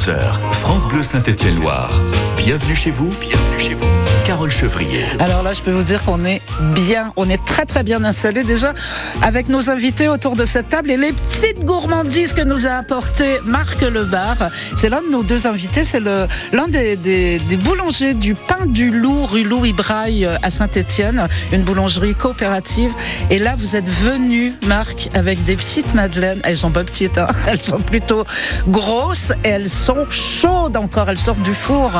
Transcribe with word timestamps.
11h, 0.00 0.52
France 0.52 0.88
Bleu 0.88 1.02
Saint-Étienne-Loire. 1.02 2.00
Bienvenue 2.38 2.74
chez 2.74 2.90
vous, 2.90 3.12
bienvenue 3.20 3.60
chez 3.60 3.74
vous. 3.74 4.19
Carole 4.30 4.52
Chevrier. 4.52 5.02
Alors 5.18 5.42
là, 5.42 5.54
je 5.54 5.60
peux 5.60 5.72
vous 5.72 5.82
dire 5.82 6.04
qu'on 6.04 6.24
est 6.24 6.40
bien, 6.72 7.12
on 7.16 7.28
est 7.28 7.44
très 7.44 7.66
très 7.66 7.82
bien 7.82 8.04
installé 8.04 8.44
déjà 8.44 8.74
avec 9.22 9.48
nos 9.48 9.70
invités 9.70 10.06
autour 10.06 10.36
de 10.36 10.44
cette 10.44 10.68
table 10.68 10.92
et 10.92 10.96
les 10.96 11.12
petites 11.12 11.64
gourmandises 11.64 12.32
que 12.32 12.42
nous 12.42 12.64
a 12.68 12.74
apporté 12.74 13.40
Marc 13.44 13.80
Lebar. 13.80 14.36
C'est 14.76 14.88
l'un 14.88 15.02
de 15.02 15.10
nos 15.10 15.24
deux 15.24 15.48
invités, 15.48 15.82
c'est 15.82 15.98
l'un 15.98 16.68
des, 16.68 16.94
des, 16.94 17.40
des, 17.40 17.56
boulangers 17.56 18.14
du 18.14 18.36
pain 18.36 18.66
du 18.66 18.92
loup, 18.92 19.26
rue 19.26 19.42
Louis 19.42 19.72
Braille 19.72 20.28
à 20.44 20.50
Saint-Étienne, 20.50 21.26
une 21.50 21.62
boulangerie 21.62 22.14
coopérative. 22.14 22.92
Et 23.30 23.40
là, 23.40 23.56
vous 23.58 23.74
êtes 23.74 23.88
venu, 23.88 24.54
Marc, 24.64 25.08
avec 25.12 25.42
des 25.42 25.56
petites 25.56 25.92
madeleines. 25.92 26.40
Elles 26.44 26.58
sont 26.58 26.70
pas 26.70 26.84
petites, 26.84 27.18
hein. 27.18 27.26
elles 27.48 27.62
sont 27.64 27.80
plutôt 27.80 28.24
grosses 28.68 29.32
et 29.42 29.48
elles 29.48 29.68
sont 29.68 30.08
chaudes 30.08 30.76
encore, 30.76 31.10
elles 31.10 31.18
sortent 31.18 31.42
du 31.42 31.54
four. 31.54 31.90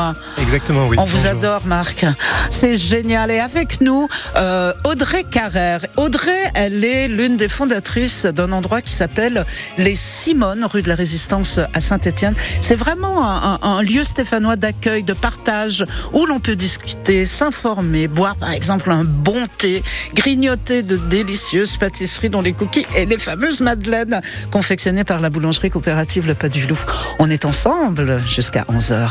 Exactement, 0.41 0.87
oui. 0.87 0.95
On 0.97 1.03
vous 1.03 1.27
adore, 1.27 1.63
Marc. 1.65 2.05
C'est 2.49 2.75
génial. 2.75 3.31
Et 3.31 3.39
avec 3.39 3.81
nous, 3.81 4.07
euh, 4.35 4.73
Audrey 4.83 5.23
Carrère. 5.23 5.85
Audrey, 5.97 6.51
elle 6.53 6.83
est 6.83 7.07
l'une 7.07 7.37
des 7.37 7.47
fondatrices 7.47 8.25
d'un 8.25 8.51
endroit 8.51 8.81
qui 8.81 8.91
s'appelle 8.91 9.45
Les 9.77 9.95
Simones, 9.95 10.65
rue 10.65 10.81
de 10.81 10.89
la 10.89 10.95
Résistance 10.95 11.59
à 11.73 11.79
Saint-Étienne. 11.79 12.35
C'est 12.61 12.75
vraiment 12.75 13.25
un, 13.25 13.81
lieu 13.83 14.03
stéphanois 14.03 14.55
d'accueil, 14.55 15.03
de 15.03 15.13
partage, 15.13 15.85
où 16.13 16.25
l'on 16.25 16.39
peut 16.39 16.55
discuter, 16.55 17.25
s'informer, 17.25 18.07
boire 18.07 18.35
par 18.35 18.51
exemple 18.51 18.91
un 18.91 19.03
bon 19.03 19.45
thé, 19.57 19.83
grignoter 20.13 20.83
de 20.83 20.97
délicieuses 20.97 21.77
pâtisseries 21.77 22.29
dont 22.29 22.41
les 22.41 22.53
cookies 22.53 22.85
et 22.95 23.05
les 23.05 23.17
fameuses 23.17 23.61
madeleines 23.61 24.21
confectionnées 24.51 25.03
par 25.03 25.19
la 25.21 25.29
boulangerie 25.29 25.69
coopérative 25.69 26.27
Le 26.27 26.35
Pas 26.35 26.49
du 26.49 26.67
Loup. 26.67 26.79
On 27.19 27.29
est 27.29 27.45
ensemble 27.45 28.21
jusqu'à 28.27 28.63
11h. 28.63 29.09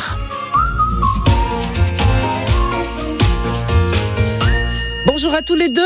Bonjour 5.12 5.34
à 5.34 5.42
tous 5.42 5.56
les 5.56 5.68
deux, 5.70 5.82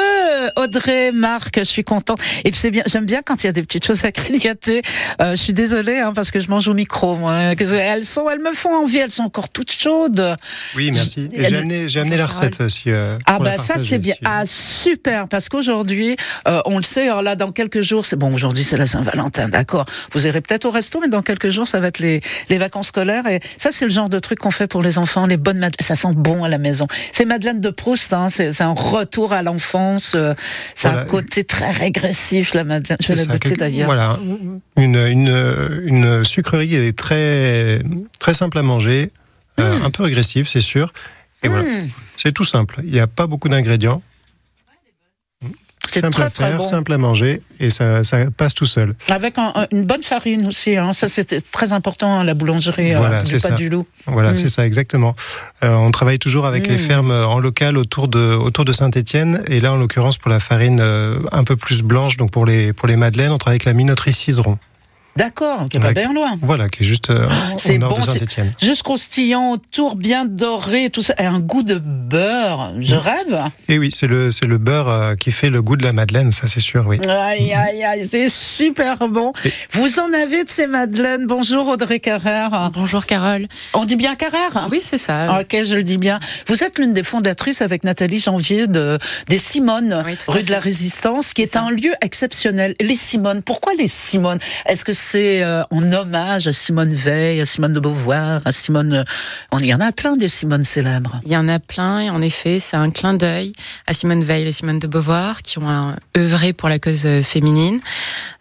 Audrey, 0.56 1.10
Marc, 1.10 1.58
je 1.58 1.64
suis 1.64 1.82
contente. 1.82 2.20
Et 2.44 2.50
c'est 2.52 2.70
bien, 2.70 2.82
j'aime 2.84 3.06
bien 3.06 3.22
quand 3.24 3.42
il 3.42 3.46
y 3.46 3.48
a 3.48 3.52
des 3.52 3.62
petites 3.62 3.86
choses 3.86 4.04
à 4.04 4.10
grignoter. 4.10 4.82
Euh, 5.22 5.30
je 5.30 5.36
suis 5.36 5.54
désolée 5.54 5.96
hein, 5.98 6.12
parce 6.14 6.30
que 6.30 6.40
je 6.40 6.48
mange 6.50 6.68
au 6.68 6.74
micro. 6.74 7.16
Moi. 7.16 7.32
Elles 7.58 8.04
sont, 8.04 8.28
elles 8.28 8.38
me 8.42 8.52
font 8.52 8.74
envie. 8.82 8.98
Elles 8.98 9.10
sont 9.10 9.22
encore 9.22 9.48
toutes 9.48 9.72
chaudes. 9.72 10.36
Oui, 10.76 10.90
merci. 10.92 11.30
J'ai 11.32 11.46
du- 11.48 11.56
amené, 11.56 11.86
amené 11.96 12.16
la 12.18 12.26
recette 12.26 12.60
aussi. 12.60 12.82
euh, 12.90 13.16
Ah 13.24 13.38
bah 13.38 13.56
ça 13.56 13.78
c'est 13.78 13.96
bien. 13.98 14.14
Ah 14.26 14.42
super 14.44 15.26
parce 15.26 15.48
qu'aujourd'hui, 15.48 16.16
euh, 16.46 16.60
on 16.66 16.76
le 16.76 16.82
sait. 16.84 17.04
Alors 17.08 17.22
là, 17.22 17.34
dans 17.34 17.50
quelques 17.50 17.80
jours, 17.80 18.04
c'est 18.04 18.16
bon. 18.16 18.30
Aujourd'hui 18.32 18.62
c'est 18.62 18.76
la 18.76 18.86
Saint-Valentin, 18.86 19.48
d'accord. 19.48 19.86
Vous 20.12 20.26
irez 20.26 20.42
peut-être 20.42 20.66
au 20.66 20.70
resto, 20.70 21.00
mais 21.00 21.08
dans 21.08 21.22
quelques 21.22 21.48
jours, 21.48 21.66
ça 21.66 21.80
va 21.80 21.86
être 21.88 21.98
les, 21.98 22.20
les 22.50 22.58
vacances 22.58 22.88
scolaires. 22.88 23.26
Et 23.26 23.40
ça, 23.56 23.70
c'est 23.70 23.86
le 23.86 23.90
genre 23.90 24.10
de 24.10 24.18
truc 24.18 24.38
qu'on 24.40 24.50
fait 24.50 24.66
pour 24.66 24.82
les 24.82 24.98
enfants. 24.98 25.24
Les 25.26 25.38
bonnes 25.38 25.58
madeleines, 25.60 25.80
ça 25.80 25.96
sent 25.96 26.12
bon 26.14 26.44
à 26.44 26.50
la 26.50 26.58
maison. 26.58 26.86
C'est 27.12 27.24
Madeleine 27.24 27.62
de 27.62 27.70
Proust. 27.70 28.12
Hein, 28.12 28.28
c'est 28.28 28.52
c'est 28.52 28.64
un 28.64 28.74
retour 28.76 29.13
à 29.32 29.42
l'enfance. 29.42 30.14
euh, 30.16 30.34
C'est 30.74 30.88
un 30.88 30.92
Voilà. 30.92 31.06
côté 31.06 31.44
très 31.44 31.70
régressif 31.70 32.54
la 32.54 32.64
Madeleine. 32.64 32.98
Je 33.00 33.08
vais 33.08 33.16
C'est 33.16 33.26
la 33.26 33.26
ça, 33.26 33.32
goûter 33.34 33.48
quelque- 33.50 33.58
d'ailleurs. 33.60 33.86
Voilà, 33.86 34.18
une, 34.76 34.96
une, 34.96 35.82
une 35.84 36.24
sucrerie 36.24 36.74
est 36.74 36.96
très, 36.96 37.80
très 38.18 38.34
simple 38.34 38.58
à 38.58 38.62
manger, 38.62 39.10
euh, 39.60 39.78
un 39.84 39.90
peu 39.90 40.04
agressive, 40.04 40.48
c'est 40.48 40.60
sûr. 40.60 40.92
Et 41.42 41.48
voilà, 41.48 41.64
Mmh. 41.64 41.88
c'est 42.16 42.32
tout 42.32 42.44
simple. 42.44 42.80
Il 42.84 42.90
n'y 42.92 43.00
a 43.00 43.06
pas 43.06 43.26
beaucoup 43.26 43.48
d'ingrédients. 43.48 44.02
C'est 45.92 46.00
Simple 46.00 46.12
très, 46.14 46.22
à 46.24 46.30
très 46.30 46.44
faire, 46.48 46.56
bon. 46.58 46.62
simple 46.62 46.92
à 46.92 46.98
manger, 46.98 47.40
et 47.60 47.70
ça, 47.70 48.02
ça 48.04 48.18
passe 48.36 48.54
tout 48.54 48.64
seul. 48.64 48.94
Avec 49.08 49.38
un- 49.38 49.52
un- 49.54 49.66
une 49.70 49.84
bonne 49.84 50.02
farine 50.02 50.48
aussi. 50.48 50.76
Hein. 50.76 50.92
Ça 50.92 51.08
c'est 51.08 51.40
très 51.52 51.72
important 51.72 52.18
à 52.18 52.24
la 52.24 52.34
boulangerie 52.34 52.94
Voilà, 52.94 53.18
euh, 53.18 53.20
du 53.22 53.26
c'est 53.26 53.42
pas 53.42 53.48
ça. 53.48 53.54
du 53.54 53.68
loup. 53.68 53.86
Voilà, 54.06 54.32
Mm. 54.32 54.36
c'est 54.36 54.48
ça 54.48 54.66
exactement. 54.66 55.14
Euh, 55.62 55.74
on 55.74 55.90
travaille 55.90 56.18
toujours 56.18 56.46
avec 56.46 56.66
les 56.66 56.76
Mm. 56.76 56.78
fermes 56.78 57.10
en 57.12 57.38
local 57.38 57.76
autour 57.78 58.08
de, 58.08 58.34
autour 58.34 58.64
de 58.64 58.72
Saint-Étienne. 58.72 59.42
Et 59.48 59.60
là, 59.60 59.72
en 59.72 59.76
l'occurrence, 59.76 60.18
pour 60.18 60.30
la 60.30 60.40
farine 60.40 60.80
euh, 60.80 61.18
un 61.32 61.44
peu 61.44 61.56
plus 61.56 61.82
blanche, 61.82 62.16
donc 62.16 62.30
pour 62.30 62.44
les, 62.46 62.72
pour 62.72 62.88
les 62.88 62.96
madeleines, 62.96 63.32
on 63.32 63.38
travaille 63.38 63.56
avec 63.56 63.64
la 63.66 63.72
minoterie 63.74 64.12
Cizeron. 64.12 64.58
D'accord, 65.16 65.66
qui 65.70 65.76
est 65.76 65.80
pas 65.80 65.92
bien 65.92 66.12
loin. 66.12 66.34
Voilà, 66.42 66.68
qui 66.68 66.82
est 66.82 66.86
juste 66.86 67.10
euh, 67.10 67.28
C'est 67.56 67.76
au 67.76 67.78
nord 67.78 67.98
bon. 68.00 68.06
Juste 68.60 68.82
croustillant 68.82 69.50
autour, 69.52 69.94
bien 69.94 70.24
doré, 70.24 70.90
tout 70.90 71.02
ça. 71.02 71.14
Et 71.18 71.24
un 71.24 71.38
goût 71.38 71.62
de 71.62 71.76
beurre. 71.78 72.74
Je 72.80 72.96
rêve. 72.96 73.42
Et 73.68 73.78
oui, 73.78 73.90
c'est 73.92 74.08
le, 74.08 74.32
c'est 74.32 74.46
le 74.46 74.58
beurre 74.58 74.88
euh, 74.88 75.14
qui 75.14 75.30
fait 75.30 75.50
le 75.50 75.62
goût 75.62 75.76
de 75.76 75.84
la 75.84 75.92
madeleine, 75.92 76.32
ça 76.32 76.48
c'est 76.48 76.58
sûr, 76.60 76.84
oui. 76.88 76.98
Aïe, 77.08 77.52
aïe, 77.52 77.84
aïe, 77.84 78.04
c'est 78.08 78.28
super 78.28 79.08
bon. 79.08 79.32
Et- 79.44 79.52
Vous 79.70 80.00
en 80.00 80.12
avez 80.12 80.44
de 80.44 80.50
ces 80.50 80.66
madeleines. 80.66 81.26
Bonjour 81.26 81.68
Audrey 81.68 82.00
Carrère. 82.00 82.70
Bonjour 82.74 83.06
Carole. 83.06 83.46
On 83.72 83.84
dit 83.84 83.96
bien 83.96 84.16
Carrère 84.16 84.68
Oui, 84.72 84.80
c'est 84.80 84.98
ça. 84.98 85.40
Ok, 85.40 85.56
je 85.64 85.76
le 85.76 85.84
dis 85.84 85.98
bien. 85.98 86.18
Vous 86.48 86.64
êtes 86.64 86.78
l'une 86.80 86.92
des 86.92 87.04
fondatrices 87.04 87.62
avec 87.62 87.84
Nathalie 87.84 88.18
Janvier 88.18 88.66
de, 88.66 88.98
des 89.28 89.38
Simones, 89.38 90.02
Oui, 90.04 90.16
rue 90.26 90.42
de 90.42 90.50
la 90.50 90.58
Résistance, 90.58 91.32
qui 91.34 91.42
est, 91.42 91.56
un 91.56 91.70
lieu 91.70 91.92
exceptionnel. 92.02 92.74
Les 92.80 92.96
Simones, 92.96 93.42
pourquoi 93.42 93.74
les 93.74 93.86
Simones? 93.86 94.40
Est-ce 94.66 94.84
que 94.84 94.92
c'est 95.04 95.44
euh, 95.44 95.62
en 95.70 95.92
hommage 95.92 96.48
à 96.48 96.52
Simone 96.52 96.94
Veil, 96.94 97.40
à 97.40 97.44
Simone 97.44 97.74
de 97.74 97.80
Beauvoir, 97.80 98.40
à 98.46 98.52
Simone... 98.52 98.94
euh, 98.94 99.04
On, 99.52 99.58
y 99.58 99.74
en 99.74 99.80
a 99.80 99.92
plein 99.92 100.16
des 100.16 100.28
Simones 100.28 100.64
célèbres. 100.64 101.20
Il 101.26 101.32
y 101.32 101.36
en 101.36 101.46
a 101.46 101.58
plein 101.58 102.00
et 102.00 102.10
en 102.10 102.22
effet, 102.22 102.58
c'est 102.58 102.76
un 102.76 102.90
clin 102.90 103.12
d'œil 103.12 103.52
à 103.86 103.92
Simone 103.92 104.24
Veil 104.24 104.46
et 104.46 104.52
Simone 104.52 104.78
de 104.78 104.86
Beauvoir 104.86 105.42
qui 105.42 105.58
ont 105.58 105.68
euh, 105.68 105.92
œuvré 106.16 106.54
pour 106.54 106.70
la 106.70 106.78
cause 106.78 107.06
féminine. 107.22 107.80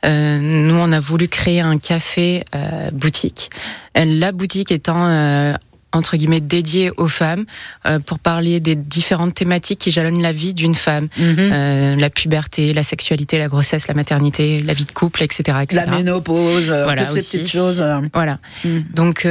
Nous, 0.03 0.75
on 0.75 0.91
a 0.91 1.00
voulu 1.00 1.28
créer 1.28 1.62
un 1.62 1.78
café 1.78 2.44
boutique. 2.91 3.50
La 3.96 4.31
boutique 4.31 4.72
étant 4.72 5.56
entre 5.94 6.18
guillemets 6.18 6.42
dédiée 6.42 6.92
aux 6.98 7.08
femmes 7.08 7.46
euh, 7.86 8.00
pour 8.00 8.20
parler 8.20 8.59
des 8.59 8.76
différentes 8.76 9.34
thématiques 9.36 9.80
qui 9.80 9.92
jalonnent 9.92 10.22
la 10.22 10.31
vie 10.31 10.54
d'une 10.54 10.76
femme. 10.76 11.08
Mhm. 11.18 11.36
Euh, 11.38 11.96
la 11.96 12.09
puberté, 12.09 12.74
la 12.74 12.84
sexualité, 12.84 13.38
la 13.38 13.48
grossesse, 13.48 13.88
la 13.88 13.94
maternité, 13.94 14.62
la 14.62 14.74
vie 14.74 14.86
de 14.86 14.92
couple, 14.92 15.24
etc. 15.24 15.58
etc. 15.62 15.84
La 15.86 15.98
ménopause, 15.98 16.70
euh, 16.70 16.84
Voilà, 16.84 17.03
toutes 17.06 17.14
ces 17.14 17.20
aussi. 17.20 17.38
petites 17.40 17.52
choses. 17.52 17.84
Voilà. 18.14 18.40
Mm. 18.66 18.80
Donc 18.94 19.26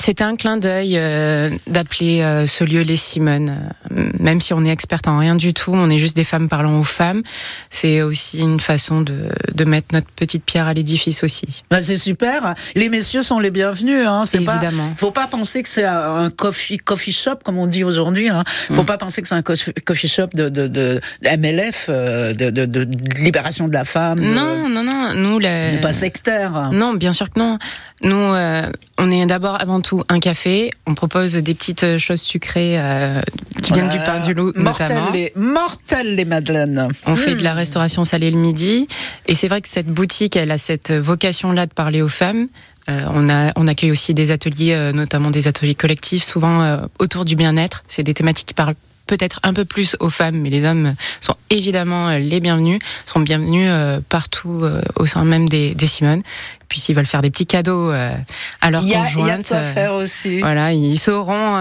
c'était 0.00 0.22
un 0.24 0.36
clin 0.36 0.56
d'œil 0.56 0.94
euh, 0.96 1.50
d'appeler 1.66 2.22
euh, 2.22 2.46
ce 2.46 2.62
lieu 2.64 2.82
les 2.82 2.96
Simones. 2.96 3.72
Euh, 3.90 4.10
même 4.20 4.40
si 4.40 4.52
on 4.54 4.64
est 4.64 4.70
experte 4.70 5.08
en 5.08 5.18
rien 5.18 5.34
du 5.34 5.52
tout, 5.52 5.72
on 5.74 5.90
est 5.90 5.98
juste 5.98 6.14
des 6.16 6.24
femmes 6.24 6.48
parlant 6.48 6.78
aux 6.78 6.84
femmes. 6.84 7.22
C'est 7.68 8.02
aussi 8.02 8.38
une 8.38 8.60
façon 8.60 9.00
de, 9.00 9.28
de 9.52 9.64
mettre 9.64 9.88
notre 9.92 10.06
petite 10.12 10.44
pierre 10.44 10.66
à 10.68 10.72
l'édifice 10.74 11.24
aussi. 11.24 11.64
Bah, 11.70 11.82
c'est 11.82 11.96
super. 11.96 12.54
Les 12.76 12.88
messieurs 12.88 13.22
sont 13.22 13.40
les 13.40 13.50
bienvenus. 13.50 14.06
Hein. 14.06 14.24
C'est 14.24 14.40
pas, 14.40 14.56
Évidemment. 14.56 14.92
faut 14.96 15.10
pas 15.10 15.26
penser 15.26 15.62
que 15.62 15.68
c'est 15.68 15.84
un 15.84 16.30
coffee, 16.30 16.78
coffee 16.78 17.12
shop, 17.12 17.36
comme 17.44 17.58
on 17.58 17.66
dit 17.66 17.82
aujourd'hui. 17.84 18.28
Hein. 18.28 18.44
Faut 18.46 18.82
Mm. 18.82 18.86
pas 18.86 18.98
penser 18.98 19.20
que 19.22 19.28
c'est 19.28 19.34
un 19.34 19.42
coffee 19.42 20.08
shop 20.08 20.28
de, 20.34 20.48
de, 20.48 20.68
de, 20.68 21.00
de 21.22 21.36
MLF, 21.36 21.90
de, 21.90 22.88
libération 23.20 23.66
de 23.66 23.72
la 23.72 23.84
femme. 23.84 24.20
Non, 24.20 24.68
non, 24.68 24.84
non. 24.84 25.12
Nous, 25.16 25.38
la... 25.40 25.76
pas 25.82 25.92
sectaire. 25.92 26.70
Non, 26.72 26.94
bien 26.94 27.12
sûr 27.12 27.28
que 27.30 27.38
non. 27.40 27.58
Nous, 28.02 28.14
euh, 28.16 28.62
on 28.98 29.10
est 29.10 29.26
d'abord 29.26 29.60
avant 29.60 29.80
tout 29.80 30.04
un 30.08 30.20
café. 30.20 30.70
On 30.86 30.94
propose 30.94 31.34
des 31.34 31.54
petites 31.54 31.98
choses 31.98 32.20
sucrées 32.20 32.78
euh, 32.78 33.20
qui 33.62 33.72
viennent 33.72 33.88
du 33.88 33.96
pain 33.98 34.24
du 34.24 34.34
loup, 34.34 34.52
Mortel 34.54 34.88
notamment. 34.88 35.10
les, 35.12 35.32
mortel 35.34 36.14
les 36.14 36.24
madeleines. 36.24 36.88
On 37.06 37.16
fait 37.16 37.34
de 37.34 37.42
la 37.42 37.54
Mm. 37.54 37.56
restauration 37.56 38.04
salée 38.04 38.30
le 38.30 38.38
midi. 38.38 38.86
Et 39.26 39.34
c'est 39.34 39.48
vrai 39.48 39.60
que 39.60 39.68
cette 39.68 39.88
boutique, 39.88 40.36
elle 40.36 40.50
a 40.52 40.58
cette 40.58 40.92
vocation-là 40.92 41.66
de 41.66 41.72
parler 41.72 42.00
aux 42.02 42.08
femmes. 42.08 42.46
Euh, 42.88 43.02
on, 43.12 43.28
a, 43.28 43.52
on 43.56 43.66
accueille 43.66 43.90
aussi 43.90 44.14
des 44.14 44.30
ateliers, 44.30 44.72
euh, 44.74 44.92
notamment 44.92 45.30
des 45.30 45.46
ateliers 45.48 45.74
collectifs, 45.74 46.22
souvent 46.24 46.62
euh, 46.62 46.78
autour 47.00 47.24
du 47.24 47.34
bien-être. 47.36 47.84
C'est 47.88 48.02
des 48.02 48.14
thématiques 48.14 48.46
qui 48.46 48.54
parlent 48.54 48.74
peut-être 49.08 49.40
un 49.42 49.52
peu 49.52 49.64
plus 49.64 49.96
aux 49.98 50.10
femmes, 50.10 50.36
mais 50.36 50.50
les 50.50 50.64
hommes 50.64 50.94
sont 51.20 51.34
évidemment 51.50 52.10
euh, 52.10 52.18
les 52.18 52.38
bienvenus, 52.38 52.78
sont 53.06 53.18
bienvenus 53.18 53.68
euh, 53.68 54.00
partout 54.08 54.60
euh, 54.62 54.80
au 54.94 55.06
sein 55.06 55.24
même 55.24 55.48
des, 55.48 55.74
des 55.74 55.86
Simones. 55.88 56.22
Puis 56.68 56.78
s'ils 56.78 56.94
veulent 56.94 57.06
faire 57.06 57.22
des 57.22 57.30
petits 57.30 57.46
cadeaux 57.46 57.90
à 57.90 58.70
leur 58.70 58.82
il 58.82 58.90
y 58.90 58.94
a 58.94 59.02
conjointe, 59.02 59.40
de 59.40 59.48
quoi 59.48 59.62
faire 59.62 59.94
aussi. 59.94 60.40
voilà, 60.40 60.74
ils 60.74 60.98
sauront 60.98 61.56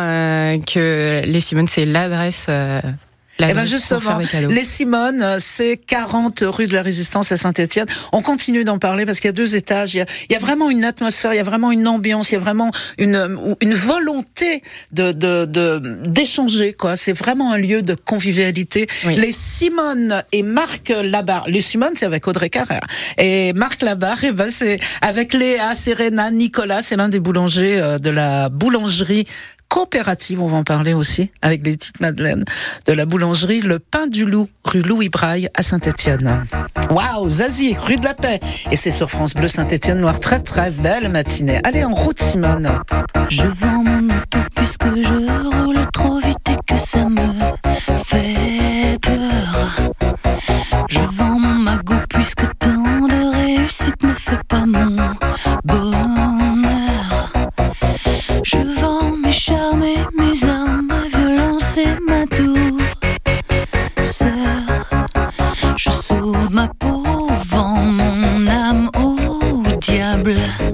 que 0.67 1.21
les 1.23 1.39
Simones, 1.39 1.69
c'est 1.69 1.85
l'adresse. 1.85 2.49
Eh 3.39 3.53
ben 3.53 3.65
justement, 3.65 3.99
les 4.49 4.63
Simones, 4.63 5.37
c'est 5.39 5.77
40 5.77 6.43
rue 6.47 6.67
de 6.67 6.73
la 6.73 6.81
Résistance 6.81 7.31
à 7.31 7.37
Saint-Étienne. 7.37 7.85
On 8.11 8.21
continue 8.21 8.63
d'en 8.63 8.79
parler 8.79 9.05
parce 9.05 9.19
qu'il 9.19 9.27
y 9.27 9.29
a 9.29 9.33
deux 9.33 9.55
étages. 9.55 9.93
Il 9.93 9.97
y 9.97 10.01
a, 10.01 10.05
il 10.29 10.33
y 10.33 10.35
a 10.35 10.39
vraiment 10.39 10.69
une 10.69 10.83
atmosphère, 10.83 11.33
il 11.33 11.37
y 11.37 11.39
a 11.39 11.43
vraiment 11.43 11.71
une 11.71 11.87
ambiance, 11.87 12.31
il 12.31 12.33
y 12.33 12.37
a 12.37 12.39
vraiment 12.39 12.71
une, 12.97 13.37
une 13.61 13.73
volonté 13.73 14.61
de 14.91 15.11
de- 15.11 15.45
de- 15.45 15.99
d'échanger. 16.07 16.73
quoi. 16.73 16.95
C'est 16.95 17.13
vraiment 17.13 17.51
un 17.53 17.57
lieu 17.57 17.81
de 17.83 17.93
convivialité. 17.93 18.87
Oui. 19.05 19.15
Les 19.15 19.31
Simones 19.31 20.23
et 20.31 20.41
Marc 20.43 20.89
Labarre. 20.89 21.45
Les 21.47 21.61
Simones, 21.61 21.93
c'est 21.95 22.05
avec 22.05 22.27
Audrey 22.27 22.49
Carrère. 22.49 22.81
Et 23.17 23.53
Marc 23.53 23.81
Labarre, 23.83 24.23
eh 24.23 24.31
ben, 24.31 24.49
c'est 24.49 24.79
avec 25.01 25.33
Léa, 25.33 25.75
Serena, 25.75 26.31
Nicolas. 26.31 26.81
C'est 26.81 26.95
l'un 26.95 27.09
des 27.09 27.19
boulangers 27.19 27.79
euh, 27.79 27.99
de 27.99 28.09
la 28.09 28.49
boulangerie 28.49 29.25
coopérative, 29.69 30.41
on 30.41 30.47
va 30.47 30.57
en 30.57 30.63
parler 30.63 30.93
aussi, 30.93 31.31
avec 31.41 31.65
les 31.65 31.73
petites 31.73 31.99
madeleines 31.99 32.43
de 32.85 32.93
la 32.93 33.05
boulangerie 33.05 33.61
Le 33.61 33.79
Pain 33.79 34.07
du 34.07 34.25
Loup, 34.25 34.49
rue 34.63 34.81
Louis 34.81 35.09
Braille 35.09 35.49
à 35.53 35.63
Saint-Étienne. 35.63 36.45
Waouh, 36.89 37.29
Zazie, 37.29 37.75
rue 37.75 37.97
de 37.97 38.03
la 38.03 38.13
Paix. 38.13 38.39
Et 38.71 38.75
c'est 38.75 38.91
sur 38.91 39.09
France 39.09 39.33
Bleu 39.33 39.47
Saint-Étienne 39.47 39.99
Noir. 39.99 40.19
Très 40.19 40.39
très 40.39 40.71
belle 40.71 41.09
matinée. 41.09 41.59
Allez, 41.63 41.83
en 41.83 41.91
route, 41.91 42.19
Simone. 42.21 42.69
Je 43.29 43.43
vends 43.43 43.83
mon 43.83 44.05
auto 44.05 44.39
puisque 44.55 44.85
je 44.85 45.63
roule 45.63 45.87
trop 45.93 46.19
vite 46.19 46.37
et 46.49 46.73
que 46.73 46.79
ça 46.79 47.07
me 47.09 47.27
fait 48.03 48.97
peur. 49.01 49.77
Je 50.89 50.99
vends 50.99 51.39
mon 51.39 51.55
magot 51.55 52.01
puisque 52.09 52.45
tant 52.59 52.71
de 52.71 53.35
réussite 53.35 54.01
ne 54.03 54.13
fait 54.13 54.43
pas 54.47 54.65
mon 54.65 54.95
bonheur. 55.65 56.16
baby. 70.27 70.66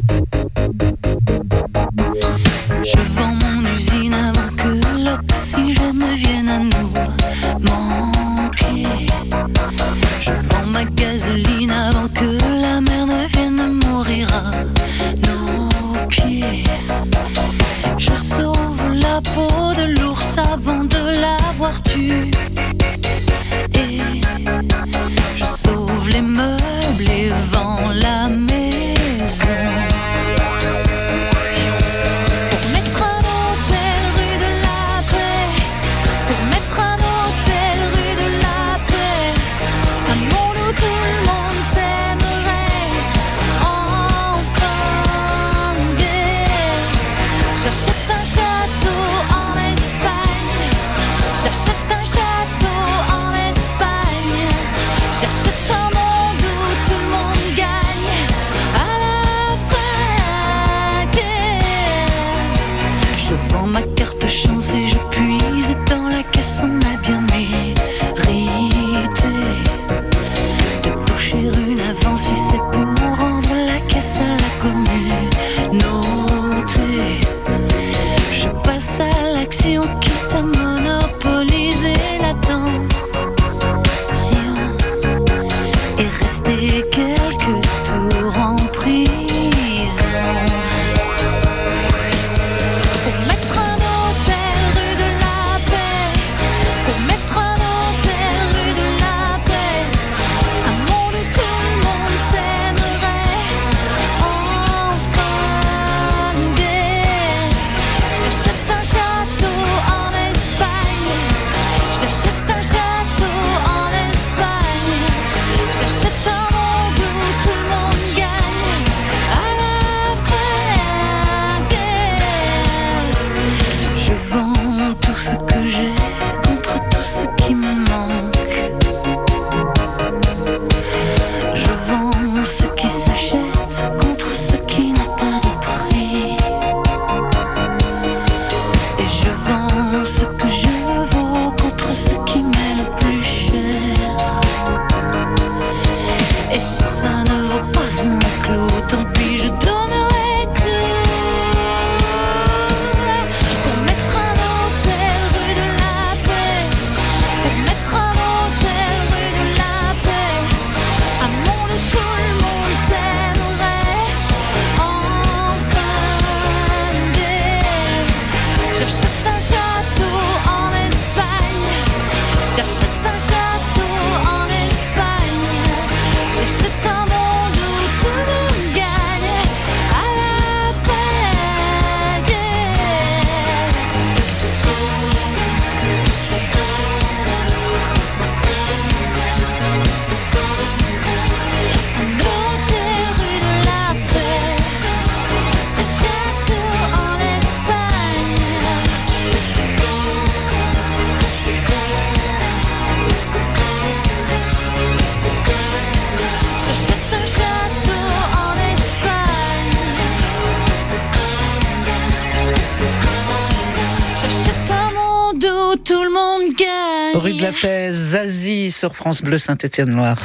sur 218.84 218.98
France 218.98 219.22
Bleu 219.22 219.40
Saint-Étienne-Loire. 219.40 220.18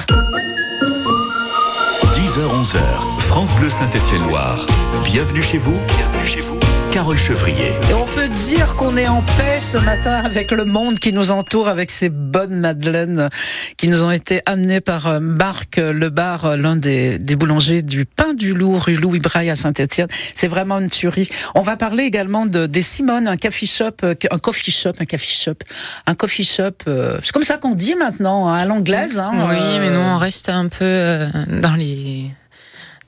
10h-11h, 2.13 3.21
France 3.21 3.55
Bleu 3.55 3.71
Saint-Étienne-Loire. 3.71 4.67
Bienvenue 5.05 5.45
chez 5.45 5.59
vous. 5.59 5.79
Bienvenue 5.87 6.27
chez 6.27 6.41
vous. 6.41 6.59
Carole 6.91 7.19
Chevrier. 7.19 7.73
Et 7.91 7.95
on 7.95 8.07
peut 8.07 8.29
dire 8.29 8.75
qu'on 8.77 8.97
est 8.97 9.09
en 9.09 9.21
paix 9.21 9.61
ce 9.61 9.79
matin 9.79 10.15
avec 10.25 10.51
le 10.51 10.65
monde 10.65 10.99
qui 10.99 11.13
nous 11.13 11.31
entoure, 11.31 11.69
avec 11.69 11.91
ces 11.91 12.09
bonnes 12.09 12.59
madeleines 12.61 13.29
qui 13.77 13.89
nous 13.89 14.05
ont 14.05 14.11
été 14.11 14.41
amenées 14.47 14.81
par 14.81 15.07
euh, 15.07 15.21
Marc 15.21 15.77
Lebar, 15.77 16.45
euh, 16.45 16.57
l'un 16.57 16.77
des, 16.77 17.19
des, 17.19 17.37
boulangers 17.37 17.83
du 17.83 18.05
pain 18.05 18.35
du 18.35 18.55
loup, 18.55 18.79
rue 18.79 18.95
Louis 18.95 19.19
Braille 19.19 19.51
à 19.51 19.57
Saint-Etienne. 19.57 20.09
C'est 20.35 20.49
vraiment 20.49 20.79
une 20.79 20.91
tuerie. 20.91 21.29
On 21.55 21.63
va 21.63 21.77
parler 21.77 22.05
également 22.05 22.47
de, 22.47 22.67
des 22.67 22.83
Simone, 22.83 23.29
un 23.29 23.37
coffee 23.37 23.67
shop, 23.67 24.05
euh, 24.05 24.15
un 24.31 24.39
coffee 24.39 24.71
shop, 24.71 24.93
un 24.99 25.05
coffee 25.05 25.45
shop, 25.45 25.59
un 26.07 26.15
coffee 26.15 26.45
shop. 26.45 26.73
Euh, 26.87 27.19
c'est 27.23 27.33
comme 27.33 27.43
ça 27.43 27.57
qu'on 27.59 27.75
dit 27.75 27.95
maintenant, 27.95 28.49
hein, 28.49 28.55
à 28.55 28.65
l'anglaise. 28.65 29.19
Hein, 29.19 29.33
oui, 29.51 29.79
mais 29.81 29.91
nous 29.91 30.01
on 30.01 30.17
reste 30.17 30.49
un 30.49 30.69
peu 30.69 30.85
euh, 30.85 31.29
dans 31.61 31.75
les 31.75 32.31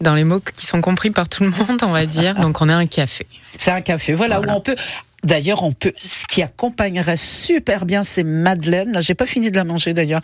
dans 0.00 0.14
les 0.14 0.24
mots 0.24 0.40
qui 0.40 0.66
sont 0.66 0.80
compris 0.80 1.10
par 1.10 1.28
tout 1.28 1.44
le 1.44 1.50
monde, 1.50 1.80
on 1.82 1.90
va 1.90 2.06
dire. 2.06 2.34
Donc 2.34 2.60
on 2.60 2.68
a 2.68 2.74
un 2.74 2.86
café. 2.86 3.26
C'est 3.56 3.70
un 3.70 3.80
café, 3.80 4.14
voilà, 4.14 4.40
où 4.40 4.44
on 4.48 4.60
peut. 4.60 4.76
D'ailleurs, 5.22 5.64
on 5.64 5.72
peut. 5.72 5.92
Ce 5.98 6.24
qui 6.26 6.42
accompagnerait 6.42 7.16
super 7.16 7.84
bien 7.84 8.02
c'est 8.02 8.22
madeleines. 8.22 8.92
Là, 8.92 9.00
j'ai 9.02 9.14
pas 9.14 9.26
fini 9.26 9.50
de 9.50 9.56
la 9.56 9.64
manger 9.64 9.92
d'ailleurs. 9.92 10.22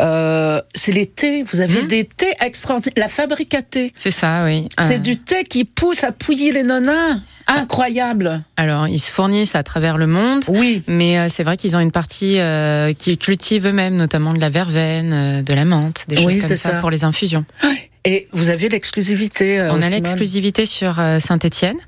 Euh, 0.00 0.60
c'est 0.74 0.92
les 0.92 1.06
thés. 1.06 1.44
Vous 1.44 1.60
avez 1.60 1.82
mmh. 1.82 1.86
des 1.86 2.04
thés 2.04 2.34
extraordinaires. 2.40 2.92
La 2.96 3.08
fabrique 3.08 3.54
à 3.54 3.62
thé. 3.62 3.92
C'est 3.96 4.10
ça, 4.10 4.42
oui. 4.44 4.68
Ah. 4.76 4.82
C'est 4.82 4.98
du 4.98 5.16
thé 5.16 5.44
qui 5.44 5.64
pousse 5.64 6.04
à 6.04 6.12
pouiller 6.12 6.52
les 6.52 6.62
nonas. 6.62 7.16
Incroyable. 7.46 8.42
Alors, 8.56 8.88
ils 8.88 8.98
se 8.98 9.10
fournissent 9.12 9.54
à 9.54 9.62
travers 9.62 9.96
le 9.96 10.06
monde. 10.06 10.42
Oui. 10.48 10.82
Mais 10.88 11.18
euh, 11.18 11.28
c'est 11.28 11.42
vrai 11.42 11.56
qu'ils 11.56 11.76
ont 11.76 11.80
une 11.80 11.92
partie 11.92 12.38
euh, 12.38 12.92
qu'ils 12.92 13.18
cultivent 13.18 13.66
eux-mêmes, 13.66 13.96
notamment 13.96 14.34
de 14.34 14.40
la 14.40 14.50
verveine, 14.50 15.42
de 15.42 15.54
la 15.54 15.64
menthe, 15.64 16.04
des 16.08 16.16
choses 16.16 16.38
comme 16.38 16.56
ça, 16.56 16.80
pour 16.80 16.90
les 16.90 17.04
infusions. 17.04 17.44
Ah, 17.62 17.68
et 18.06 18.28
vous 18.32 18.50
avez 18.50 18.68
l'exclusivité. 18.68 19.60
euh, 19.60 19.72
On 19.72 19.80
a 19.80 19.88
l'exclusivité 19.88 20.66
sur 20.66 21.00
euh, 21.00 21.20
Saint-Étienne. 21.20 21.78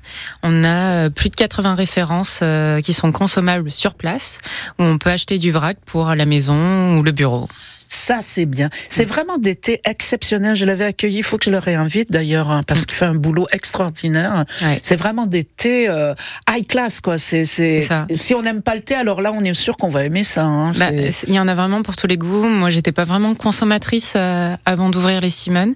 On 0.41 0.63
a 0.63 1.05
euh, 1.05 1.09
plus 1.11 1.29
de 1.29 1.35
80 1.35 1.75
références 1.75 2.43
qui 2.83 2.93
sont 2.93 3.11
consommables 3.11 3.69
sur 3.69 3.93
place, 3.93 4.39
où 4.79 4.83
on 4.83 4.97
peut 4.97 5.11
acheter 5.11 5.37
du 5.37 5.51
vrac 5.51 5.77
pour 5.85 6.15
la 6.15 6.25
maison 6.25 6.97
ou 6.97 7.03
le 7.03 7.11
bureau. 7.11 7.47
Ça, 7.87 8.19
c'est 8.21 8.45
bien. 8.45 8.69
C'est 8.89 9.05
vraiment 9.05 9.37
des 9.37 9.55
thés 9.55 9.81
exceptionnels. 9.85 10.55
Je 10.55 10.65
l'avais 10.65 10.85
accueilli. 10.85 11.17
Il 11.19 11.23
faut 11.23 11.37
que 11.37 11.45
je 11.45 11.49
le 11.51 11.57
réinvite 11.57 12.11
d'ailleurs, 12.11 12.49
hein, 12.51 12.63
parce 12.65 12.85
qu'il 12.85 12.95
fait 12.97 13.05
un 13.05 13.15
boulot 13.15 13.47
extraordinaire. 13.51 14.45
Ouais. 14.61 14.79
C'est 14.83 14.95
vraiment 14.95 15.25
des 15.25 15.43
thés 15.43 15.87
euh, 15.89 16.13
high 16.49 16.65
class, 16.67 16.99
quoi. 17.01 17.17
C'est. 17.17 17.45
Si 17.45 18.33
on 18.35 18.41
n'aime 18.41 18.61
pas 18.61 18.75
le 18.75 18.81
thé, 18.81 18.95
alors 18.95 19.21
là, 19.21 19.31
on 19.33 19.41
est 19.43 19.53
sûr 19.53 19.77
qu'on 19.77 19.89
va 19.89 20.03
aimer 20.03 20.23
ça. 20.23 20.43
hein. 20.45 20.71
Bah, 20.77 20.87
Il 21.27 21.33
y 21.33 21.39
en 21.39 21.47
a 21.47 21.53
vraiment 21.55 21.81
pour 21.81 21.95
tous 21.95 22.07
les 22.07 22.17
goûts. 22.17 22.47
Moi, 22.47 22.69
j'étais 22.69 22.91
pas 22.91 23.03
vraiment 23.03 23.33
consommatrice 23.35 24.13
euh, 24.15 24.55
avant 24.65 24.89
d'ouvrir 24.89 25.21
les 25.21 25.29
Simone. 25.29 25.75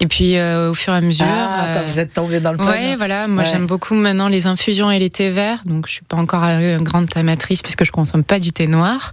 Et 0.00 0.06
puis, 0.06 0.36
euh, 0.36 0.70
au 0.70 0.74
fur 0.74 0.92
et 0.92 0.96
à 0.96 1.00
mesure. 1.00 1.26
ah, 1.28 1.64
euh, 1.68 1.74
quand 1.80 1.86
vous 1.86 2.00
êtes 2.00 2.12
tombé 2.14 2.40
dans 2.40 2.52
le 2.52 2.58
panneau. 2.58 2.70
Ouais, 2.70 2.96
voilà. 2.96 3.26
Moi, 3.28 3.42
Ouais. 3.44 3.48
j'aime 3.50 3.66
beaucoup 3.66 3.94
maintenant 3.94 4.28
les 4.28 4.46
infusions 4.46 4.90
et 4.90 4.98
les 4.98 5.10
thés 5.10 5.30
verts. 5.30 5.60
Donc, 5.64 5.86
je 5.86 5.92
suis 5.92 6.04
pas 6.04 6.16
encore 6.16 6.44
euh, 6.44 6.78
une 6.78 6.84
grande 6.84 7.08
amatrice 7.16 7.62
puisque 7.62 7.84
je 7.84 7.92
consomme 7.92 8.24
pas 8.24 8.38
du 8.38 8.52
thé 8.52 8.66
noir. 8.66 9.12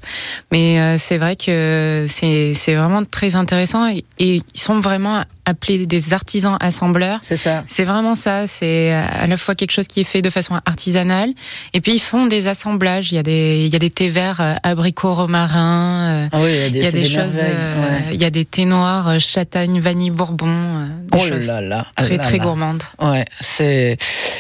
Mais 0.52 0.80
euh, 0.80 0.98
c'est 0.98 1.18
vrai 1.18 1.36
que 1.36 2.06
c'est 2.08 2.37
c'est 2.54 2.76
vraiment 2.76 3.04
très 3.04 3.36
intéressant 3.36 3.90
et, 3.90 4.04
ils 4.20 4.42
sont 4.54 4.80
vraiment 4.80 5.24
appelés 5.48 5.86
des 5.86 6.14
artisans 6.14 6.58
assembleurs. 6.60 7.20
C'est 7.22 7.38
ça. 7.38 7.64
C'est 7.68 7.84
vraiment 7.86 8.16
ça. 8.16 8.46
C'est 8.48 8.92
à 8.94 9.26
la 9.28 9.38
fois 9.38 9.56
quelque 9.56 9.72
chose 9.72 9.88
qui 9.88 10.02
est 10.02 10.10
fait 10.14 10.22
de 10.22 10.30
façon 10.30 10.60
artisanale 10.66 11.32
et 11.74 11.82
puis 11.82 11.94
ils 11.94 12.00
font 12.00 12.26
des 12.28 12.48
assemblages. 12.48 13.12
Il 13.12 13.16
y 13.16 13.18
a 13.18 13.24
des 13.24 13.66
il 13.66 13.74
y 13.74 13.76
a 13.76 13.80
des 13.80 13.90
thés 13.90 14.10
verts 14.10 14.42
euh, 14.42 14.54
abricots 14.64 15.14
romarin. 15.14 16.26
euh, 16.26 16.30
Ah 16.32 16.40
oui, 16.42 16.50
il 16.52 16.56
y 16.56 16.64
a 16.66 16.70
des, 16.70 16.78
il 16.80 16.84
y 16.84 16.86
a 16.86 16.92
c'est 16.92 16.98
des 16.98 17.04
des 17.04 17.10
choses. 17.10 17.40
euh, 17.44 17.82
ouais. 17.82 18.14
Il 18.14 18.22
y 18.22 18.26
a 18.26 18.30
des 18.30 18.46
thés 18.46 18.66
noirs, 18.66 19.08
euh, 19.08 19.20
châtaigne, 19.20 19.80
vanille, 19.80 20.12
bourbon. 20.12 20.48
euh, 20.48 20.86
des 21.12 21.18
Oh 21.20 21.26
choses 21.28 21.48
là 21.48 21.62
là. 21.62 21.88
très 21.96 22.18
là 22.18 22.24
très 22.24 22.40
gourmandes. 22.40 22.84
Ouais, 23.02 23.26
c'est 23.42 23.98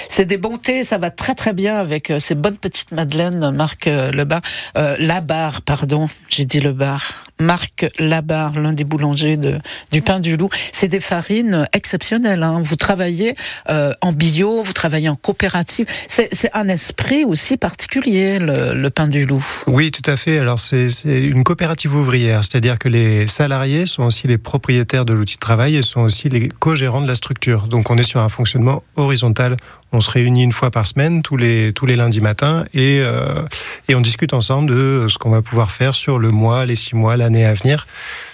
c'est 0.09 0.25
des 0.25 0.37
bons 0.37 0.57
thés, 0.57 0.83
ça 0.83 0.97
va 0.97 1.09
très 1.11 1.35
très 1.35 1.53
bien 1.53 1.75
avec 1.77 2.09
euh, 2.11 2.19
ces 2.19 2.35
bonnes 2.35 2.57
petites 2.57 2.91
madeleines 2.91 3.51
Marc 3.51 3.87
euh, 3.87 4.11
Lebar, 4.11 4.41
euh, 4.77 4.95
Labar, 4.99 5.61
pardon, 5.61 6.07
j'ai 6.29 6.45
dit 6.45 6.59
le 6.59 6.73
bar. 6.73 7.01
Marc 7.39 7.85
Labar, 7.99 8.59
l'un 8.59 8.73
des 8.73 8.83
boulangers 8.83 9.37
de, 9.37 9.59
du 9.91 10.01
pain 10.01 10.19
du 10.19 10.37
loup. 10.37 10.49
C'est 10.71 10.87
des 10.97 11.01
farines 11.01 11.67
exceptionnelles. 11.73 12.41
Hein. 12.41 12.59
Vous 12.63 12.75
travaillez 12.75 13.35
euh, 13.69 13.93
en 14.01 14.13
bio, 14.13 14.63
vous 14.63 14.73
travaillez 14.73 15.09
en 15.09 15.15
coopérative. 15.15 15.85
C'est 16.07 16.49
un 16.53 16.67
esprit 16.69 17.23
aussi 17.23 17.55
particulier, 17.55 18.39
le, 18.39 18.89
pain 18.89 19.07
du 19.07 19.25
loup. 19.25 19.45
Oui, 19.67 19.91
tout 19.91 20.09
à 20.09 20.15
fait. 20.15 20.39
Alors, 20.39 20.57
c'est 20.57 20.89
c'est 20.89 21.19
une 21.19 21.43
coopérative 21.43 21.93
ouvrière, 21.93 22.43
c'est-à-dire 22.43 22.79
que 22.79 22.89
les 22.89 23.27
salariés 23.27 23.85
sont 23.85 24.03
aussi 24.03 24.27
les 24.27 24.39
propriétaires 24.39 25.05
de 25.05 25.13
l'outil 25.13 25.35
de 25.35 25.39
travail 25.39 25.75
et 25.75 25.83
sont 25.83 26.01
aussi 26.01 26.29
les 26.29 26.49
co-gérants 26.49 27.01
de 27.01 27.07
la 27.07 27.15
structure. 27.15 27.67
Donc, 27.67 27.91
on 27.91 27.97
est 27.97 28.09
sur 28.13 28.21
un 28.21 28.29
fonctionnement 28.29 28.81
horizontal. 28.95 29.57
On 29.91 30.01
se 30.01 30.09
réunit 30.09 30.43
une 30.43 30.51
fois 30.51 30.71
par 30.71 30.87
semaine, 30.87 31.21
tous 31.21 31.37
les, 31.37 31.73
tous 31.73 31.85
les 31.85 31.95
lundis 31.95 32.21
matins, 32.21 32.65
et, 32.73 33.01
euh, 33.01 33.43
et 33.87 33.93
on 33.95 34.01
discute 34.01 34.33
ensemble 34.33 34.69
de 34.69 35.05
ce 35.09 35.17
qu'on 35.19 35.29
va 35.29 35.43
pouvoir 35.43 35.69
faire 35.69 35.93
sur 35.93 36.17
le 36.17 36.31
mois, 36.31 36.65
les 36.65 36.75
six 36.75 36.95
mois, 36.95 37.17
l'année 37.17 37.45
à 37.45 37.53
venir. 37.53 37.85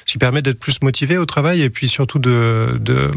Ce 0.06 0.12
qui 0.14 0.18
permet 0.18 0.42
d'être 0.42 0.60
plus 0.60 0.82
motivé 0.82 1.18
au 1.18 1.26
travail 1.26 1.62
et 1.62 1.70
puis 1.70 1.88
surtout 1.88 2.20
de, 2.20 2.78
de, 2.80 3.10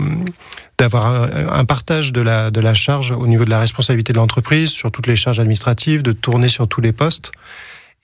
d'avoir 0.79 1.07
un, 1.07 1.29
un 1.53 1.65
partage 1.65 2.13
de 2.13 2.21
la, 2.21 2.51
de 2.51 2.61
la 2.61 2.75
charge 2.75 3.11
au 3.13 3.27
niveau 3.27 3.45
de 3.45 3.51
la 3.51 3.59
responsabilité 3.61 4.13
de 4.13 4.19
l'entreprise, 4.19 4.71
sur 4.71 4.91
toutes 4.91 5.07
les 5.07 5.17
charges 5.17 5.41
administratives, 5.41 6.03
de 6.03 6.13
tourner 6.13 6.49
sur 6.49 6.69
tous 6.69 6.81
les 6.81 6.93
postes 6.93 7.33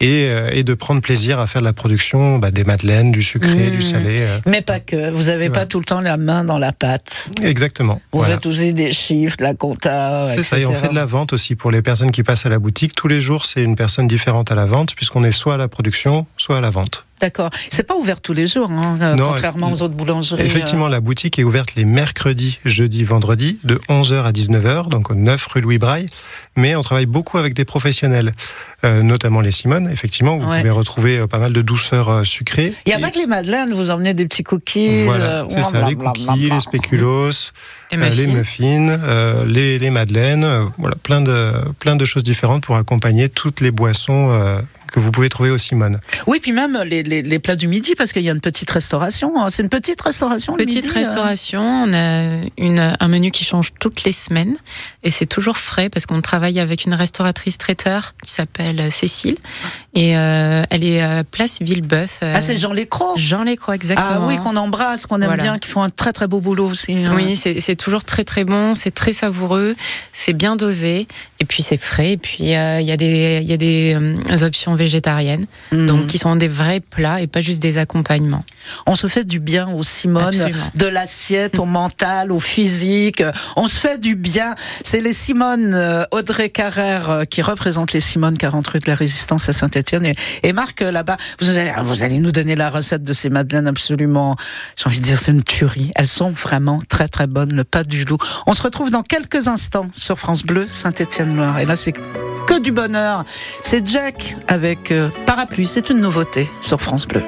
et, 0.00 0.26
euh, 0.26 0.50
et 0.52 0.64
de 0.64 0.74
prendre 0.74 1.00
plaisir 1.00 1.38
à 1.38 1.46
faire 1.46 1.60
de 1.62 1.66
la 1.66 1.72
production 1.72 2.38
bah, 2.38 2.50
des 2.50 2.64
madeleines, 2.64 3.12
du 3.12 3.22
sucré, 3.22 3.68
Mmh. 3.68 3.70
du 3.70 3.82
salé. 3.82 4.16
euh. 4.22 4.40
Mais 4.46 4.60
pas 4.62 4.80
que. 4.80 5.10
Vous 5.10 5.28
avez 5.28 5.48
pas 5.48 5.64
tout 5.64 5.78
le 5.78 5.84
temps 5.84 6.00
la 6.00 6.16
main 6.16 6.42
dans 6.44 6.58
la 6.58 6.72
pâte. 6.72 7.28
Exactement. 7.40 8.00
Vous 8.12 8.18
Voilà. 8.18 8.34
faites 8.34 8.46
aussi 8.46 8.74
des 8.74 8.90
chiffres, 8.92 9.36
la 9.38 9.54
compta. 9.54 10.30
C'est 10.32 10.42
ça, 10.42 10.58
et 10.58 10.66
on 10.66 10.74
fait 10.74 10.88
de 10.88 10.94
la 10.96 11.04
vente 11.06 11.32
aussi 11.34 11.54
pour 11.54 11.70
les 11.70 11.82
personnes 11.82 12.10
qui 12.10 12.24
passent 12.24 12.46
à 12.46 12.48
la 12.48 12.58
boutique. 12.58 12.94
Tous 12.96 13.06
les 13.06 13.20
jours, 13.20 13.44
c'est 13.46 13.62
une 13.62 13.76
personne 13.76 14.08
différente 14.08 14.50
à 14.50 14.56
la 14.56 14.64
vente, 14.66 14.96
puisqu'on 14.96 15.22
est 15.22 15.30
soit 15.30 15.54
à 15.54 15.58
la 15.58 15.68
production, 15.68 16.26
soit 16.36 16.56
à 16.56 16.60
la 16.60 16.70
vente. 16.70 17.04
D'accord. 17.23 17.50
C'est 17.71 17.85
pas 17.87 17.95
ouvert 17.97 18.21
tous 18.21 18.33
les 18.33 18.49
jours, 18.49 18.71
hein, 18.71 18.99
euh, 19.00 19.14
Non, 19.14 19.29
contrairement 19.29 19.69
euh, 19.69 19.75
aux 19.75 19.83
autres 19.83 19.95
boulangeries. 19.95 20.43
Effectivement, 20.45 20.88
la 20.88 20.99
boutique 21.00 21.38
est 21.38 21.45
ouverte 21.45 21.76
les 21.76 21.85
mercredis, 21.85 22.59
jeudi, 22.64 23.05
vendredi, 23.05 23.61
de 23.62 23.76
11h 23.88 24.25
à 24.25 24.33
19h, 24.33 24.88
donc 24.88 25.11
au 25.11 25.14
9 25.14 25.47
rue 25.47 25.61
Louis 25.61 25.79
Braille. 25.79 26.09
Mais 26.57 26.75
on 26.75 26.83
travaille 26.83 27.07
beaucoup 27.07 27.38
avec 27.38 27.55
des 27.55 27.64
professionnels, 27.64 28.33
euh, 28.85 29.02
notamment 29.02 29.41
les 29.41 29.52
Simone, 29.52 29.88
effectivement, 29.91 30.35
où 30.37 30.41
vous 30.43 30.50
Ouais. 30.50 30.59
pouvez 30.59 30.71
retrouver 30.71 31.19
euh, 31.19 31.26
pas 31.29 31.38
mal 31.38 31.52
de 31.52 31.62
douceurs 31.62 32.09
euh, 32.11 32.25
sucrées. 32.25 32.75
Il 32.85 32.88
n'y 32.91 32.95
a 32.95 32.99
Et- 32.99 33.00
pas 33.00 33.11
que 33.11 33.19
les 33.19 33.26
madeleines, 33.26 33.73
vous 33.73 33.91
emmenez 33.91 34.12
des 34.14 34.26
petits 34.26 34.43
cookies. 34.43 35.05
Voilà, 35.05 35.43
euh, 35.43 35.45
c'est 35.49 35.62
ça, 35.62 35.88
les 35.88 35.95
blablabla. 35.95 36.33
cookies, 36.33 36.50
les 36.50 36.61
spéculoos, 36.61 37.31
Les 37.93 37.99
euh, 37.99 38.09
les 38.11 38.26
muffins. 38.26 38.33
muffins, 38.35 38.99
euh, 39.05 39.45
les, 39.47 39.79
les 39.79 39.91
madeleines, 39.91 40.45
euh, 40.45 40.64
voilà, 40.76 40.97
plein 40.97 41.21
de, 41.21 41.52
plein 41.79 41.95
de 41.95 42.05
choses 42.05 42.25
différentes 42.25 42.64
pour 42.64 42.75
accompagner 42.76 43.29
toutes 43.29 43.61
les 43.61 43.71
boissons 43.71 44.29
euh, 44.31 44.61
que 44.92 45.00
vous 45.00 45.11
pouvez 45.11 45.28
trouver 45.28 45.50
au 45.50 45.58
Simone. 45.58 46.00
Oui, 46.26 46.38
puis 46.40 46.52
même 46.52 46.78
les, 46.84 47.02
les, 47.02 47.22
les 47.22 47.38
plats 47.38 47.56
du 47.56 47.66
midi, 47.66 47.94
parce 47.96 48.12
qu'il 48.12 48.22
y 48.22 48.28
a 48.28 48.32
une 48.32 48.40
petite 48.40 48.70
restauration. 48.70 49.32
hein. 49.40 49.49
C'est 49.50 49.62
une 49.62 49.68
petite 49.68 50.00
restauration. 50.00 50.54
le 50.54 50.64
Petite 50.64 50.84
midi, 50.84 50.88
euh. 50.96 51.00
restauration, 51.00 51.62
on 51.62 51.92
a 51.92 52.22
une, 52.58 52.94
un 53.00 53.08
menu 53.08 53.30
qui 53.30 53.44
change 53.44 53.72
toutes 53.80 54.04
les 54.04 54.12
semaines 54.12 54.56
et 55.02 55.11
c'est 55.11 55.26
toujours 55.26 55.56
frais 55.56 55.88
parce 55.88 56.06
qu'on 56.06 56.20
travaille 56.20 56.61
avec 56.61 56.84
une 56.84 56.94
restauratrice 56.94 57.58
traiteur 57.58 58.14
qui 58.22 58.30
s'appelle 58.30 58.92
Cécile 58.92 59.37
et 59.94 60.16
euh, 60.16 60.62
elle 60.70 60.84
est 60.84 61.02
euh, 61.02 61.22
place 61.28 61.61
Villebeuf. 61.61 62.20
euh, 62.22 62.32
Ah, 62.37 62.40
c'est 62.40 62.56
Jean 62.56 62.72
Lécroc. 62.72 63.18
Jean 63.18 63.42
Lécroix, 63.44 63.75
exactement. 63.75 64.08
Ah 64.22 64.26
oui, 64.26 64.38
qu'on 64.38 64.56
embrasse, 64.56 65.06
qu'on 65.06 65.16
aime 65.16 65.25
Voilà. 65.26 65.42
bien, 65.42 65.58
qui 65.58 65.68
font 65.68 65.82
un 65.82 65.90
très 65.90 66.12
très 66.12 66.28
beau 66.28 66.40
boulot 66.40 66.66
aussi. 66.66 66.92
hein. 66.94 67.12
Oui, 67.14 67.34
c'est 67.37 67.61
c'est 67.61 67.76
toujours 67.76 68.04
très 68.04 68.25
très 68.25 68.44
bon, 68.44 68.75
c'est 68.75 68.90
très 68.90 69.12
savoureux, 69.12 69.75
c'est 70.12 70.32
bien 70.34 70.56
dosé 70.56 71.06
et 71.40 71.44
puis 71.44 71.62
c'est 71.62 71.76
frais 71.76 72.12
et 72.12 72.16
puis 72.18 72.54
euh, 72.54 72.80
il 72.80 72.87
y 72.87 72.92
a 72.92 72.96
des 72.96 73.40
il 73.42 73.49
y 73.49 73.52
a 73.52 73.56
des 73.56 73.94
euh, 73.99 74.44
options 74.46 74.75
végétariennes 74.82 75.46
Mhm. 75.72 75.86
donc 75.86 76.06
qui 76.06 76.18
sont 76.18 76.36
des 76.36 76.48
vrais 76.48 76.80
plats 76.80 77.20
et 77.20 77.26
pas 77.26 77.40
juste 77.40 77.62
des 77.62 77.78
accompagnements. 77.78 78.40
On 78.86 78.94
se 78.94 79.06
fait 79.06 79.24
du 79.24 79.38
bien 79.40 79.68
au 79.70 79.82
Simone, 79.82 80.24
Absolument. 80.28 80.64
de 80.74 80.86
l'assiette 80.86 81.58
au 81.58 81.64
mental, 81.64 82.30
au 82.32 82.40
physique. 82.40 83.22
On 83.56 83.66
se 83.68 83.78
fait 83.80 83.98
du 83.98 84.14
bien. 84.14 84.54
C'est 84.84 85.00
les 85.00 85.12
Simone 85.12 85.74
euh, 85.74 86.04
Audrey 86.10 86.48
Carrère 86.48 87.10
euh, 87.10 87.24
qui 87.24 87.42
représente 87.42 87.92
les 87.92 88.00
Simone 88.00 88.36
40 88.36 88.66
rue 88.66 88.80
de 88.80 88.88
la 88.88 88.94
Résistance 88.94 89.48
à 89.48 89.52
Saint-Etienne 89.52 90.06
et, 90.06 90.14
et 90.42 90.52
Marc 90.52 90.82
euh, 90.82 90.90
là-bas. 90.90 91.16
Vous 91.40 91.48
allez, 91.50 91.72
vous 91.82 92.02
allez 92.02 92.18
nous 92.18 92.32
donner 92.32 92.54
la 92.56 92.70
recette 92.70 93.02
de 93.04 93.12
ces 93.12 93.30
madeleines 93.30 93.66
absolument. 93.66 94.36
J'ai 94.76 94.86
envie 94.86 95.00
de 95.00 95.04
dire 95.04 95.18
c'est 95.18 95.32
une 95.32 95.42
tuerie. 95.44 95.90
Elles 95.94 96.08
sont 96.08 96.30
vraiment 96.30 96.80
très 96.88 97.08
très 97.08 97.26
bonnes. 97.26 97.54
Le 97.54 97.64
pas 97.64 97.84
du 97.84 98.04
loup. 98.04 98.18
On 98.46 98.52
se 98.52 98.62
retrouve 98.62 98.90
dans 98.90 99.02
quelques 99.02 99.48
instants 99.48 99.88
sur 99.96 100.18
France 100.18 100.42
Bleu 100.42 100.66
Saint-Etienne-Loire 100.68 101.58
et 101.58 101.64
là 101.66 101.76
c'est 101.76 101.92
que 101.92 102.58
du 102.60 102.72
bonheur. 102.72 103.24
C'est 103.62 103.86
Jack 103.86 104.34
avec 104.48 104.72
euh, 104.91 105.11
Parapluie. 105.26 105.67
C'est 105.67 105.91
une 105.91 106.00
nouveauté 106.00 106.49
sur 106.61 106.81
France 106.81 107.07
Bleu. 107.07 107.23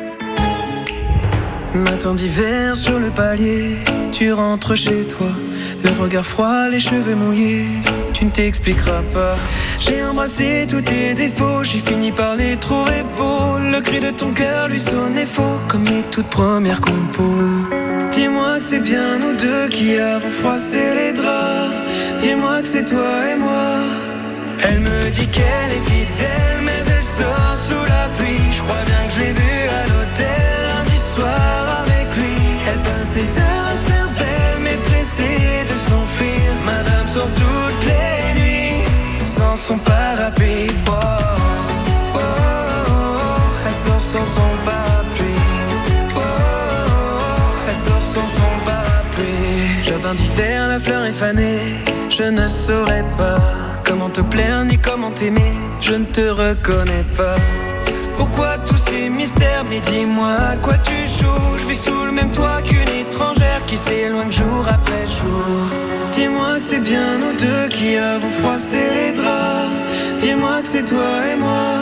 Matin 1.75 2.15
d'hiver 2.15 2.77
sur 2.77 2.99
le 3.01 3.11
palier, 3.11 3.77
tu 4.13 4.33
rentres 4.33 4.77
chez 4.77 5.05
toi. 5.07 5.27
Le 5.83 5.91
regard 6.01 6.25
froid, 6.25 6.69
les 6.69 6.79
cheveux 6.79 7.17
mouillés, 7.17 7.67
tu 8.13 8.25
ne 8.25 8.31
t'expliqueras 8.31 9.03
pas. 9.13 9.35
J'ai 9.81 10.03
embrassé 10.05 10.67
tous 10.69 10.83
tes 10.83 11.15
défauts, 11.15 11.65
j'ai 11.65 11.81
fini 11.81 12.13
par 12.13 12.37
les 12.37 12.57
trouver 12.57 13.03
beaux. 13.17 13.59
Le 13.73 13.81
cri 13.81 13.99
de 13.99 14.11
ton 14.11 14.31
cœur 14.31 14.69
lui 14.69 14.79
sonnait 14.79 15.27
faux, 15.27 15.59
comme 15.69 15.85
les 15.85 16.03
toutes 16.11 16.31
premières 16.31 16.81
compos. 16.81 17.43
Dis-moi 18.13 18.59
que 18.59 18.65
c'est 18.65 18.79
bien 18.79 19.19
nous 19.19 19.37
deux 19.37 19.69
qui 19.69 19.99
avons 19.99 20.31
froissé 20.31 20.79
les 20.95 21.13
draps. 21.13 21.75
Dis-moi 22.21 22.63
que 22.63 22.69
c'est 22.69 22.85
toi 22.85 23.11
et 23.33 23.37
moi. 23.37 23.64
Elle 24.69 24.81
me 24.81 25.11
dit 25.11 25.29
qu'elle 25.29 25.73
est 25.73 25.87
fidèle, 25.91 26.59
mais 26.63 26.83
elle 26.87 27.05
sort 27.05 27.57
sous 27.57 27.85
la 27.95 28.09
pluie. 28.19 28.41
Je 28.53 28.63
crois 28.63 28.83
bien 28.87 29.07
que 29.07 29.13
je 29.15 29.19
l'ai 29.21 29.33
vue 29.33 29.69
à 29.69 29.83
l'hôtel 29.89 30.53
lundi 30.71 30.99
soir 30.99 31.83
avec 31.83 32.07
lui. 32.17 32.35
Elle 32.69 32.81
passe 32.81 33.11
des 33.13 33.39
heures 33.39 33.69
à 33.73 33.77
se 33.77 33.87
faire 33.87 34.09
belle, 34.19 34.59
mais 34.63 34.77
pressée 34.89 35.65
de 35.71 35.75
s'enfuir. 35.75 36.51
Madame 36.65 37.07
sort 37.07 37.31
toutes 37.35 37.87
les 37.87 38.41
nuits 38.41 38.85
sans 39.25 39.57
son 39.57 39.79
parapluie. 39.79 40.71
Oh, 40.89 40.93
oh, 40.93 42.17
oh. 42.17 42.21
Elle 43.67 43.75
sort 43.75 44.03
sans 44.03 44.27
son 44.27 44.51
parapluie. 44.65 45.43
Oh, 46.15 46.19
oh, 46.19 46.21
oh. 46.21 47.69
Elle 47.69 47.77
sort 47.77 48.03
sans 48.03 48.29
son 48.29 48.53
parapluie. 48.65 49.85
Jardin 49.85 50.15
d'hiver, 50.15 50.69
la 50.69 50.79
fleur 50.79 51.05
est 51.05 51.13
fanée. 51.13 51.61
Je 52.09 52.25
ne 52.25 52.47
saurais 52.49 53.05
pas 53.19 53.64
Comment 53.85 54.09
te 54.09 54.23
plaire 54.23 54.65
ni 54.65 54.79
comment 54.79 55.11
t'aimer, 55.11 55.53
je 55.81 55.95
ne 55.95 56.05
te 56.05 56.23
reconnais 56.23 57.05
pas. 57.17 57.35
Pourquoi 58.17 58.57
tous 58.67 58.79
ces 58.79 59.09
mystères? 59.09 59.65
Mais 59.69 59.81
dis-moi 59.81 60.33
à 60.53 60.57
quoi 60.57 60.75
tu 60.79 60.93
joues? 61.07 61.59
Je 61.59 61.67
vis 61.67 61.79
sous 61.85 62.05
le 62.05 62.13
même 62.13 62.31
toit 62.31 62.63
qu'une 62.63 62.89
étrangère 63.01 63.61
qui 63.67 63.77
s'éloigne 63.77 64.33
jour 64.33 64.65
après 64.69 65.05
jour. 65.09 65.45
Dis-moi 66.13 66.55
que 66.57 66.63
c'est 66.63 66.81
bien 66.81 67.19
nous 67.19 67.37
deux 67.37 67.69
qui 67.69 67.97
avons 67.97 68.31
froissé 68.31 68.79
les 68.95 69.13
draps. 69.13 69.71
Dis-moi 70.19 70.63
que 70.63 70.69
c'est 70.69 70.85
toi 70.85 71.13
et 71.33 71.37
moi. 71.37 71.75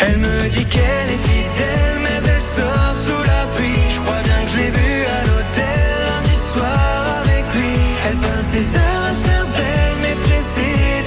Elle 0.00 0.18
me 0.18 0.48
dit 0.48 0.64
qu'elle 0.64 1.10
est 1.16 1.24
fidèle, 1.28 1.96
mais 2.02 2.18
elle 2.26 2.42
sort 2.42 2.94
sous 2.94 3.22
la 3.22 3.46
pluie. 3.56 3.78
Je 3.90 4.00
crois 4.00 4.20
bien 4.24 4.44
que 4.44 4.50
je 4.52 4.56
l'ai 4.56 4.70
vue 4.70 5.04
à 5.06 5.20
l'hôtel 5.26 5.90
lundi 6.08 6.36
soir 6.36 7.04
avec 7.22 7.44
lui. 7.54 7.74
Elle 8.08 8.16
peint 8.16 8.44
tes 8.50 8.76
heures 8.76 9.06
à 9.10 9.14
se 9.14 9.24
faire 9.24 9.46
mais 10.02 10.14
pressée 10.14 11.01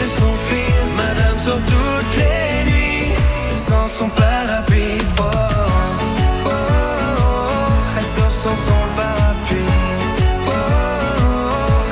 son 3.97 4.09
parapluie. 4.09 4.99
Oh, 5.19 5.23
oh, 5.23 6.47
oh, 6.47 6.49
elle 7.97 8.03
sort 8.03 8.31
sans 8.31 8.55
son 8.55 8.81
parapluie. 8.97 9.71
Oh. 10.47 10.51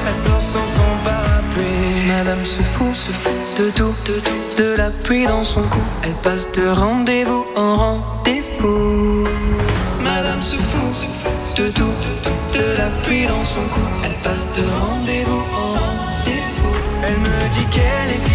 elle 0.08 0.14
sort 0.14 0.42
sans 0.42 0.66
son 0.66 0.90
parapluie. 1.06 2.08
Madame 2.08 2.44
se 2.44 2.62
fout, 2.62 2.94
se 2.94 3.12
fout 3.12 3.32
de 3.58 3.70
tout, 3.70 3.96
de 4.06 4.20
tout, 4.20 4.42
de 4.58 4.76
la 4.76 4.90
pluie 4.92 5.26
dans 5.26 5.46
son 5.46 5.62
cou. 5.62 5.84
Elle 6.04 6.16
passe 6.16 6.52
de 6.52 6.68
rendez-vous 6.68 7.46
en 7.56 7.78
rendez-vous. 7.78 9.26
Madame 10.04 10.42
se 10.42 10.58
fout, 10.58 10.94
se 11.00 11.08
fout 11.20 11.32
de 11.56 11.72
tout, 11.72 11.94
de 12.06 12.14
tout, 12.26 12.60
de 12.60 12.78
la 12.80 12.90
pluie 13.04 13.28
dans 13.28 13.46
son 13.46 13.64
cou. 13.74 13.86
Elle 14.04 14.18
passe 14.24 14.52
de 14.52 14.64
rendez-vous 14.82 15.44
en 15.56 15.68
rendez-vous. 15.72 16.74
Elle 17.06 17.18
me 17.18 17.54
dit 17.54 17.66
qu'elle 17.72 18.12
est 18.18 18.33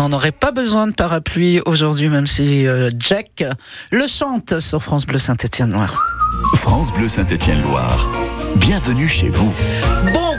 n'en 0.00 0.12
aurez 0.12 0.32
pas 0.32 0.50
besoin 0.50 0.86
de 0.86 0.92
parapluie 0.92 1.60
aujourd'hui, 1.66 2.08
même 2.08 2.26
si 2.26 2.66
euh, 2.66 2.90
Jack 2.98 3.44
le 3.90 4.06
chante 4.06 4.58
sur 4.60 4.82
France 4.82 5.04
Bleu 5.04 5.18
Saint-Étienne 5.18 5.70
Noir. 5.70 6.00
France 6.54 6.90
Bleu 6.92 7.08
Saint-Étienne-Loire. 7.08 8.08
Bienvenue 8.56 9.08
chez 9.08 9.28
vous. 9.28 9.52
Bon, 10.12 10.36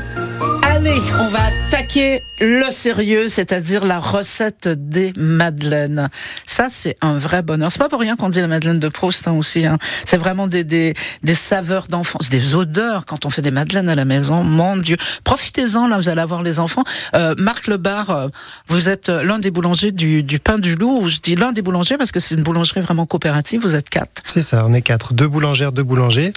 allez, 0.64 1.00
on 1.20 1.28
va 1.30 1.61
attaquer 1.92 2.24
le 2.40 2.72
sérieux, 2.72 3.28
c'est-à-dire 3.28 3.86
la 3.86 4.00
recette 4.00 4.68
des 4.68 5.14
madeleines. 5.16 6.10
Ça, 6.46 6.68
c'est 6.70 6.96
un 7.02 7.18
vrai 7.18 7.44
bonheur. 7.44 7.72
C'est 7.72 7.80
pas 7.80 7.90
pour 7.90 8.00
rien 8.00 8.16
qu'on 8.16 8.30
dit 8.30 8.40
la 8.40 8.48
madeleine 8.48 8.80
de 8.80 8.88
Proust 8.88 9.28
hein, 9.28 9.34
aussi. 9.34 9.66
Hein. 9.66 9.78
C'est 10.06 10.18
vraiment 10.18 10.48
des, 10.48 10.64
des, 10.64 10.94
des 11.24 11.34
saveurs 11.36 11.88
d'enfance, 11.88 12.30
des 12.30 12.56
odeurs 12.56 13.06
quand 13.06 13.26
on 13.26 13.30
fait 13.30 13.42
des 13.42 13.52
madeleines 13.52 13.90
à 13.90 13.96
la 13.96 14.06
maison. 14.06 14.44
Mon 14.44 14.78
Dieu, 14.78 14.98
profitez-en 15.24 15.88
là, 15.88 15.98
vous 15.98 16.10
allez 16.10 16.22
avoir 16.22 16.42
les 16.44 16.60
enfants. 16.60 16.84
Euh, 17.14 17.36
Marc 17.38 17.68
Lebar, 17.68 18.10
euh, 18.10 18.28
vous 18.68 18.90
êtes 18.90 19.10
l'un 19.10 19.40
des 19.40 19.52
boulangers 19.52 19.92
du, 19.92 20.24
du 20.24 20.40
Pain 20.40 20.58
du 20.58 20.76
Loup. 20.76 21.08
Je 21.08 21.20
dis 21.20 21.36
l'un 21.36 21.52
des 21.52 21.62
boulangers 21.62 21.98
parce 21.98 22.12
que 22.12 22.20
c'est 22.20 22.36
une 22.36 22.44
boulangerie 22.44 22.82
vraiment 22.82 23.06
coopérative. 23.06 23.62
Vous 23.62 23.76
êtes 23.76 23.90
quatre. 23.90 24.22
C'est 24.24 24.42
ça, 24.42 24.66
on 24.66 24.74
est 24.74 24.82
quatre, 24.82 25.14
deux 25.14 25.28
boulangères, 25.28 25.72
deux 25.72 25.84
boulangers. 25.84 26.32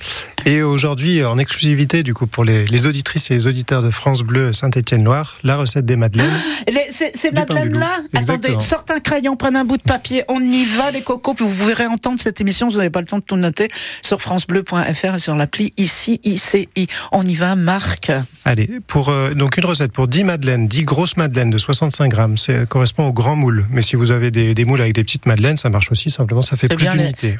Et 0.47 0.63
aujourd'hui, 0.63 1.25
en 1.25 1.39
exclusivité, 1.39 2.03
du 2.03 2.13
coup, 2.13 2.27
pour 2.27 2.45
les, 2.45 2.67
les 2.67 2.87
auditrices 2.87 3.31
et 3.31 3.35
les 3.35 3.47
auditeurs 3.47 3.83
de 3.83 3.91
France 3.91 4.23
Bleu 4.23 4.53
Saint-Étienne-Loire, 4.53 5.39
la 5.45 5.57
recette 5.57 5.85
des 5.87 5.97
madeleines. 5.97 6.27
Les- 6.67 6.91
Ces, 6.91 7.31
madeleines-là, 7.31 7.91
attendez, 8.15 8.57
sortez 8.61 8.95
un 8.95 9.01
crayon, 9.01 9.37
prenez 9.37 9.59
un 9.61 9.65
bout 9.65 9.77
de 9.77 9.83
papier, 9.83 10.25
on 10.29 10.41
y 10.41 10.65
va 10.65 10.91
les 10.91 11.03
cocos, 11.03 11.35
puis 11.35 11.45
vous 11.45 11.67
verrez 11.67 11.87
entendre 11.87 12.19
cette 12.19 12.41
émission, 12.41 12.69
vous 12.69 12.77
n'avez 12.79 12.91
pas 12.91 13.01
le 13.01 13.07
temps 13.07 13.19
de 13.19 13.25
tout 13.25 13.37
noter, 13.37 13.69
sur 14.03 14.21
francebleu.fr 14.23 15.15
et 15.15 15.19
sur 15.19 15.37
l'appli 15.37 15.73
ici, 15.77 16.21
ICI. 16.25 16.69
On 17.13 17.23
y 17.25 17.35
va, 17.35 17.55
Marc. 17.57 18.11
Allez, 18.45 18.69
pour 18.87 19.11
euh, 19.11 19.33
donc 19.35 19.57
une 19.59 19.65
recette 19.67 19.93
pour 19.93 20.09
10 20.09 20.25
madeleines, 20.25 20.67
10 20.67 20.83
grosses 20.83 21.17
madeleines 21.17 21.51
de 21.51 21.59
65 21.59 22.11
grammes, 22.11 22.37
ça 22.37 22.67
correspond 22.67 23.09
au 23.09 23.13
grand 23.13 23.37
moule. 23.37 23.67
Mais 23.71 23.83
si 23.83 23.97
vous 23.97 24.11
avez 24.11 24.31
des, 24.31 24.55
des 24.55 24.65
moules 24.65 24.81
avec 24.81 24.95
des 24.95 25.05
petites 25.05 25.27
madeleines, 25.27 25.57
ça 25.57 25.69
marche 25.71 25.91
aussi, 25.93 26.11
simplement 26.11 26.43
ça 26.43 26.57
fait 26.57 26.69
plus 26.69 26.77
bien, 26.77 26.91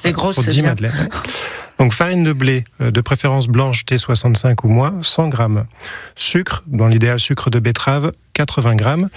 les- 0.05 0.13
grosses, 0.13 0.37
pour 0.37 0.45
c'est 0.45 0.51
10 0.51 0.61
bien. 0.61 0.71
madeleines. 0.71 1.09
Donc 1.79 1.93
farine 1.93 2.25
de 2.25 2.33
blé, 2.33 2.65
euh, 2.81 2.91
de 2.91 3.01
préférence 3.01 3.49
blanche 3.49 3.85
T65 3.85 4.65
ou 4.65 4.69
moins, 4.69 4.99
100 5.03 5.29
grammes. 5.29 5.67
Sucre, 6.17 6.63
dans 6.67 6.87
l'idéal 6.87 7.19
sucre 7.19 7.51
de 7.51 7.59
betterave, 7.59 8.13
80 8.35 8.77
grammes. 8.77 9.09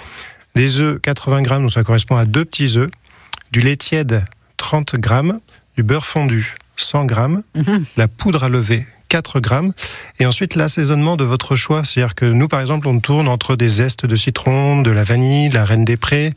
Des 0.54 0.80
œufs, 0.80 1.00
80 1.00 1.42
grammes, 1.42 1.62
donc 1.62 1.72
ça 1.72 1.84
correspond 1.84 2.16
à 2.16 2.24
deux 2.24 2.44
petits 2.44 2.78
œufs. 2.78 2.90
Du 3.52 3.60
lait 3.60 3.76
tiède, 3.76 4.24
30 4.56 4.96
grammes. 4.96 5.38
Du 5.76 5.82
beurre 5.82 6.06
fondu, 6.06 6.54
100 6.76 7.04
grammes. 7.04 7.42
Mhm. 7.54 7.84
La 7.96 8.08
poudre 8.08 8.44
à 8.44 8.48
lever, 8.48 8.86
4 9.08 9.40
grammes. 9.40 9.72
Et 10.20 10.26
ensuite, 10.26 10.54
l'assaisonnement 10.54 11.16
de 11.16 11.24
votre 11.24 11.56
choix. 11.56 11.84
C'est-à-dire 11.84 12.14
que 12.14 12.24
nous, 12.26 12.48
par 12.48 12.60
exemple, 12.60 12.88
on 12.88 12.98
tourne 13.00 13.28
entre 13.28 13.56
des 13.56 13.68
zestes 13.68 14.06
de 14.06 14.16
citron, 14.16 14.82
de 14.82 14.90
la 14.90 15.02
vanille, 15.02 15.48
de 15.48 15.54
la 15.54 15.64
reine 15.64 15.84
des 15.84 15.96
prés, 15.96 16.30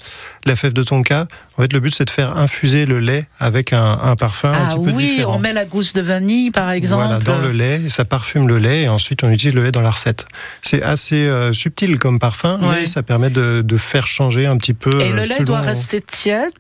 de 0.46 0.50
la 0.50 0.56
fève 0.56 0.74
de 0.74 0.84
tonka. 0.84 1.28
En 1.58 1.62
fait, 1.64 1.74
le 1.74 1.80
but, 1.80 1.94
c'est 1.94 2.06
de 2.06 2.10
faire 2.10 2.38
infuser 2.38 2.86
le 2.86 3.00
lait 3.00 3.26
avec 3.40 3.74
un, 3.74 4.00
un 4.04 4.16
parfum 4.16 4.50
un 4.52 4.54
Ah 4.72 4.76
petit 4.76 4.86
peu 4.86 4.92
oui, 4.92 5.06
différent. 5.12 5.36
on 5.36 5.40
met 5.40 5.54
la 5.54 5.66
gousse 5.66 5.94
de 5.94 6.02
vanille, 6.02 6.50
par 6.52 6.72
exemple. 6.72 7.04
Voilà, 7.06 7.20
dans 7.20 7.38
le 7.38 7.52
lait, 7.52 7.82
et 7.86 7.90
ça 7.90 8.06
parfume 8.06 8.48
le 8.48 8.58
lait, 8.58 8.84
et 8.84 8.88
ensuite 8.90 9.24
on 9.24 9.30
utilise 9.30 9.54
le 9.54 9.64
lait 9.64 9.72
dans 9.72 9.82
la 9.82 9.92
recette. 9.92 10.26
C'est 10.62 10.82
assez 10.82 11.28
euh, 11.28 11.54
subtil 11.54 12.00
comme 12.00 12.20
parfum, 12.20 12.58
Ouais. 12.62 12.68
mais 12.82 12.86
ça 12.86 13.04
permet 13.04 13.30
de, 13.30 13.62
de 13.64 13.78
faire 13.78 14.08
changer 14.08 14.46
un 14.48 14.58
petit 14.58 14.74
peu. 14.74 14.90
Et 15.02 15.12
euh, 15.12 15.14
le 15.14 15.22
lait 15.24 15.28
selon- 15.28 15.46
doit 15.46 15.62
rester 15.62 16.02
tiède? 16.02 16.52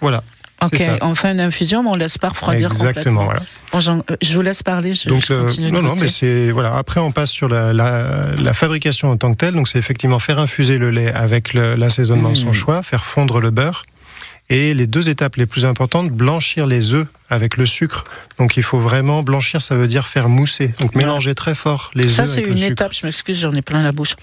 Voilà. 0.00 0.22
Ok, 0.66 0.74
c'est 0.78 0.84
ça. 0.84 0.96
on 1.02 1.14
fait 1.14 1.30
une 1.32 1.40
infusion, 1.40 1.82
mais 1.82 1.90
on 1.90 1.94
laisse 1.94 2.18
pas 2.18 2.28
refroidir 2.30 2.68
Exactement. 2.68 2.94
complètement. 2.94 3.24
Voilà. 3.24 3.40
Bon, 3.72 3.80
Jean, 3.80 4.02
je 4.22 4.34
vous 4.34 4.42
laisse 4.42 4.62
parler. 4.62 4.94
Je, 4.94 5.08
Donc 5.08 5.24
je 5.26 5.32
euh, 5.32 5.40
continue 5.46 5.70
non, 5.70 5.82
non, 5.82 5.96
mais 6.00 6.08
c'est 6.08 6.50
voilà. 6.50 6.76
Après, 6.76 7.00
on 7.00 7.10
passe 7.12 7.30
sur 7.30 7.48
la, 7.48 7.72
la, 7.72 8.34
la 8.42 8.52
fabrication 8.54 9.10
en 9.10 9.16
tant 9.16 9.32
que 9.32 9.38
telle. 9.38 9.54
Donc, 9.54 9.68
c'est 9.68 9.78
effectivement 9.78 10.18
faire 10.18 10.38
infuser 10.38 10.78
le 10.78 10.90
lait 10.90 11.12
avec 11.12 11.54
l'assaisonnement 11.54 12.30
de 12.30 12.36
son 12.36 12.50
Mmh. 12.50 12.54
choix, 12.54 12.82
faire 12.82 13.04
fondre 13.04 13.40
le 13.40 13.50
beurre. 13.50 13.84
Et 14.50 14.74
les 14.74 14.86
deux 14.86 15.08
étapes 15.08 15.36
les 15.36 15.46
plus 15.46 15.64
importantes, 15.64 16.10
blanchir 16.10 16.66
les 16.66 16.92
œufs 16.92 17.06
avec 17.30 17.56
le 17.56 17.64
sucre. 17.64 18.04
Donc 18.38 18.58
il 18.58 18.62
faut 18.62 18.78
vraiment 18.78 19.22
blanchir, 19.22 19.62
ça 19.62 19.74
veut 19.74 19.88
dire 19.88 20.06
faire 20.06 20.28
mousser. 20.28 20.74
Donc 20.80 20.94
mélanger 20.94 21.34
très 21.34 21.54
fort 21.54 21.90
les 21.94 22.10
Ça, 22.10 22.24
œufs 22.24 22.28
c'est 22.28 22.34
avec 22.40 22.46
le 22.48 22.52
une 22.52 22.58
sucre. 22.58 22.72
étape, 22.72 22.92
je 22.92 23.06
m'excuse, 23.06 23.38
j'en 23.40 23.52
ai 23.54 23.62
plein 23.62 23.82
la 23.82 23.92
bouche. 23.92 24.16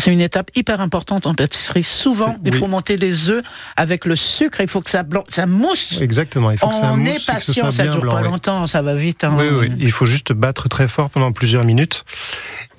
C'est 0.00 0.12
une 0.12 0.20
étape 0.20 0.50
hyper 0.56 0.80
importante 0.80 1.26
en 1.26 1.34
pâtisserie. 1.34 1.84
Souvent, 1.84 2.36
il 2.44 2.52
oui. 2.52 2.58
faut 2.58 2.66
monter 2.66 2.96
les 2.96 3.30
œufs 3.30 3.44
avec 3.76 4.04
le 4.06 4.16
sucre. 4.16 4.60
Il 4.60 4.68
faut 4.68 4.80
que 4.80 4.90
ça, 4.90 5.02
blanc, 5.02 5.24
ça 5.28 5.46
mousse. 5.46 6.00
Exactement, 6.00 6.50
il 6.50 6.58
faut 6.58 6.68
que 6.68 6.74
ça 6.74 6.92
on 6.92 6.96
mousse 6.96 7.08
est 7.16 7.20
que 7.20 7.26
patient, 7.26 7.70
ça 7.70 7.82
bien 7.84 7.92
dure 7.92 8.00
blanc, 8.00 8.12
pas 8.12 8.22
oui. 8.22 8.28
longtemps, 8.28 8.66
ça 8.66 8.80
va 8.82 8.94
vite. 8.94 9.24
hein. 9.24 9.36
Oui, 9.38 9.46
oui, 9.52 9.72
il 9.78 9.92
faut 9.92 10.06
juste 10.06 10.32
battre 10.32 10.68
très 10.68 10.88
fort 10.88 11.10
pendant 11.10 11.32
plusieurs 11.32 11.64
minutes 11.64 12.04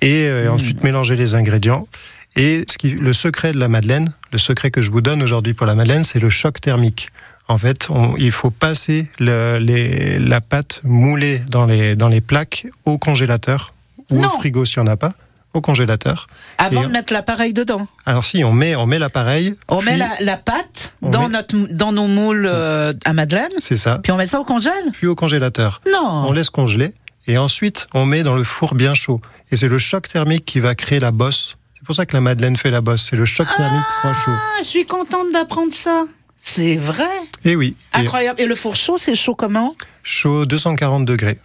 et 0.00 0.26
euh, 0.26 0.48
Hmm. 0.50 0.54
ensuite 0.54 0.82
mélanger 0.82 1.14
les 1.16 1.34
ingrédients. 1.36 1.86
Et 2.34 2.64
ce 2.68 2.76
qui, 2.78 2.88
le 2.90 3.12
secret 3.12 3.52
de 3.52 3.58
la 3.58 3.68
madeleine, 3.68 4.12
le 4.32 4.38
secret 4.38 4.70
que 4.70 4.80
je 4.82 4.90
vous 4.90 5.00
donne 5.02 5.22
aujourd'hui 5.22 5.54
pour 5.54 5.66
la 5.66 5.74
madeleine, 5.74 6.02
c'est 6.02 6.18
le 6.18 6.30
choc 6.30 6.60
thermique. 6.60 7.10
En 7.46 7.58
fait, 7.58 7.88
on- 7.90 8.16
il 8.16 8.32
faut 8.32 8.50
passer 8.50 9.06
le- 9.18 9.58
les- 9.58 10.18
la 10.18 10.40
pâte 10.40 10.80
moulée 10.82 11.40
dans 11.48 11.66
les, 11.66 11.94
dans 11.94 12.08
les 12.08 12.20
plaques 12.22 12.66
au 12.84 12.98
congélateur 12.98 13.74
ou 14.10 14.18
Non. 14.18 14.28
au 14.28 14.30
frigo 14.30 14.64
si 14.64 14.78
on 14.78 14.84
n'a 14.84 14.96
pas, 14.96 15.12
au 15.52 15.60
congélateur. 15.60 16.26
Avant 16.62 16.82
Et- 16.82 16.86
de 16.86 16.92
mettre 16.92 17.12
l'appareil 17.12 17.52
dedans. 17.52 17.86
Alors 18.06 18.24
si, 18.24 18.44
on 18.44 18.52
met, 18.52 18.74
on 18.76 18.86
met 18.86 18.98
l'appareil. 18.98 19.54
On 19.68 19.78
puis- 19.78 19.90
met 19.90 19.96
la, 19.96 20.08
la 20.20 20.36
pâte 20.36 20.94
dans, 21.02 21.22
met- 21.22 21.28
notre, 21.30 21.56
dans 21.72 21.92
nos 21.92 22.06
moules 22.06 22.46
euh, 22.48 22.92
à 23.04 23.12
Madeleine, 23.12 23.50
C'est 23.58 23.76
ça. 23.76 23.98
puis 24.02 24.12
on 24.12 24.16
met 24.16 24.26
ça 24.26 24.40
au 24.40 24.44
congèle 24.44 24.72
Puis 24.92 25.06
au 25.06 25.14
congélateur. 25.14 25.80
Non 25.92 26.24
on 26.28 26.32
laisse 26.32 26.50
congeler 26.50 26.94
et 27.26 27.38
ensuite 27.38 27.86
on 27.94 28.06
met 28.06 28.22
dans 28.22 28.34
le 28.36 28.44
four 28.44 28.74
bien 28.74 28.94
chaud. 28.94 29.20
Et 29.50 29.56
c'est 29.56 29.68
le 29.68 29.78
choc 29.78 30.08
thermique 30.08 30.44
qui 30.44 30.60
va 30.60 30.74
créer 30.74 31.00
la 31.00 31.10
bosse. 31.10 31.56
C'est 31.74 31.84
pour 31.84 31.94
ça 31.96 32.06
que 32.06 32.14
la 32.14 32.20
madeleine 32.20 32.56
fait 32.56 32.70
la 32.70 32.80
bosse. 32.80 33.08
C'est 33.10 33.16
le 33.16 33.24
choc 33.24 33.46
thermique 33.56 33.84
froid 34.00 34.12
chaud. 34.24 34.30
Ah, 34.34 34.58
je 34.60 34.66
suis 34.68 34.86
contente 34.86 35.32
d'apprendre 35.32 35.72
ça. 35.72 36.04
C'est 36.44 36.76
vrai. 36.76 37.04
Et 37.44 37.54
oui, 37.54 37.76
et 37.94 37.98
Incroyable. 37.98 38.40
Et 38.40 38.46
le 38.46 38.54
four 38.54 38.74
chaud, 38.76 38.96
c'est 38.98 39.14
chaud 39.14 39.34
comment? 39.36 39.74
Chaud 40.02 40.44
240 40.46 41.04
degrés. 41.04 41.38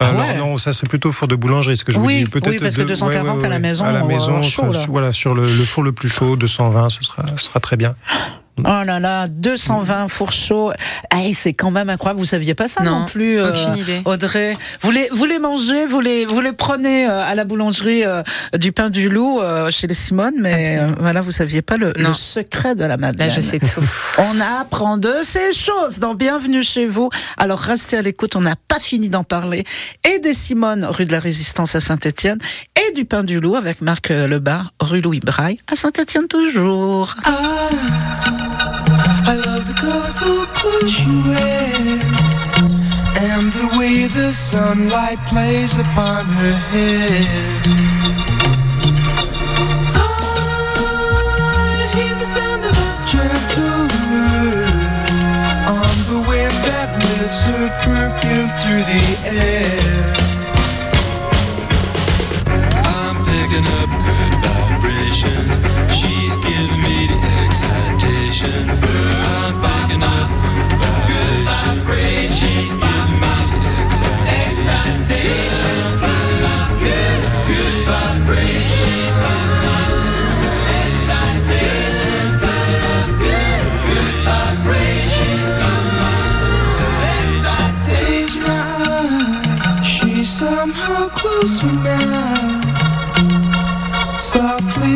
Alors 0.00 0.20
ouais. 0.28 0.38
non, 0.38 0.58
ça 0.58 0.72
c'est 0.72 0.88
plutôt 0.88 1.12
four 1.12 1.28
de 1.28 1.36
boulangerie, 1.36 1.76
ce 1.76 1.84
que 1.84 1.92
je 1.92 1.98
Oui, 1.98 2.20
vous 2.20 2.24
dis. 2.24 2.30
Peut-être 2.30 2.50
oui, 2.50 2.58
parce 2.58 2.76
que 2.76 2.82
de- 2.82 2.86
240 2.88 3.44
à 3.44 3.48
la 3.48 3.58
maison, 3.58 3.84
à 3.84 3.92
la 3.92 4.00
va 4.00 4.06
maison, 4.06 4.42
chaud, 4.42 4.48
sur- 4.48 4.72
là. 4.72 4.84
voilà, 4.88 5.12
sur 5.12 5.34
le, 5.34 5.42
le 5.42 5.48
four 5.64 5.82
le 5.82 5.92
plus 5.92 6.08
chaud, 6.08 6.36
220, 6.36 6.88
ce 6.90 7.02
sera, 7.02 7.24
ce 7.36 7.44
sera 7.46 7.60
très 7.60 7.76
bien. 7.76 7.94
Oh 8.64 8.84
là 8.84 9.00
là, 9.00 9.28
220 9.28 10.08
four 10.08 10.32
chaud. 10.32 10.72
Hey, 11.10 11.34
c'est 11.34 11.52
quand 11.52 11.70
même 11.70 11.90
incroyable. 11.90 12.20
Vous 12.20 12.26
saviez 12.26 12.54
pas 12.54 12.68
ça 12.68 12.82
non, 12.82 13.00
Non, 13.00 13.04
plus, 13.06 13.38
euh, 13.38 13.50
aucune 13.52 13.76
idée. 13.76 14.02
Audrey? 14.04 14.52
Vous 14.80 14.90
les, 14.90 15.08
vous 15.12 15.24
les 15.24 15.38
mangez, 15.38 15.86
vous 15.86 16.00
les, 16.00 16.26
vous 16.26 16.40
les 16.40 16.52
prenez 16.52 17.06
euh, 17.08 17.22
à 17.22 17.34
la 17.34 17.44
boulangerie 17.44 18.04
euh, 18.04 18.22
du 18.58 18.72
pain 18.72 18.90
du 18.90 19.08
loup 19.08 19.40
euh, 19.40 19.70
chez 19.70 19.86
les 19.86 19.94
Simone, 19.94 20.34
mais 20.38 20.76
euh, 20.78 20.88
voilà, 20.98 21.22
vous 21.22 21.30
saviez 21.30 21.62
pas 21.62 21.76
le, 21.76 21.92
le 21.96 22.12
secret 22.14 22.74
de 22.74 22.80
la 22.82 22.88
Là, 22.90 22.96
Madeleine. 22.96 23.30
je 23.30 23.40
sais 23.40 23.58
tout. 23.58 23.82
On 24.18 24.40
apprend 24.40 24.96
de 24.96 25.12
ces 25.22 25.52
choses 25.52 25.98
dans 25.98 26.14
Bienvenue 26.14 26.62
chez 26.62 26.86
vous. 26.86 27.08
Alors 27.36 27.58
restez 27.60 27.96
à 27.96 28.02
l'écoute, 28.02 28.36
on 28.36 28.40
n'a 28.40 28.56
pas 28.68 28.78
fini 28.80 29.08
d'en 29.08 29.24
parler. 29.24 29.64
Et 30.12 30.18
des 30.18 30.32
Simone, 30.34 30.84
rue 30.84 31.06
de 31.06 31.12
la 31.12 31.20
Résistance 31.20 31.74
à 31.74 31.80
Saint-Étienne, 31.80 32.38
et 32.76 32.92
du 32.94 33.04
Pain 33.04 33.22
du 33.24 33.40
Loup 33.40 33.56
avec 33.56 33.80
Marc 33.80 34.10
euh, 34.10 34.26
Lebar, 34.26 34.72
rue 34.80 35.00
Louis 35.00 35.20
Braille, 35.20 35.58
à 35.70 35.76
Saint-Étienne 35.76 36.26
toujours. 36.28 37.14
The 37.24 38.49
colorful 40.90 41.12
you 41.12 41.22
wear 41.24 42.00
and 43.18 43.52
the 43.52 43.78
way 43.78 44.06
the 44.06 44.32
sunlight 44.32 45.18
plays 45.28 45.76
upon 45.78 46.24
her 46.24 46.52
hair. 46.70 47.60
I 49.94 49.98
hear 51.94 52.14
the 52.14 52.26
sound 52.26 52.64
of 52.64 52.76
a 52.76 52.90
gentle 53.06 53.88
word 54.10 54.70
on 55.68 55.94
the 56.08 56.18
wind 56.28 56.56
that 56.66 56.88
lifts 56.98 57.42
her 57.50 57.68
perfume 57.84 58.50
through 58.60 58.84
the 58.90 59.02
air. 59.28 60.14
I'm 62.96 63.16
picking 63.24 63.66
up 63.78 63.90
good 64.06 64.34
vibrations. 64.44 65.54
She's 65.94 66.34
giving 66.38 66.80
me 66.82 66.98
the 67.10 67.18
excitations. 67.44 69.29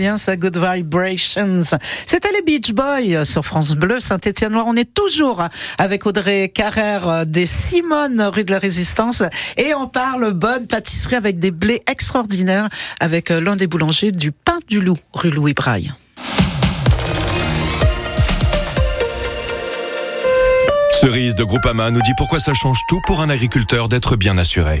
Bien 0.00 0.16
ça, 0.16 0.34
Good 0.34 0.56
Vibrations. 0.56 1.60
C'était 2.06 2.32
les 2.32 2.40
Beach 2.40 2.72
Boys 2.72 3.26
sur 3.26 3.44
France 3.44 3.72
Bleu, 3.72 4.00
Saint-Étienne-Loire. 4.00 4.64
On 4.66 4.74
est 4.74 4.94
toujours 4.94 5.44
avec 5.76 6.06
Audrey 6.06 6.48
Carrère 6.48 7.26
des 7.26 7.44
Simone 7.44 8.22
rue 8.22 8.44
de 8.44 8.50
la 8.50 8.58
Résistance 8.58 9.22
et 9.58 9.74
on 9.74 9.88
parle 9.88 10.32
bonne 10.32 10.66
pâtisserie 10.66 11.16
avec 11.16 11.38
des 11.38 11.50
blés 11.50 11.82
extraordinaires 11.86 12.70
avec 12.98 13.28
l'un 13.28 13.56
des 13.56 13.66
boulangers 13.66 14.10
du 14.10 14.32
Pain 14.32 14.58
du 14.66 14.80
Loup 14.80 14.96
rue 15.12 15.28
Louis 15.28 15.52
Braille. 15.52 15.92
Cerise 20.92 21.34
de 21.34 21.44
Groupama 21.44 21.90
nous 21.90 22.00
dit 22.00 22.14
pourquoi 22.16 22.38
ça 22.38 22.54
change 22.54 22.78
tout 22.88 23.00
pour 23.06 23.20
un 23.20 23.28
agriculteur 23.28 23.90
d'être 23.90 24.16
bien 24.16 24.38
assuré. 24.38 24.80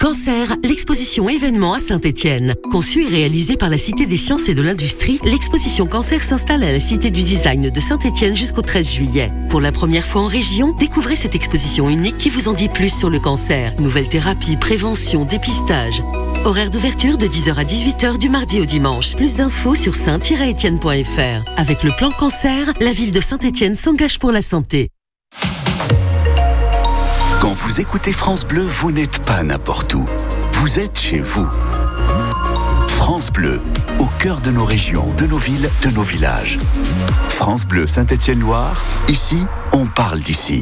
Cancer, 0.00 0.56
l'exposition 0.62 1.28
événement 1.28 1.74
à 1.74 1.78
Saint-Étienne. 1.78 2.54
Conçue 2.70 3.04
et 3.04 3.08
réalisée 3.08 3.58
par 3.58 3.68
la 3.68 3.76
Cité 3.76 4.06
des 4.06 4.16
sciences 4.16 4.48
et 4.48 4.54
de 4.54 4.62
l'industrie, 4.62 5.20
l'exposition 5.24 5.86
Cancer 5.86 6.22
s'installe 6.22 6.64
à 6.64 6.72
la 6.72 6.80
Cité 6.80 7.10
du 7.10 7.22
design 7.22 7.68
de 7.68 7.80
Saint-Étienne 7.80 8.34
jusqu'au 8.34 8.62
13 8.62 8.94
juillet. 8.94 9.30
Pour 9.50 9.60
la 9.60 9.72
première 9.72 10.06
fois 10.06 10.22
en 10.22 10.26
région, 10.26 10.72
découvrez 10.72 11.16
cette 11.16 11.34
exposition 11.34 11.90
unique 11.90 12.16
qui 12.16 12.30
vous 12.30 12.48
en 12.48 12.54
dit 12.54 12.70
plus 12.70 12.88
sur 12.88 13.10
le 13.10 13.20
cancer. 13.20 13.78
Nouvelles 13.78 14.08
thérapies, 14.08 14.56
prévention, 14.56 15.26
dépistage. 15.26 16.02
Horaire 16.46 16.70
d'ouverture 16.70 17.18
de 17.18 17.26
10h 17.26 17.56
à 17.56 17.64
18h 17.64 18.16
du 18.16 18.30
mardi 18.30 18.58
au 18.58 18.64
dimanche. 18.64 19.14
Plus 19.16 19.36
d'infos 19.36 19.74
sur 19.74 19.94
saint-étienne.fr. 19.94 21.50
Avec 21.58 21.82
le 21.82 21.94
plan 21.98 22.10
cancer, 22.10 22.72
la 22.80 22.92
ville 22.92 23.12
de 23.12 23.20
Saint-Étienne 23.20 23.76
s'engage 23.76 24.18
pour 24.18 24.32
la 24.32 24.40
santé. 24.40 24.88
Quand 27.50 27.56
vous 27.56 27.80
écoutez 27.80 28.12
France 28.12 28.46
Bleu, 28.46 28.62
vous 28.62 28.92
n'êtes 28.92 29.26
pas 29.26 29.42
n'importe 29.42 29.92
où. 29.94 30.04
Vous 30.52 30.78
êtes 30.78 30.96
chez 30.96 31.18
vous. 31.18 31.48
France 32.86 33.32
Bleu, 33.32 33.60
au 33.98 34.06
cœur 34.20 34.40
de 34.40 34.52
nos 34.52 34.64
régions, 34.64 35.12
de 35.18 35.26
nos 35.26 35.36
villes, 35.36 35.68
de 35.82 35.90
nos 35.90 36.04
villages. 36.04 36.58
France 37.28 37.66
Bleu 37.66 37.88
Saint-Étienne-Loire, 37.88 38.80
ici, 39.08 39.38
on 39.72 39.86
parle 39.86 40.20
d'ici. 40.20 40.60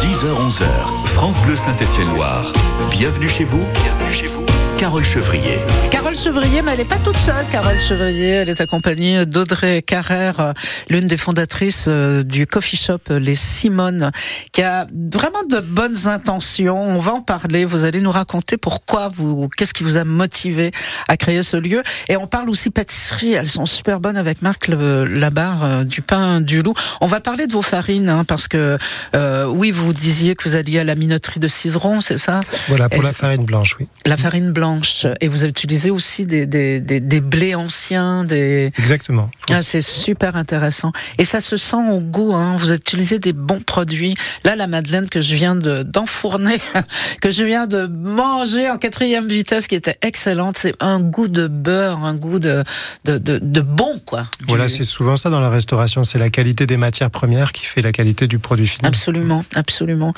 10h-11h, 0.00 0.66
France 1.04 1.40
Bleu 1.42 1.54
Saint-Étienne-Loire. 1.54 2.52
Bienvenue 2.90 3.28
chez 3.28 3.44
vous. 3.44 3.62
Bienvenue 3.84 4.12
chez 4.12 4.26
vous. 4.26 4.51
Carole 4.82 5.04
Chevrier. 5.04 5.58
Carole 5.92 6.16
Chevrier, 6.16 6.60
mais 6.60 6.72
elle 6.72 6.78
n'est 6.78 6.84
pas 6.84 6.96
toute 6.96 7.16
seule, 7.16 7.46
Carole 7.52 7.78
Chevrier. 7.78 8.30
Elle 8.30 8.48
est 8.48 8.60
accompagnée 8.60 9.26
d'Audrey 9.26 9.80
Carrère, 9.80 10.40
euh, 10.40 10.52
l'une 10.90 11.06
des 11.06 11.16
fondatrices 11.16 11.84
euh, 11.86 12.24
du 12.24 12.48
coffee 12.48 12.76
shop 12.76 12.98
euh, 13.12 13.20
Les 13.20 13.36
Simones, 13.36 14.10
qui 14.50 14.60
a 14.60 14.88
vraiment 14.90 15.44
de 15.48 15.60
bonnes 15.60 16.08
intentions. 16.08 16.82
On 16.82 16.98
va 16.98 17.12
en 17.12 17.20
parler. 17.20 17.64
Vous 17.64 17.84
allez 17.84 18.00
nous 18.00 18.10
raconter 18.10 18.56
pourquoi 18.56 19.08
vous, 19.08 19.48
qu'est-ce 19.56 19.72
qui 19.72 19.84
vous 19.84 19.98
a 19.98 20.02
motivé 20.04 20.72
à 21.06 21.16
créer 21.16 21.44
ce 21.44 21.56
lieu. 21.56 21.84
Et 22.08 22.16
on 22.16 22.26
parle 22.26 22.50
aussi 22.50 22.70
pâtisserie. 22.70 23.34
Elles 23.34 23.48
sont 23.48 23.66
super 23.66 24.00
bonnes 24.00 24.16
avec 24.16 24.42
Marc 24.42 24.66
le, 24.66 25.04
Labarre 25.04 25.84
du 25.84 26.02
pain 26.02 26.40
du 26.40 26.60
loup. 26.60 26.74
On 27.00 27.06
va 27.06 27.20
parler 27.20 27.46
de 27.46 27.52
vos 27.52 27.62
farines, 27.62 28.08
hein, 28.08 28.24
parce 28.24 28.48
que, 28.48 28.78
euh, 29.14 29.46
oui, 29.46 29.70
vous 29.70 29.92
disiez 29.92 30.34
que 30.34 30.48
vous 30.48 30.56
alliez 30.56 30.80
à 30.80 30.84
la 30.84 30.96
minoterie 30.96 31.38
de 31.38 31.46
Cizeron, 31.46 32.00
c'est 32.00 32.18
ça? 32.18 32.40
Voilà, 32.66 32.88
pour 32.88 32.98
Et 32.98 33.06
la 33.06 33.12
farine 33.12 33.44
blanche, 33.44 33.76
oui. 33.78 33.86
La 34.06 34.16
farine 34.16 34.50
blanche. 34.50 34.71
Et 35.20 35.28
vous 35.28 35.44
utilisez 35.44 35.90
aussi 35.90 36.26
des, 36.26 36.46
des, 36.46 36.80
des, 36.80 37.00
des 37.00 37.20
blés 37.20 37.54
anciens, 37.54 38.24
des. 38.24 38.72
Exactement. 38.78 39.30
Ah, 39.50 39.62
c'est 39.62 39.82
super 39.82 40.36
intéressant. 40.36 40.92
Et 41.18 41.24
ça 41.24 41.40
se 41.40 41.56
sent 41.56 41.76
au 41.90 42.00
goût, 42.00 42.34
hein. 42.34 42.56
Vous 42.58 42.72
utilisez 42.72 43.18
des 43.18 43.32
bons 43.32 43.60
produits. 43.60 44.14
Là, 44.44 44.56
la 44.56 44.66
madeleine 44.66 45.08
que 45.08 45.20
je 45.20 45.34
viens 45.34 45.54
de, 45.54 45.82
d'enfourner, 45.82 46.58
que 47.20 47.30
je 47.30 47.44
viens 47.44 47.66
de 47.66 47.86
manger 47.86 48.70
en 48.70 48.78
quatrième 48.78 49.26
vitesse, 49.28 49.66
qui 49.66 49.74
était 49.74 49.96
excellente, 50.02 50.58
c'est 50.58 50.74
un 50.80 51.00
goût 51.00 51.28
de 51.28 51.46
beurre, 51.48 52.04
un 52.04 52.14
goût 52.14 52.38
de, 52.38 52.64
de, 53.04 53.18
de, 53.18 53.38
de 53.38 53.60
bon, 53.60 54.00
quoi. 54.04 54.26
Voilà, 54.48 54.66
Du- 54.66 54.72
c'est 54.72 54.84
souvent 54.84 55.16
ça 55.16 55.30
dans 55.30 55.40
la 55.40 55.50
restauration. 55.50 56.04
C'est 56.04 56.18
la 56.18 56.30
qualité 56.30 56.66
des 56.66 56.76
matières 56.76 57.10
premières 57.10 57.52
qui 57.52 57.64
fait 57.64 57.82
la 57.82 57.92
qualité 57.92 58.26
du 58.26 58.38
produit 58.38 58.66
fini. 58.66 58.86
Absolument, 58.86 59.44
absolument. 59.54 60.14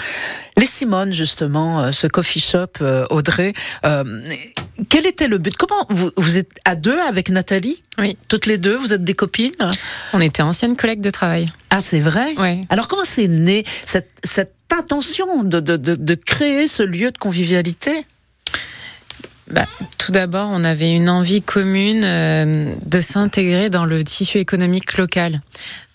Les 0.59 0.67
Simone, 0.67 1.13
justement, 1.13 1.81
euh, 1.83 1.93
ce 1.93 2.07
coffee 2.07 2.41
shop, 2.41 2.67
euh, 2.81 3.05
Audrey, 3.11 3.53
euh, 3.85 4.05
quel 4.89 5.07
était 5.07 5.29
le 5.29 5.39
but? 5.39 5.55
Comment 5.57 5.87
vous, 5.91 6.11
vous 6.17 6.39
êtes 6.39 6.51
à 6.65 6.75
deux 6.75 6.99
avec 6.99 7.31
Nathalie? 7.31 7.83
Oui. 7.99 8.17
Toutes 8.29 8.47
les 8.47 8.59
deux, 8.59 8.77
vous 8.77 8.93
êtes 8.93 9.05
des 9.05 9.15
copines? 9.15 9.55
On 10.13 10.21
était 10.21 10.43
anciennes 10.43 10.77
collègues 10.77 11.01
de 11.01 11.11
travail. 11.11 11.47
Ah, 11.71 11.81
c'est 11.81 12.01
vrai? 12.01 12.35
Ouais. 12.37 12.61
Alors, 12.69 12.89
comment 12.89 13.05
c'est 13.05 13.29
né 13.29 13.65
cette, 13.85 14.11
cette 14.23 14.55
intention 14.77 15.45
de, 15.45 15.61
de, 15.61 15.77
de, 15.77 15.95
de 15.95 16.15
créer 16.15 16.67
ce 16.67 16.83
lieu 16.83 17.11
de 17.11 17.19
convivialité? 17.19 18.05
Bah, 19.51 19.67
tout 19.99 20.11
d'abord, 20.11 20.49
on 20.51 20.65
avait 20.65 20.93
une 20.93 21.11
envie 21.11 21.43
commune 21.43 22.03
euh, 22.05 22.75
de 22.87 23.01
s'intégrer 23.01 23.69
dans 23.69 23.85
le 23.85 24.03
tissu 24.03 24.39
économique 24.39 24.97
local 24.97 25.41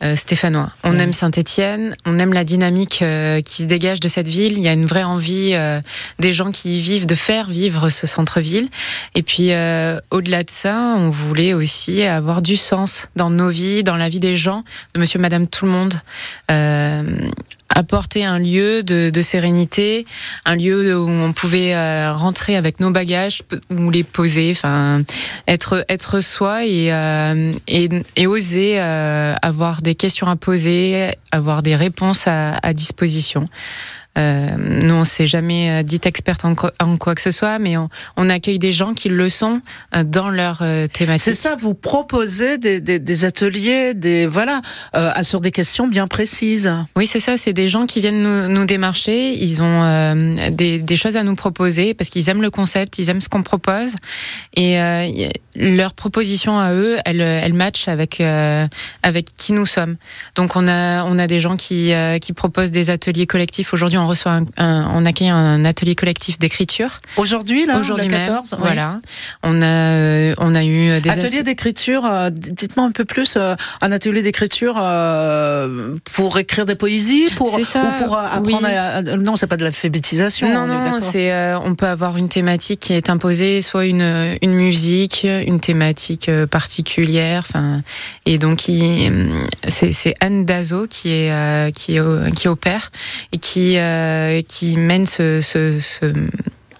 euh, 0.01 0.15
stéphanois. 0.15 0.71
On 0.85 0.97
aime 0.97 1.11
Saint-Étienne, 1.11 1.93
on 2.05 2.19
aime 2.19 2.31
la 2.31 2.45
dynamique 2.45 3.01
euh, 3.01 3.41
qui 3.41 3.63
se 3.63 3.67
dégage 3.67 3.99
de 3.99 4.07
cette 4.07 4.29
ville. 4.29 4.53
Il 4.53 4.63
y 4.63 4.69
a 4.69 4.71
une 4.71 4.85
vraie 4.85 5.03
envie 5.03 5.51
euh, 5.55 5.81
des 6.19 6.31
gens 6.31 6.51
qui 6.51 6.77
y 6.77 6.81
vivent 6.81 7.05
de 7.05 7.15
faire 7.15 7.49
vivre 7.49 7.89
ce 7.89 8.07
centre-ville. 8.07 8.69
Et 9.15 9.23
puis, 9.23 9.51
au-delà 10.11 10.43
de 10.43 10.49
ça, 10.49 10.77
on 10.77 11.09
voulait 11.09 11.53
aussi 11.53 12.03
avoir 12.03 12.41
du 12.41 12.55
sens 12.55 13.07
dans 13.17 13.29
nos 13.29 13.49
vies, 13.49 13.83
dans 13.83 13.97
la 13.97 14.07
vie 14.07 14.19
des 14.19 14.37
gens, 14.37 14.63
de 14.93 15.01
Monsieur, 15.01 15.19
Madame, 15.19 15.47
tout 15.47 15.65
le 15.65 15.71
monde. 15.71 15.93
Apporter 17.71 18.25
un 18.25 18.39
lieu 18.39 18.83
de, 18.83 19.09
de 19.09 19.21
sérénité, 19.21 20.05
un 20.45 20.55
lieu 20.55 20.97
où 20.97 21.07
on 21.07 21.33
pouvait 21.33 22.09
rentrer 22.09 22.55
avec 22.55 22.79
nos 22.79 22.89
bagages 22.89 23.41
ou 23.69 23.91
les 23.91 24.03
poser, 24.03 24.51
enfin 24.51 25.01
être 25.47 25.85
être 25.87 26.19
soi 26.19 26.65
et 26.65 26.87
et, 27.67 27.89
et 28.15 28.27
oser 28.27 28.79
avoir 28.79 29.81
des 29.81 29.88
questions 29.95 30.27
à 30.27 30.35
poser, 30.35 31.11
avoir 31.31 31.63
des 31.63 31.75
réponses 31.75 32.27
à, 32.27 32.55
à 32.55 32.73
disposition. 32.73 33.47
Euh, 34.17 34.49
nous, 34.57 34.95
on 34.95 35.03
s'est 35.03 35.27
jamais 35.27 35.69
euh, 35.69 35.83
dit 35.83 36.01
experte 36.03 36.43
en, 36.43 36.55
quoi- 36.55 36.73
en 36.81 36.97
quoi 36.97 37.15
que 37.15 37.21
ce 37.21 37.31
soit, 37.31 37.59
mais 37.59 37.77
on, 37.77 37.89
on 38.17 38.29
accueille 38.29 38.59
des 38.59 38.71
gens 38.71 38.93
qui 38.93 39.07
le 39.07 39.29
sont 39.29 39.61
euh, 39.95 40.03
dans 40.03 40.29
leur 40.29 40.63
thématique. 40.91 41.23
C'est 41.23 41.33
ça, 41.35 41.55
vous 41.57 41.73
proposez 41.73 42.57
des, 42.57 42.81
des, 42.81 42.99
des 42.99 43.25
ateliers, 43.25 43.93
des 43.93 44.25
voilà, 44.27 44.61
sur 45.21 45.41
des 45.41 45.51
questions 45.51 45.87
bien 45.87 46.07
précises. 46.07 46.71
Oui, 46.95 47.05
c'est 47.07 47.19
ça. 47.19 47.37
C'est 47.37 47.53
des 47.53 47.67
gens 47.69 47.85
qui 47.85 48.01
viennent 48.01 48.21
nous, 48.21 48.47
nous 48.49 48.65
démarcher. 48.65 49.33
Ils 49.33 49.61
ont 49.61 50.25
des, 50.51 50.79
des 50.79 50.95
choses 50.97 51.15
à 51.15 51.23
nous 51.23 51.35
proposer 51.35 51.93
parce 51.93 52.09
qu'ils 52.09 52.27
aiment 52.29 52.41
le 52.41 52.49
concept, 52.51 52.99
ils 52.99 53.09
aiment 53.09 53.21
ce 53.21 53.29
qu'on 53.29 53.43
propose. 53.43 53.95
Et 54.55 54.79
euh, 54.79 55.07
leur 55.55 55.93
proposition 55.93 56.59
à 56.59 56.73
eux, 56.73 56.97
elle, 57.05 57.21
elle 57.21 57.53
match 57.53 57.87
avec 57.87 58.19
euh, 58.21 58.67
avec 59.03 59.27
qui 59.35 59.53
nous 59.53 59.65
sommes. 59.65 59.95
Donc 60.35 60.55
on 60.55 60.67
a 60.67 61.03
on 61.05 61.17
a 61.19 61.27
des 61.27 61.39
gens 61.39 61.55
qui 61.57 61.93
euh, 61.93 62.17
qui 62.17 62.33
proposent 62.33 62.71
des 62.71 62.89
ateliers 62.89 63.27
collectifs. 63.27 63.73
Aujourd'hui, 63.73 63.98
on 63.99 64.07
reçoit 64.07 64.31
un, 64.33 64.45
un- 64.57 64.89
on 64.93 65.05
accueille 65.05 65.29
un 65.29 65.63
atelier 65.65 65.95
collectif 65.95 66.39
d'écriture. 66.39 66.97
Aujourd'hui, 67.17 67.65
là, 67.65 67.77
Aujourd'hui 67.79 68.07
le 68.07 68.13
même, 68.15 68.25
14, 68.25 68.53
oui. 68.53 68.57
voilà. 68.61 68.99
On 69.43 69.61
a 69.61 69.65
euh, 69.65 70.35
on 70.37 70.55
a 70.55 70.63
eu 70.63 70.99
des 71.01 71.09
Atelier 71.09 71.43
d'écriture, 71.43 72.05
euh, 72.05 72.29
dites-moi 72.31 72.85
un 72.85 72.91
peu 72.91 73.05
plus, 73.05 73.35
euh, 73.37 73.55
un 73.81 73.91
atelier 73.91 74.21
d'écriture 74.21 74.75
euh, 74.79 75.95
pour 76.13 76.37
écrire 76.39 76.65
des 76.65 76.75
poésies, 76.75 77.25
pour, 77.35 77.49
C'est 77.49 77.63
ça, 77.63 77.81
ou 77.81 78.03
pour 78.03 78.17
euh, 78.17 78.21
apprendre 78.31 78.67
oui. 78.67 78.73
à, 78.73 79.01
Non, 79.17 79.35
c'est 79.35 79.47
pas 79.47 79.57
de 79.57 79.63
l'alphabétisation. 79.63 80.53
Non, 80.53 80.65
non, 80.67 80.83
d'accord. 80.83 81.01
c'est 81.01 81.31
euh, 81.31 81.59
on 81.59 81.75
peut 81.75 81.87
avoir 81.87 82.17
une 82.17 82.29
thématique 82.29 82.79
qui 82.79 82.93
est 82.93 83.09
imposée, 83.09 83.61
soit 83.61 83.85
une 83.85 84.37
une 84.41 84.53
musique, 84.53 85.25
une 85.25 85.59
thématique 85.59 86.29
euh, 86.29 86.45
particulière, 86.47 87.43
enfin 87.47 87.81
et 88.25 88.37
donc 88.37 88.67
il- 88.67 89.31
c'est 89.67 89.91
c'est 89.91 90.15
Anne 90.21 90.45
Dazo 90.45 90.87
qui 90.87 91.09
est 91.09 91.31
euh, 91.31 91.71
qui 91.71 91.97
qui 92.35 92.47
opère 92.47 92.91
et 93.33 93.37
qui 93.37 93.77
euh, 93.89 94.41
qui 94.47 94.77
mène 94.77 95.05
ce, 95.05 95.41
ce, 95.41 95.79
ce- 95.79 96.27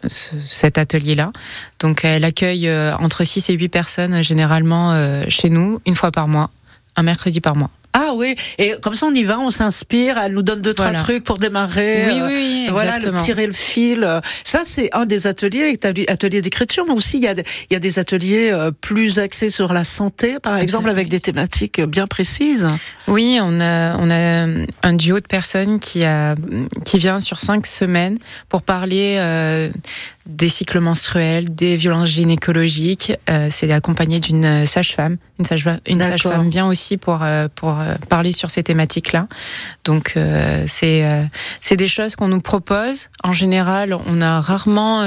ce- 0.08 0.30
cet 0.46 0.78
atelier-là. 0.78 1.32
Donc 1.80 2.06
elle 2.06 2.24
accueille 2.24 2.68
euh, 2.70 2.96
entre 2.98 3.24
6 3.24 3.50
et 3.50 3.54
8 3.54 3.70
personnes 3.70 4.22
généralement 4.22 4.94
euh, 4.94 5.24
chez 5.30 5.50
nous 5.50 5.82
une 5.86 5.96
fois 5.96 6.12
par 6.12 6.28
mois, 6.28 6.50
un 6.96 7.04
mercredi 7.04 7.42
par 7.42 7.56
mois. 7.56 7.72
Ah 7.94 8.12
oui, 8.16 8.36
et 8.60 8.76
comme 8.82 8.94
ça 8.94 9.08
on 9.08 9.14
y 9.16 9.24
va, 9.24 9.40
on 9.40 9.50
s'inspire, 9.50 10.18
elle 10.20 10.34
nous 10.34 10.44
donne 10.44 10.62
deux 10.62 10.74
trois 10.76 10.92
trucs 10.94 11.24
pour 11.24 11.38
démarrer. 11.40 12.04
Oui, 12.08 12.20
euh, 12.22 12.28
oui, 12.28 12.34
oui, 12.36 12.68
Voilà, 12.70 13.00
le 13.00 13.12
tirer 13.14 13.48
le 13.48 13.54
fil. 13.54 14.04
euh, 14.04 14.22
Ça, 14.44 14.62
c'est 14.64 14.90
un 14.94 15.06
des 15.08 15.26
ateliers, 15.26 15.74
ateliers 15.74 16.06
ateliers 16.08 16.42
d'écriture, 16.44 16.86
mais 16.88 16.94
aussi 16.94 17.18
il 17.18 17.24
y 17.24 17.28
a, 17.28 17.34
il 17.34 17.44
y 17.74 17.76
a 17.76 17.80
des 17.80 17.98
ateliers 17.98 18.52
euh, 18.52 18.70
plus 18.72 19.18
axés 19.18 19.50
sur 19.50 19.74
la 19.74 19.84
santé, 19.84 20.38
par 20.42 20.58
exemple, 20.58 20.90
avec 20.90 21.10
des 21.10 21.20
thématiques 21.20 21.82
bien 21.82 22.06
précises. 22.06 22.68
Oui, 23.08 23.40
on 23.42 23.60
a, 23.60 23.98
on 23.98 24.10
a 24.12 24.46
un 24.84 24.94
duo 24.94 25.20
de 25.20 25.26
personnes 25.28 25.80
qui, 25.80 26.04
a, 26.06 26.36
qui 26.86 27.00
vient 27.00 27.20
sur 27.20 27.40
cinq 27.40 27.66
semaines 27.66 28.18
pour 28.50 28.62
parler 28.62 29.16
euh, 29.18 29.70
des 30.30 30.48
cycles 30.48 30.80
menstruels, 30.80 31.54
des 31.54 31.76
violences 31.76 32.10
gynécologiques. 32.10 33.12
Euh, 33.30 33.48
c'est 33.50 33.72
accompagné 33.72 34.20
d'une 34.20 34.66
sage-femme. 34.66 35.18
Une 35.40 35.46
sage-femme 35.46 35.80
une 35.88 36.02
sage-femme 36.02 36.50
vient 36.50 36.68
aussi 36.68 36.98
pour, 36.98 37.24
euh, 37.24 37.48
pour 37.54 37.80
euh, 37.80 37.96
parler 38.10 38.32
sur 38.32 38.50
ces 38.50 38.64
thématiques-là. 38.64 39.28
Donc, 39.86 40.14
euh, 40.16 40.64
c'est 40.68 41.04
euh, 41.04 41.24
c'est 41.62 41.76
des 41.76 41.88
choses 41.88 42.16
qu'on 42.16 42.28
nous 42.28 42.42
propose. 42.42 43.10
En 43.24 43.32
général, 43.32 43.94
on 43.94 44.22
a 44.22 44.40
rarement... 44.40 45.04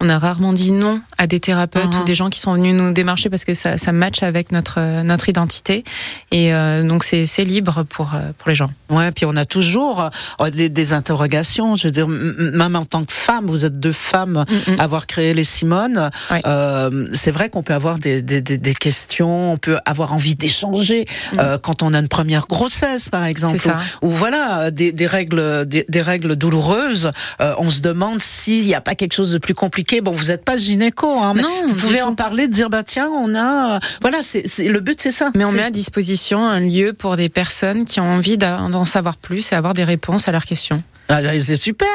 On 0.00 0.08
a 0.08 0.18
rarement 0.18 0.52
dit 0.52 0.72
non 0.72 1.00
à 1.18 1.26
des 1.26 1.40
thérapeutes 1.40 1.82
Ah. 1.92 2.00
ou 2.00 2.04
des 2.04 2.14
gens 2.14 2.30
qui 2.30 2.38
sont 2.40 2.54
venus 2.54 2.74
nous 2.74 2.92
démarcher 2.92 3.28
parce 3.30 3.44
que 3.44 3.54
ça, 3.54 3.76
ça 3.78 3.92
match 3.92 4.22
avec 4.22 4.52
notre, 4.52 4.76
euh, 4.78 5.02
notre 5.02 5.28
identité. 5.28 5.84
Et 6.30 6.54
euh, 6.54 6.82
donc, 6.82 7.04
c'est 7.04 7.26
c'est 7.26 7.44
libre 7.44 7.84
pour, 7.84 8.14
euh, 8.14 8.32
pour 8.38 8.48
les 8.48 8.54
gens. 8.54 8.70
Ouais, 8.88 9.12
puis 9.12 9.26
on 9.26 9.36
a 9.36 9.44
toujours 9.44 10.08
des, 10.52 10.68
des 10.68 10.92
interrogations. 10.92 11.76
Je 11.76 11.88
veux 11.88 11.92
dire, 11.92 12.08
même 12.08 12.76
en 12.76 12.84
tant 12.84 13.04
que 13.04 13.12
femme, 13.12 13.46
vous 13.46 13.64
êtes 13.64 13.78
deux 13.78 13.92
femmes 13.92 14.30
Mm, 14.30 14.72
mm. 14.72 14.80
avoir 14.80 15.06
créé 15.06 15.34
les 15.34 15.44
Simone. 15.44 16.10
Euh, 16.46 17.08
c'est 17.12 17.30
vrai 17.30 17.50
qu'on 17.50 17.62
peut 17.62 17.74
avoir 17.74 17.98
des, 17.98 18.22
des, 18.22 18.74
questions, 18.74 19.52
on 19.52 19.56
peut 19.56 19.78
avoir 19.84 20.12
envie 20.12 20.34
d'échanger 20.36 21.06
euh, 21.38 21.58
quand 21.58 21.82
on 21.82 21.92
a 21.94 21.98
une 21.98 22.08
première 22.08 22.46
grossesse, 22.46 23.08
par 23.08 23.24
exemple, 23.24 23.40
Mm. 23.50 23.58
C'est 23.58 23.68
ça. 23.70 23.78
ou, 24.02 24.10
voilà 24.10 24.70
des, 24.70 24.92
des 24.92 25.06
règles, 25.06 25.66
des, 25.66 26.02
règles 26.02 26.36
douloureuses. 26.36 27.10
On 27.40 27.68
se 27.68 27.80
demande 27.80 28.20
s'il 28.22 28.64
n'y 28.66 28.74
a 28.74 28.80
pas 28.80 28.94
quelque 28.94 29.12
chose 29.12 29.32
de 29.32 29.38
plus 29.38 29.54
compliqué. 29.54 29.89
Bon, 30.00 30.12
vous 30.12 30.26
n'êtes 30.26 30.44
pas 30.44 30.56
gynéco, 30.56 31.08
hein, 31.20 31.32
mais 31.34 31.42
Non, 31.42 31.48
vous 31.66 31.74
pouvez 31.74 32.02
en 32.02 32.14
parler, 32.14 32.46
de 32.46 32.52
dire 32.52 32.70
bah 32.70 32.82
tiens, 32.84 33.08
on 33.12 33.34
a, 33.34 33.76
euh, 33.76 33.78
voilà, 34.00 34.18
c'est 34.22 34.44
le 34.60 34.80
but, 34.80 35.00
c'est 35.02 35.10
ça. 35.10 35.30
Mais 35.34 35.44
on 35.44 35.52
met 35.52 35.62
à 35.64 35.70
disposition 35.70 36.46
un 36.46 36.60
lieu 36.60 36.92
pour 36.92 37.16
des 37.16 37.28
personnes 37.28 37.84
qui 37.84 37.98
ont 38.00 38.10
envie 38.12 38.38
d'en 38.38 38.84
savoir 38.84 39.16
plus 39.16 39.50
et 39.52 39.56
avoir 39.56 39.74
des 39.74 39.84
réponses 39.84 40.28
à 40.28 40.32
leurs 40.32 40.44
questions. 40.44 40.82
Ah, 41.12 41.20
c'est 41.40 41.56
super. 41.56 41.88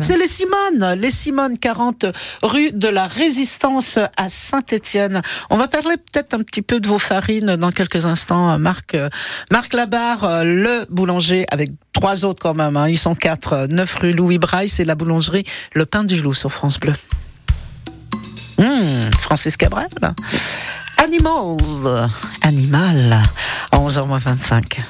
C'est 0.00 0.16
les 0.18 0.26
Simones, 0.26 0.98
les 0.98 1.12
Simones 1.12 1.56
40 1.56 2.06
rue 2.42 2.72
de 2.72 2.88
la 2.88 3.06
Résistance 3.06 3.96
à 4.16 4.28
Saint-Étienne. 4.28 5.22
On 5.50 5.56
va 5.56 5.68
parler 5.68 5.94
peut-être 5.98 6.34
un 6.34 6.42
petit 6.42 6.62
peu 6.62 6.80
de 6.80 6.88
vos 6.88 6.98
farines 6.98 7.54
dans 7.54 7.70
quelques 7.70 8.06
instants. 8.06 8.58
Marc, 8.58 8.96
euh, 8.96 9.08
Marc 9.52 9.72
Labarre, 9.72 10.24
euh, 10.24 10.42
le 10.42 10.84
boulanger 10.90 11.46
avec 11.52 11.68
trois 11.92 12.24
autres 12.24 12.40
quand 12.42 12.54
même. 12.54 12.76
hein. 12.76 12.88
Ils 12.88 12.98
sont 12.98 13.14
quatre. 13.14 13.52
euh, 13.52 13.66
9 13.68 13.94
rue 14.00 14.12
Louis 14.12 14.38
Braille, 14.38 14.68
c'est 14.68 14.84
la 14.84 14.96
boulangerie 14.96 15.44
Le 15.74 15.86
Pain 15.86 16.02
du 16.02 16.20
Loup 16.20 16.34
sur 16.34 16.50
France 16.52 16.80
Bleu. 16.80 16.94
Hum, 18.58 19.10
Francis 19.20 19.56
Cabrel. 19.56 19.88
Animal, 20.96 21.56
animal, 22.42 23.12
à 23.70 23.76
11h25. 23.78 24.80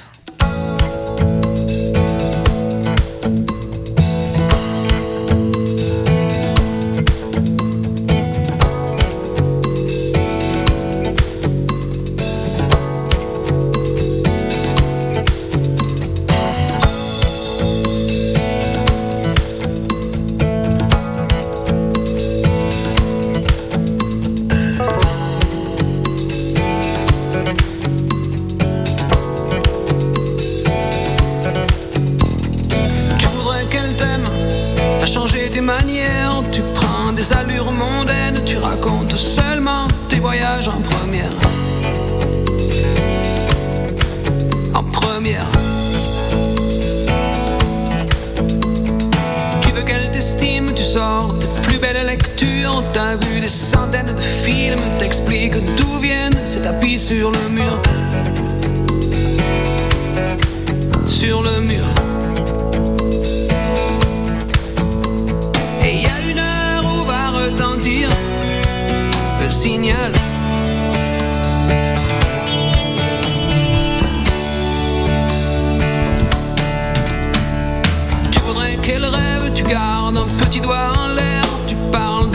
Belles 52.37 52.49
lectures, 52.49 52.85
t'as 52.93 53.17
vu 53.17 53.41
des 53.41 53.49
centaines 53.49 54.15
de 54.15 54.21
films, 54.21 54.81
t'expliques 54.99 55.55
d'où 55.77 55.99
viennent 55.99 56.45
ces 56.45 56.61
tapis 56.61 56.99
sur 56.99 57.31
le 57.31 57.49
mur. 57.49 57.81
Sur 61.07 61.43
le 61.43 61.61
mur. 61.61 61.86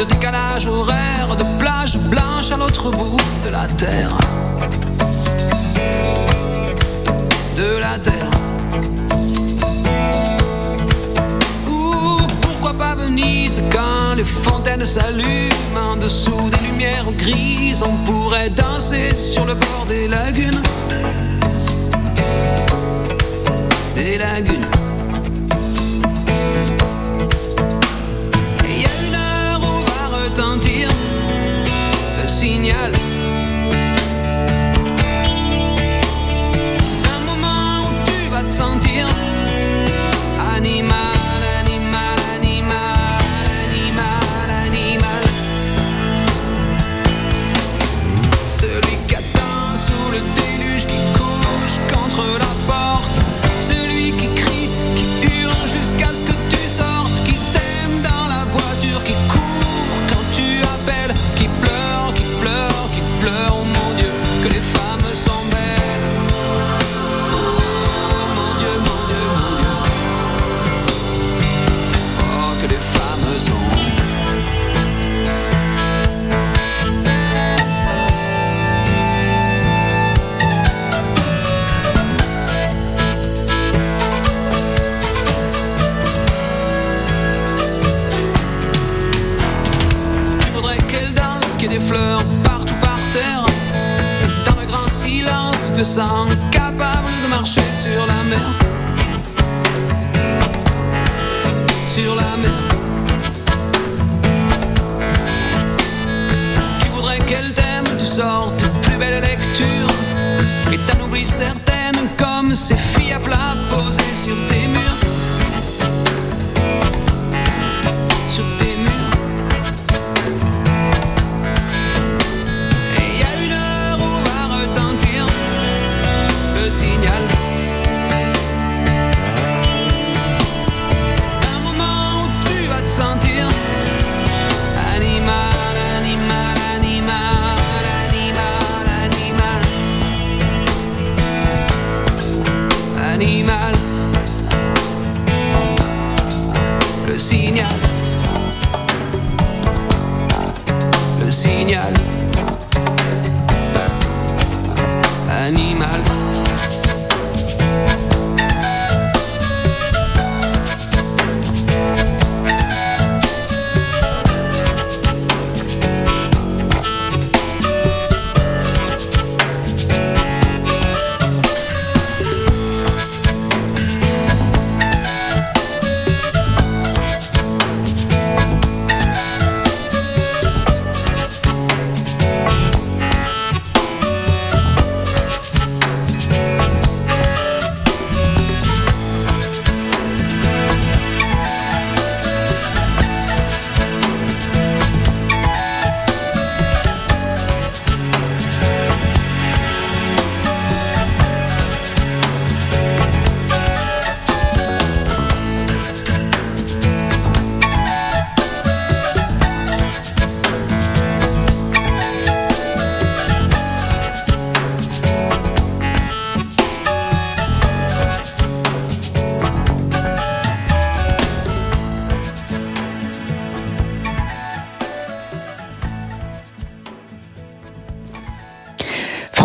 De 0.01 0.05
décalage 0.05 0.65
horaire, 0.65 1.35
de 1.37 1.43
plage 1.59 1.97
blanche 1.97 2.51
à 2.51 2.57
l'autre 2.57 2.89
bout 2.89 3.17
de 3.45 3.49
la 3.51 3.67
terre. 3.67 4.17
De 7.55 7.77
la 7.77 7.99
terre. 7.99 8.29
Ou 11.67 12.17
pourquoi 12.41 12.73
pas 12.73 12.95
Venise 12.95 13.61
quand 13.71 14.15
les 14.17 14.23
fontaines 14.23 14.85
s'allument 14.85 15.91
en 15.91 15.97
dessous 15.97 16.49
des 16.49 16.67
lumières 16.67 17.11
grises 17.17 17.83
On 17.83 17.95
pourrait 18.11 18.49
danser 18.49 19.15
sur 19.15 19.45
le 19.45 19.53
bord 19.53 19.85
des 19.87 20.07
lagunes 20.07 20.61
Des 23.95 24.17
lagunes 24.17 24.80
le 32.43 33.10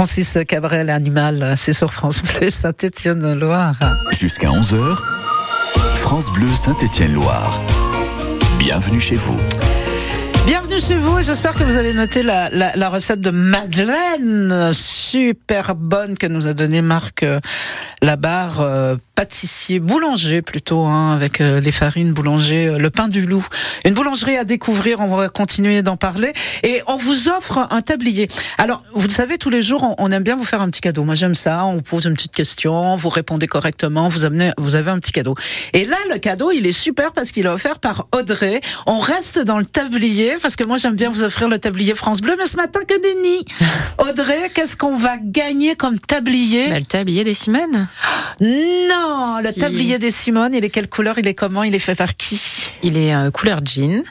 Francis 0.07 0.39
Cabrel, 0.47 0.89
Animal, 0.89 1.55
c'est 1.57 1.73
sur 1.73 1.93
France 1.93 2.23
Bleu, 2.23 2.49
Saint-Étienne-Loire. 2.49 3.75
Jusqu'à 4.13 4.51
11h, 4.51 4.99
France 5.97 6.31
Bleu 6.31 6.55
Saint-Étienne-Loire. 6.55 7.61
Bienvenue 8.61 9.01
chez 9.01 9.17
vous. 9.17 9.37
Bienvenue 10.77 10.95
chez 10.95 11.09
vous 11.09 11.19
et 11.19 11.23
j'espère 11.23 11.55
que 11.55 11.65
vous 11.65 11.77
avez 11.77 11.95
noté 11.95 12.23
la, 12.23 12.89
recette 12.91 13.23
de 13.23 13.31
Madeleine, 13.31 14.75
super 14.75 15.75
bonne 15.75 16.19
que 16.19 16.27
nous 16.27 16.49
a 16.49 16.53
donné 16.53 16.83
Marc 16.83 17.23
euh, 17.23 17.41
Labarre, 18.03 18.61
euh, 18.61 18.97
pâtissier, 19.15 19.81
boulanger 19.81 20.43
plutôt, 20.43 20.85
hein, 20.85 21.15
avec 21.15 21.41
euh, 21.41 21.61
les 21.61 21.73
farines 21.73 22.13
boulanger, 22.13 22.69
euh, 22.69 22.79
le 22.79 22.91
pain 22.91 23.09
du 23.09 23.27
loup. 23.27 23.45
Une 23.85 23.95
boulangerie 23.95 24.37
à 24.37 24.45
découvrir, 24.45 25.01
on 25.01 25.07
va 25.07 25.29
continuer 25.31 25.83
d'en 25.83 25.97
parler 25.97 26.33
et 26.63 26.83
on 26.87 26.97
vous 26.97 27.29
offre 27.29 27.67
un 27.71 27.81
tablier. 27.81 28.29
Alors, 28.59 28.83
vous 28.95 29.09
savez, 29.09 29.39
tous 29.39 29.49
les 29.49 29.63
jours, 29.63 29.83
on, 29.83 29.95
on 29.99 30.13
aime 30.13 30.23
bien 30.23 30.37
vous 30.37 30.45
faire 30.45 30.61
un 30.61 30.69
petit 30.69 30.83
cadeau. 30.83 31.05
Moi, 31.05 31.15
j'aime 31.15 31.35
ça, 31.35 31.65
on 31.65 31.77
vous 31.77 31.83
pose 31.83 32.05
une 32.05 32.15
petite 32.15 32.35
question, 32.35 32.97
vous 32.97 33.09
répondez 33.09 33.47
correctement, 33.47 34.09
vous, 34.09 34.27
amenez, 34.27 34.51
vous 34.59 34.75
avez 34.75 34.91
un 34.91 34.99
petit 34.99 35.13
cadeau. 35.13 35.35
Et 35.73 35.87
là, 35.87 35.97
le 36.13 36.19
cadeau, 36.19 36.53
il 36.53 36.67
est 36.67 36.73
super 36.73 37.13
parce 37.13 37.31
qu'il 37.31 37.47
est 37.47 37.51
offert 37.51 37.79
par 37.79 38.07
Audrey. 38.13 38.61
On 38.87 38.99
reste 38.99 39.39
dans 39.39 39.59
le 39.59 39.65
tablier 39.65 40.37
parce 40.43 40.57
que 40.57 40.66
moi 40.67 40.77
j'aime 40.79 40.95
bien 40.95 41.11
vous 41.11 41.23
offrir 41.23 41.49
le 41.49 41.59
tablier 41.59 41.95
France 41.95 42.21
Bleu, 42.21 42.35
mais 42.39 42.47
ce 42.47 42.57
matin 42.57 42.81
que 42.87 42.95
Denis. 42.95 43.45
Audrey, 43.99 44.51
qu'est-ce 44.55 44.77
qu'on 44.77 44.97
va 44.97 45.17
gagner 45.19 45.77
comme 45.77 45.99
tablier? 45.99 46.69
Bah, 46.69 46.79
Le 46.79 46.85
tablier 46.85 47.25
des 47.25 47.35
Simones. 47.35 47.89
Non, 48.41 49.37
Si. 49.41 49.47
le 49.47 49.61
tablier 49.61 49.99
des 49.99 50.11
Simones, 50.11 50.55
il 50.55 50.65
est 50.65 50.71
quelle 50.71 50.89
couleur 50.89 51.19
Il 51.19 51.27
est 51.27 51.35
comment 51.35 51.63
Il 51.63 51.75
est 51.75 51.79
fait 51.81 51.95
par 51.95 52.17
qui? 52.17 52.41
Il 52.83 52.97
est 52.97 53.15
euh, 53.15 53.31
couleur 53.31 53.61
jean 53.65 54.03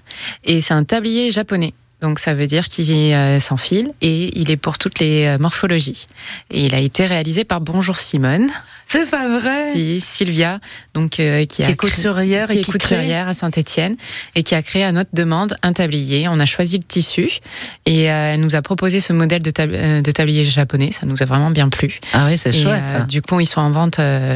et 0.43 0.61
c'est 0.61 0.73
un 0.73 0.83
tablier 0.83 1.31
japonais. 1.31 1.73
Donc 2.05 2.19
ça 2.19 2.35
veut 2.35 2.45
dire 2.45 2.67
qu'il 2.67 2.91
est 2.91 3.15
euh, 3.15 3.39
sans 3.39 3.57
fil 3.57 3.91
et 4.03 4.37
il 4.39 4.51
est 4.51 4.57
pour 4.57 4.77
toutes 4.77 4.99
les 4.99 5.25
euh, 5.25 5.37
morphologies. 5.39 6.05
Et 6.51 6.65
il 6.65 6.75
a 6.75 6.79
été 6.79 7.03
réalisé 7.07 7.45
par 7.45 7.61
Bonjour 7.61 7.97
Simone. 7.97 8.45
C'est 8.85 9.09
pas 9.09 9.27
vrai 9.27 9.71
Si, 9.73 9.99
Sylvia, 9.99 10.59
donc 10.93 11.19
euh, 11.19 11.45
qui, 11.45 11.63
est 11.63 11.75
couturière 11.75 12.47
qui 12.47 12.57
et 12.57 12.59
est 12.59 12.63
qui 12.63 12.69
crée- 12.69 12.77
couturière 12.79 13.27
à 13.27 13.33
Saint-Étienne 13.33 13.95
et 14.35 14.43
qui 14.43 14.53
a 14.53 14.61
créé 14.61 14.83
à 14.83 14.91
notre 14.91 15.09
demande 15.13 15.55
un 15.63 15.73
tablier. 15.73 16.27
On 16.27 16.39
a 16.39 16.45
choisi 16.45 16.77
le 16.77 16.83
tissu 16.83 17.39
et 17.87 18.11
euh, 18.11 18.33
elle 18.35 18.39
nous 18.41 18.55
a 18.55 18.61
proposé 18.61 18.99
ce 18.99 19.11
modèle 19.11 19.41
de, 19.41 19.49
tab- 19.49 19.71
de 19.71 20.11
tablier 20.11 20.43
japonais. 20.43 20.91
Ça 20.91 21.07
nous 21.07 21.15
a 21.21 21.25
vraiment 21.25 21.49
bien 21.49 21.69
plu. 21.69 21.99
Ah 22.13 22.27
oui, 22.29 22.37
c'est 22.37 22.49
Et, 22.55 22.61
chouette. 22.61 22.83
euh, 22.93 22.99
du 23.05 23.23
coup, 23.23 23.39
ils 23.39 23.47
sont 23.47 23.61
en 23.61 23.71
vente 23.71 23.95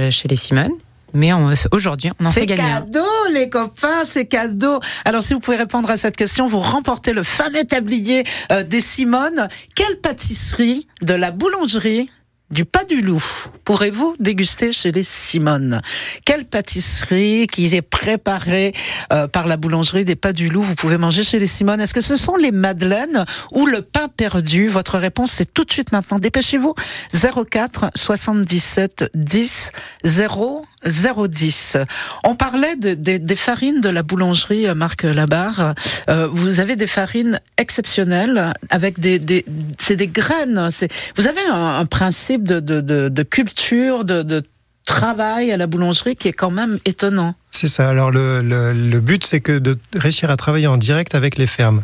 chez 0.09 0.27
les 0.27 0.35
Simone. 0.35 0.71
Mais 1.13 1.31
aujourd'hui, 1.71 2.11
on 2.19 2.25
en 2.25 2.29
C'est 2.29 2.41
fait 2.41 2.45
gagner 2.45 2.63
un. 2.63 2.81
cadeau, 2.81 3.05
les 3.31 3.49
copains, 3.49 4.03
c'est 4.03 4.25
cadeau. 4.25 4.79
Alors, 5.05 5.23
si 5.23 5.33
vous 5.33 5.39
pouvez 5.39 5.57
répondre 5.57 5.89
à 5.89 5.97
cette 5.97 6.15
question, 6.15 6.47
vous 6.47 6.59
remportez 6.59 7.13
le 7.13 7.23
fameux 7.23 7.63
tablier 7.63 8.23
euh, 8.51 8.63
des 8.63 8.81
Simones. 8.81 9.47
Quelle 9.75 9.97
pâtisserie 9.99 10.87
de 11.01 11.13
la 11.13 11.31
boulangerie 11.31 12.09
du 12.51 12.65
Pas 12.65 12.83
du 12.83 13.01
Loup 13.01 13.23
pourrez-vous 13.63 14.15
déguster 14.19 14.73
chez 14.73 14.91
les 14.91 15.03
Simones? 15.03 15.79
Quelle 16.25 16.45
pâtisserie 16.45 17.45
qui 17.45 17.67
est 17.75 17.83
préparée 17.83 18.73
euh, 19.13 19.27
par 19.27 19.45
la 19.45 19.57
boulangerie 19.57 20.05
des 20.05 20.15
Pas 20.15 20.33
du 20.33 20.49
Loup 20.49 20.63
vous 20.63 20.73
pouvez 20.73 20.97
manger 20.97 21.21
chez 21.21 21.37
les 21.37 21.45
Simones? 21.45 21.79
Est-ce 21.79 21.93
que 21.93 22.01
ce 22.01 22.15
sont 22.15 22.35
les 22.35 22.51
madeleines 22.51 23.25
ou 23.51 23.67
le 23.67 23.83
pain 23.83 24.07
perdu? 24.07 24.67
Votre 24.67 24.97
réponse, 24.97 25.29
c'est 25.31 25.53
tout 25.53 25.65
de 25.65 25.71
suite 25.71 25.91
maintenant. 25.91 26.17
Dépêchez-vous. 26.17 26.73
04 27.13 27.91
77 27.95 29.11
10 29.13 29.71
0 30.05 30.65
010. 30.85 31.77
On 32.23 32.35
parlait 32.35 32.75
de- 32.75 32.93
des- 32.93 33.35
farines 33.35 33.81
de 33.81 33.89
la 33.89 34.03
boulangerie 34.03 34.67
euh, 34.67 34.75
Marc 34.75 35.03
Labarre. 35.03 35.73
Euh, 36.09 36.27
vous 36.31 36.59
avez 36.59 36.75
des 36.75 36.87
farines 36.87 37.39
exceptionnelles 37.57 38.53
avec 38.69 38.99
des, 38.99 39.45
c'est 39.77 39.95
des 39.95 40.07
graines. 40.07 40.69
Vous 41.15 41.27
avez 41.27 41.41
un, 41.51 41.85
principe 41.85 42.43
de, 42.43 43.23
culture, 43.23 44.05
de, 44.05 44.43
travail 44.85 45.51
à 45.51 45.57
la 45.57 45.67
boulangerie 45.67 46.15
qui 46.15 46.27
est 46.27 46.33
quand 46.33 46.49
même 46.49 46.79
étonnant. 46.85 47.35
C'est 47.51 47.67
ça. 47.67 47.87
Alors 47.89 48.09
le, 48.09 48.99
but, 48.99 49.23
c'est 49.23 49.39
que 49.39 49.59
de 49.59 49.77
réussir 49.95 50.31
à 50.31 50.37
travailler 50.37 50.65
en 50.67 50.77
direct 50.77 51.13
avec 51.13 51.37
les 51.37 51.45
fermes. 51.45 51.83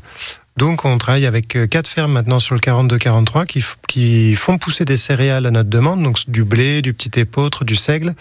Donc 0.57 0.85
on 0.85 0.97
travaille 0.97 1.25
avec 1.25 1.55
euh, 1.57 1.67
quatre 1.67 1.87
fermes 1.89 2.13
maintenant 2.13 2.39
sur 2.39 2.55
le 2.55 2.61
42-43 2.61 3.45
qui, 3.45 3.59
f- 3.59 3.75
qui 3.89 4.35
font 4.35 4.57
pousser 4.57 4.85
des 4.85 4.95
céréales 4.95 5.45
à 5.45 5.51
notre 5.51 5.69
demande, 5.69 6.01
donc 6.01 6.17
du 6.29 6.45
blé, 6.45 6.81
du 6.81 6.93
petit 6.93 7.19
épeautre, 7.19 7.65
du 7.65 7.75
seigle, 7.75 8.15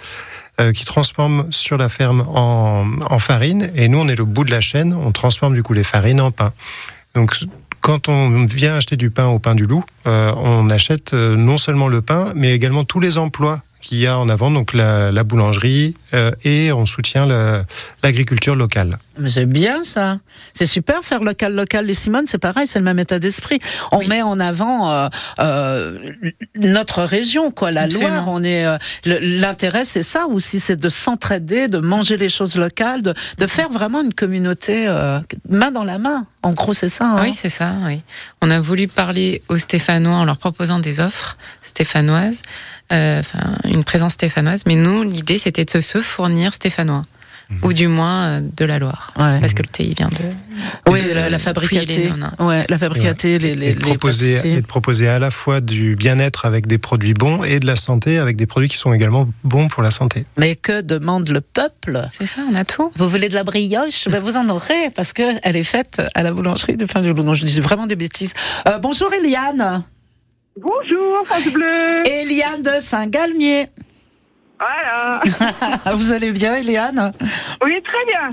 euh, 0.60 0.72
qui 0.72 0.84
transforment 0.84 1.46
sur 1.50 1.76
la 1.76 1.88
ferme 1.88 2.24
en, 2.28 2.86
en 3.10 3.18
farine. 3.18 3.70
Et 3.74 3.88
nous, 3.88 3.98
on 3.98 4.08
est 4.08 4.16
le 4.16 4.24
bout 4.24 4.44
de 4.44 4.50
la 4.50 4.60
chaîne, 4.60 4.92
on 4.94 5.12
transforme 5.12 5.54
du 5.54 5.62
coup 5.62 5.72
les 5.72 5.84
farines 5.84 6.20
en 6.20 6.30
pain. 6.30 6.52
Donc 7.14 7.36
quand 7.80 8.08
on 8.08 8.46
vient 8.46 8.76
acheter 8.76 8.96
du 8.96 9.10
pain 9.10 9.26
au 9.26 9.38
pain 9.38 9.54
du 9.54 9.64
loup, 9.64 9.84
euh, 10.06 10.32
on 10.36 10.70
achète 10.70 11.12
euh, 11.12 11.36
non 11.36 11.58
seulement 11.58 11.86
le 11.86 12.00
pain, 12.00 12.32
mais 12.34 12.54
également 12.54 12.84
tous 12.84 12.98
les 12.98 13.18
emplois 13.18 13.60
qu'il 13.82 13.98
y 13.98 14.06
a 14.06 14.18
en 14.18 14.30
avant, 14.30 14.50
donc 14.50 14.72
la, 14.72 15.12
la 15.12 15.24
boulangerie, 15.24 15.94
euh, 16.14 16.30
et 16.44 16.72
on 16.72 16.86
soutient 16.86 17.26
l'agriculture 18.02 18.56
locale. 18.56 18.98
Mais 19.18 19.30
c'est 19.30 19.46
bien 19.46 19.84
ça. 19.84 20.18
C'est 20.54 20.66
super 20.66 21.04
faire 21.04 21.20
local 21.22 21.54
local. 21.54 21.86
Les 21.86 21.94
Simones, 21.94 22.26
c'est 22.26 22.38
pareil, 22.38 22.66
c'est 22.66 22.78
le 22.80 22.84
même 22.84 22.98
état 22.98 23.18
d'esprit. 23.18 23.60
On 23.92 24.04
met 24.06 24.22
en 24.22 24.40
avant 24.40 24.90
euh, 24.90 25.08
euh, 25.38 25.98
notre 26.56 27.02
région, 27.02 27.50
quoi, 27.50 27.70
la 27.70 27.82
Absolument. 27.82 28.10
Loire. 28.10 28.28
On 28.28 28.42
est 28.42 28.66
euh, 28.66 28.76
l'intérêt, 29.04 29.84
c'est 29.84 30.02
ça 30.02 30.26
aussi, 30.26 30.58
c'est 30.60 30.76
de 30.76 30.88
s'entraider, 30.88 31.68
de 31.68 31.78
manger 31.78 32.16
les 32.16 32.28
choses 32.28 32.56
locales, 32.56 33.02
de, 33.02 33.14
de 33.38 33.46
faire 33.46 33.68
vraiment 33.70 34.02
une 34.02 34.14
communauté 34.14 34.86
euh, 34.88 35.20
main 35.48 35.70
dans 35.70 35.84
la 35.84 35.98
main. 35.98 36.26
En 36.42 36.50
gros, 36.50 36.72
c'est 36.72 36.88
ça. 36.88 37.06
hein. 37.06 37.22
Oui, 37.22 37.32
c'est 37.32 37.48
ça, 37.48 37.72
oui. 37.86 38.02
On 38.42 38.50
a 38.50 38.60
voulu 38.60 38.88
parler 38.88 39.42
aux 39.48 39.56
Stéphanois 39.56 40.16
en 40.18 40.24
leur 40.24 40.38
proposant 40.38 40.78
des 40.78 41.00
offres 41.00 41.36
stéphanoises, 41.62 42.42
euh, 42.92 43.20
enfin, 43.20 43.56
une 43.64 43.84
présence 43.84 44.12
stéphanoise. 44.14 44.64
Mais 44.66 44.74
nous, 44.74 45.02
l'idée, 45.04 45.38
c'était 45.38 45.64
de 45.64 45.80
se 45.80 46.00
fournir 46.00 46.52
stéphanois. 46.52 47.04
Ou 47.62 47.72
du 47.72 47.88
moins 47.88 48.24
euh, 48.26 48.40
de 48.56 48.64
la 48.64 48.78
Loire. 48.78 49.12
Ouais. 49.18 49.38
Parce 49.40 49.52
que 49.54 49.62
le 49.62 49.68
thé, 49.68 49.84
il 49.84 49.94
vient 49.94 50.08
de. 50.08 50.90
Oui, 50.90 51.02
de- 51.02 51.08
la, 51.12 51.28
la 51.30 51.38
Nonains. 52.08 52.32
Ouais, 52.38 52.62
la 52.68 52.78
fabricaté, 52.78 53.38
les, 53.38 53.54
les, 53.54 53.68
et, 53.68 53.74
de 53.74 53.78
les 53.80 53.84
proposer, 53.84 54.34
pâtissiers. 54.36 54.58
et 54.58 54.60
de 54.62 54.66
proposer 54.66 55.08
à 55.08 55.18
la 55.18 55.30
fois 55.30 55.60
du 55.60 55.94
bien-être 55.94 56.46
avec 56.46 56.66
des 56.66 56.78
produits 56.78 57.14
bons 57.14 57.44
et 57.44 57.60
de 57.60 57.66
la 57.66 57.76
santé 57.76 58.18
avec 58.18 58.36
des 58.36 58.46
produits 58.46 58.68
qui 58.68 58.76
sont 58.78 58.92
également 58.92 59.28
bons 59.44 59.68
pour 59.68 59.82
la 59.82 59.90
santé. 59.90 60.24
Mais 60.36 60.56
que 60.56 60.80
demande 60.80 61.28
le 61.28 61.40
peuple? 61.40 62.06
C'est 62.10 62.26
ça, 62.26 62.40
on 62.50 62.54
a 62.54 62.64
tout. 62.64 62.90
Vous 62.96 63.08
voulez 63.08 63.28
de 63.28 63.34
la 63.34 63.44
brioche? 63.44 64.08
Ben 64.08 64.20
Vous 64.22 64.36
en 64.36 64.48
aurez, 64.48 64.90
parce 64.94 65.12
qu'elle 65.12 65.38
est 65.42 65.62
faite 65.64 66.02
à 66.14 66.22
la 66.22 66.32
boulangerie 66.32 66.76
du 66.76 66.86
pain 66.86 67.00
du 67.02 67.12
loup. 67.12 67.22
Non, 67.22 67.34
je 67.34 67.44
dis 67.44 67.60
vraiment 67.60 67.86
des 67.86 67.96
bêtises. 67.96 68.32
Euh, 68.66 68.78
bonjour 68.78 69.12
Eliane. 69.12 69.84
Bonjour, 70.60 71.26
France 71.26 71.52
Bleu. 71.52 72.02
Eliane 72.06 72.62
de 72.62 72.80
Saint-Galmier. 72.80 73.66
Voilà. 74.64 75.94
Vous 75.94 76.12
allez 76.12 76.32
bien, 76.32 76.56
Eliane 76.56 77.12
Oui, 77.62 77.82
très 77.82 78.04
bien. 78.06 78.32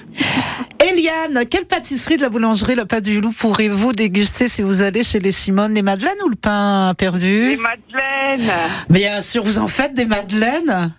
Eliane, 0.87 1.45
quelle 1.47 1.65
pâtisserie 1.65 2.17
de 2.17 2.21
la 2.21 2.29
boulangerie 2.29 2.75
Le 2.75 2.85
Pas 2.85 3.01
du 3.01 3.21
Loup 3.21 3.33
pourrez-vous 3.37 3.91
déguster 3.91 4.47
si 4.47 4.61
vous 4.61 4.81
allez 4.81 5.03
chez 5.03 5.19
les 5.19 5.31
Simone? 5.31 5.73
Les 5.73 5.81
madeleines 5.81 6.21
ou 6.25 6.29
le 6.29 6.35
pain 6.35 6.93
perdu? 6.97 7.49
Les 7.49 7.57
madeleines. 7.57 8.51
Bien 8.89 9.21
sûr, 9.21 9.43
vous 9.43 9.59
en 9.59 9.67
faites 9.67 9.93
des 9.93 10.05
madeleines? 10.05 10.93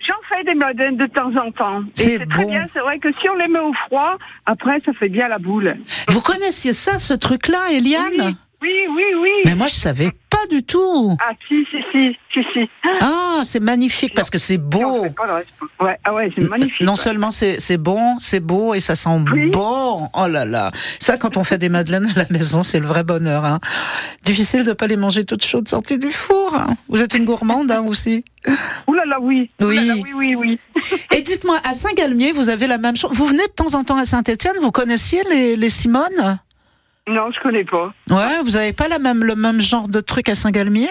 J'en 0.00 0.14
fais 0.28 0.42
des 0.44 0.54
madeleines 0.54 0.96
de 0.96 1.06
temps 1.06 1.32
en 1.36 1.50
temps. 1.50 1.82
C'est 1.94 2.26
très 2.30 2.46
bien. 2.46 2.64
C'est 2.72 2.80
vrai 2.80 2.98
que 2.98 3.08
si 3.20 3.28
on 3.28 3.34
les 3.34 3.48
met 3.48 3.58
au 3.58 3.72
froid, 3.86 4.16
après, 4.46 4.80
ça 4.84 4.92
fait 4.92 5.08
bien 5.08 5.28
la 5.28 5.38
boule. 5.38 5.76
Vous 6.08 6.20
connaissiez 6.20 6.72
ça, 6.72 6.98
ce 6.98 7.14
truc-là, 7.14 7.72
Eliane? 7.72 8.02
Oui, 8.18 8.36
oui, 8.62 9.04
oui. 9.20 9.30
Mais 9.44 9.54
moi, 9.54 9.66
je 9.68 9.74
savais 9.74 10.10
pas 10.30 10.44
du 10.50 10.62
tout. 10.62 11.16
Ah, 11.20 11.32
si, 11.48 11.64
si, 11.70 11.78
si, 11.92 12.16
si, 12.32 12.40
si. 12.52 12.68
Ah, 13.00 13.40
c'est 13.44 13.60
magnifique 13.60 14.14
parce 14.14 14.30
que 14.30 14.38
c'est 14.38 14.58
beau. 14.58 14.80
Oh, 15.06 15.24
le 15.26 15.32
reste. 15.32 15.48
Ouais, 15.80 15.96
ah 16.04 16.14
ouais, 16.14 16.30
c'est 16.36 16.48
magnifique. 16.48 16.80
Non 16.80 16.92
ouais. 16.92 16.96
seulement 16.96 17.30
c'est 17.30 17.60
c'est 17.60 17.76
bon, 17.78 18.16
c'est 18.20 18.40
beau 18.40 18.74
et 18.74 18.80
ça 18.80 18.94
sent 18.96 19.20
bon. 19.52 20.08
Oh 20.12 20.26
là 20.26 20.44
là. 20.44 20.70
Ça, 20.98 21.16
quand 21.16 21.36
on 21.36 21.44
fait 21.44 21.58
des 21.58 21.68
madeleines 21.68 22.06
à 22.14 22.18
la 22.18 22.26
maison, 22.30 22.62
c'est 22.62 22.80
le 22.80 22.86
vrai 22.86 23.04
bonheur. 23.04 23.44
Hein. 23.44 23.60
Difficile 24.24 24.64
de 24.64 24.72
pas 24.72 24.86
les 24.86 24.96
manger 24.96 25.24
toutes 25.24 25.44
chaudes 25.44 25.68
sorties 25.68 25.98
du 25.98 26.10
four. 26.10 26.54
hein. 26.56 26.76
Vous 26.88 27.00
êtes 27.02 27.14
une 27.14 27.24
gourmande 27.24 27.70
hein, 27.70 27.84
aussi. 27.86 28.24
Ouh 28.86 28.94
là 28.94 29.04
là, 29.06 29.18
oui. 29.20 29.50
Ouh 29.62 29.70
là 29.70 29.82
là, 29.82 29.94
Oui. 29.94 30.02
oui, 30.04 30.34
oui, 30.36 30.58
oui. 30.74 30.82
Et 31.16 31.22
dites-moi, 31.22 31.58
à 31.64 31.74
Saint-Galmier, 31.74 32.32
vous 32.32 32.48
avez 32.50 32.66
la 32.66 32.78
même 32.78 32.96
chose. 32.96 33.10
Vous 33.12 33.26
venez 33.26 33.46
de 33.46 33.52
temps 33.52 33.74
en 33.74 33.84
temps 33.84 33.96
à 33.98 34.04
Saint-Étienne. 34.04 34.54
Vous 34.62 34.72
connaissiez 34.72 35.22
les, 35.30 35.56
les 35.56 35.70
Simone 35.70 36.38
Non, 37.08 37.30
je 37.32 37.40
connais 37.40 37.64
pas. 37.64 37.92
Ouais, 38.10 38.42
vous 38.44 38.56
avez 38.56 38.72
pas 38.72 38.88
la 38.88 38.98
même, 38.98 39.24
le 39.24 39.34
même 39.34 39.60
genre 39.60 39.88
de 39.88 40.00
truc 40.00 40.28
à 40.28 40.34
Saint-Galmier? 40.34 40.90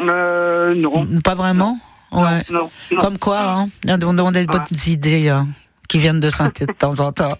Euh, 0.00 0.74
non. 0.74 1.06
Pas 1.22 1.34
vraiment? 1.34 1.78
Ouais. 2.12 2.40
Non, 2.50 2.70
non. 2.90 2.98
Comme 2.98 3.18
quoi, 3.18 3.40
hein, 3.40 3.66
on 3.86 4.26
a 4.26 4.30
des 4.32 4.46
bonnes 4.46 4.64
idées 4.86 5.28
hein, 5.28 5.46
qui 5.88 5.98
viennent 5.98 6.20
de 6.20 6.30
saint 6.30 6.50
de 6.60 6.72
temps 6.72 7.00
en 7.00 7.12
temps. 7.12 7.36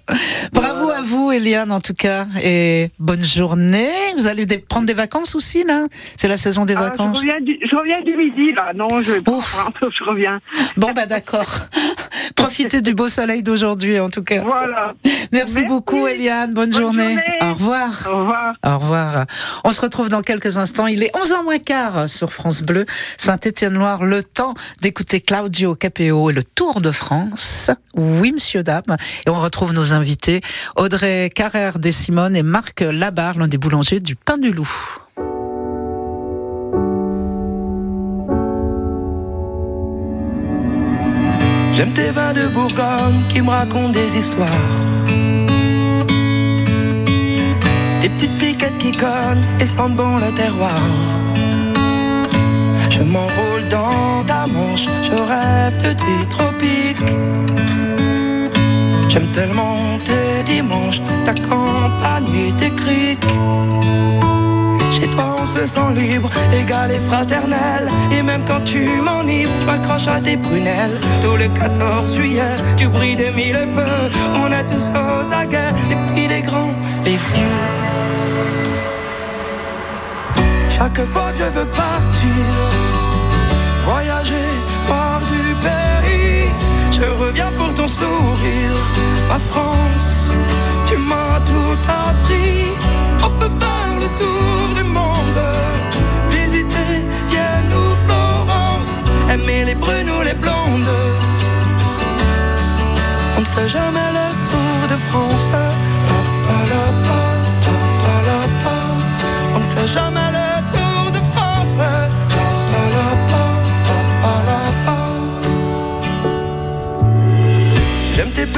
Bravo 0.52 0.86
à 0.97 1.03
vous, 1.03 1.30
Eliane, 1.30 1.72
en 1.72 1.80
tout 1.80 1.94
cas, 1.94 2.26
et 2.42 2.90
bonne 2.99 3.22
journée. 3.22 3.90
Vous 4.16 4.28
allez 4.28 4.47
prendre 4.59 4.86
des 4.86 4.94
vacances 4.94 5.34
aussi, 5.34 5.64
là? 5.64 5.84
C'est 6.16 6.28
la 6.28 6.36
saison 6.38 6.64
des 6.64 6.74
Ah, 6.74 6.84
vacances. 6.84 7.18
je, 7.18 7.26
reviens 7.26 7.40
du, 7.40 7.59
je 7.62 7.76
reviens 7.76 8.03
du 8.03 8.16
midi, 8.16 8.53
là. 8.53 8.72
Non, 8.74 8.88
je 9.01 9.12
je 9.90 10.05
reviens. 10.05 10.40
Bon, 10.76 10.92
bah 10.92 11.07
d'accord. 11.07 11.47
Profitez 12.34 12.80
du 12.80 12.94
beau 12.94 13.09
soleil 13.09 13.42
d'aujourd'hui, 13.42 14.01
en 14.01 14.09
tout 14.11 14.22
cas. 14.22 14.42
Voilà. 14.42 14.94
Merci, 15.32 15.62
beaucoup, 15.64 16.07
Eliane. 16.07 16.55
Bonne, 16.55 16.72
journée. 16.72 17.03
journée. 17.03 17.22
Au 17.42 17.53
revoir. 17.55 18.09
Au 18.11 18.18
revoir. 18.18 18.55
Au 18.64 18.78
revoir. 18.78 19.26
On 19.64 19.72
se 19.72 19.80
retrouve 19.80 20.09
dans 20.09 20.22
quelques 20.22 20.57
instants. 20.57 20.86
Il 20.86 21.03
est 21.03 21.14
11h 21.14 21.44
moins 21.44 21.59
quart 21.59 22.09
sur 22.09 22.32
France 22.32 22.62
Bleu, 22.62 22.86
Saint-Étienne-Loire. 23.18 24.05
Le 24.05 24.22
temps 24.22 24.55
d'écouter 24.80 25.20
Claudio 25.20 25.74
Capéo 25.74 26.30
et 26.30 26.32
le 26.32 26.42
Tour 26.42 26.80
de 26.80 26.90
France. 26.90 27.70
Oui, 27.94 28.32
monsieur, 28.32 28.62
dame. 28.62 28.82
Et 29.26 29.30
on 29.30 29.40
retrouve 29.40 29.72
nos 29.72 29.92
invités, 29.92 30.40
Audrey 30.87 31.30
Carrère 31.34 31.80
des 31.80 31.91
Simone 31.91 32.37
et 32.37 32.45
Marc 32.45 32.80
Labarre, 32.80 33.41
l'un 33.41 33.49
des 33.49 33.59
boulangers 33.59 33.99
du 33.99 34.14
Pain 34.14 34.39
du 34.39 34.53
Loup. 34.53 34.70
J'aime 41.72 41.93
tes 41.93 42.12
vins 42.12 42.32
de 42.32 42.47
Bourgogne 42.55 43.20
qui 43.28 43.43
me 43.43 43.49
racontent 43.49 43.89
des 43.89 44.16
histoires. 44.16 44.47
Des 48.01 48.09
petites 48.09 48.39
piquettes 48.39 48.78
qui 48.78 48.93
cognent 48.93 49.43
et 49.61 49.66
sentent 49.66 49.97
bon 49.97 50.18
le 50.18 50.32
terroir. 50.37 50.80
Je 52.91 53.03
m'enroule 53.03 53.64
dans 53.70 54.22
ta 54.24 54.47
manche, 54.47 54.87
je 55.03 55.11
rêve 55.11 55.76
de 55.78 55.93
tes 55.95 56.28
tropiques. 56.28 57.86
J'aime 59.16 59.32
tellement 59.32 59.98
tes 60.04 60.42
dimanches, 60.42 61.00
ta 61.24 61.32
campagne 61.32 62.54
tes 62.58 62.68
criques. 62.68 63.24
Chez 64.92 65.08
toi 65.08 65.36
on 65.40 65.46
se 65.46 65.66
sent 65.66 65.94
libre, 65.94 66.28
égal 66.52 66.90
et 66.90 67.00
fraternel. 67.00 67.88
Et 68.12 68.22
même 68.22 68.42
quand 68.46 68.62
tu 68.62 68.86
m'enivres, 69.02 69.50
tu 69.60 69.66
m'accroches 69.66 70.08
à 70.08 70.20
tes 70.20 70.36
prunelles. 70.36 71.00
Tout 71.22 71.36
le 71.38 71.48
14 71.48 72.14
juillet, 72.14 72.56
du 72.76 72.88
bruit 72.88 73.16
des 73.16 73.30
mille 73.30 73.56
feux. 73.56 74.10
On 74.34 74.48
est 74.52 74.66
tous 74.66 74.90
aux 74.90 75.32
aguets, 75.32 75.72
les 75.88 75.96
petits, 75.96 76.28
les 76.28 76.42
grands, 76.42 76.74
les 77.06 77.16
vieux 77.16 77.56
Chaque 80.68 81.02
fois 81.06 81.32
que 81.32 81.38
je 81.38 81.58
veux 81.58 81.66
partir 81.68 82.44
Voyager, 83.80 84.50
voir 84.86 85.20
du 85.20 85.54
pays. 85.54 86.50
Je 86.92 87.24
reviens 87.24 87.50
pour 87.56 87.72
ton 87.72 87.88
sourire 87.88 88.36
France, 89.39 90.32
tu 90.87 90.97
m'as 90.97 91.41
tout 91.41 91.78
appris. 91.89 92.72
On 93.24 93.30
peut 93.39 93.51
faire 93.61 93.93
le 94.01 94.09
tour 94.16 94.74
du 94.76 94.84
monde. 94.84 95.43
Visiter 96.30 97.05
Vienne 97.28 97.72
ou 97.72 97.95
Florence. 98.07 98.97
Aimer 99.32 99.64
les 99.66 99.74
brunes 99.74 100.11
ou 100.11 100.22
les 100.22 100.34
blondes. 100.34 100.95
On 103.37 103.41
ne 103.41 103.45
fait 103.45 103.68
jamais 103.68 104.11
le 104.12 104.26
tour 104.51 104.89
de 104.89 104.97
France. 105.11 105.51
On 109.55 109.59
ne 109.59 109.64
fait 109.64 109.87
jamais 109.87 110.25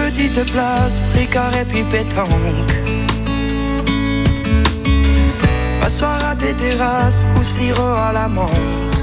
J'aime 0.09 0.16
tes 0.16 0.28
petites 0.28 0.52
places, 0.52 1.04
Ricard 1.14 1.54
et 1.56 1.64
puis 1.64 1.82
pétanque. 1.82 2.72
M'asseoir 5.80 6.30
à 6.30 6.34
tes 6.34 6.54
terrasses 6.54 7.26
ou 7.36 7.44
sirop 7.44 7.82
à 7.82 8.12
la 8.12 8.28
menthe. 8.28 9.02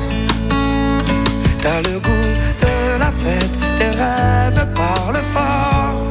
T'as 1.61 1.81
le 1.81 1.99
goût 1.99 2.31
de 2.61 2.99
la 2.99 3.11
fête, 3.11 3.57
tes 3.77 3.89
rêves 3.89 4.67
parlent 4.73 5.23
fort. 5.23 6.09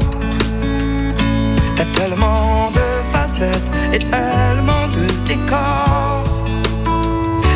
T'as 1.77 1.87
tellement 1.87 2.71
de 2.71 3.05
facettes 3.05 3.71
et 3.93 3.99
tellement 3.99 4.87
de 4.89 5.07
décors. 5.27 6.25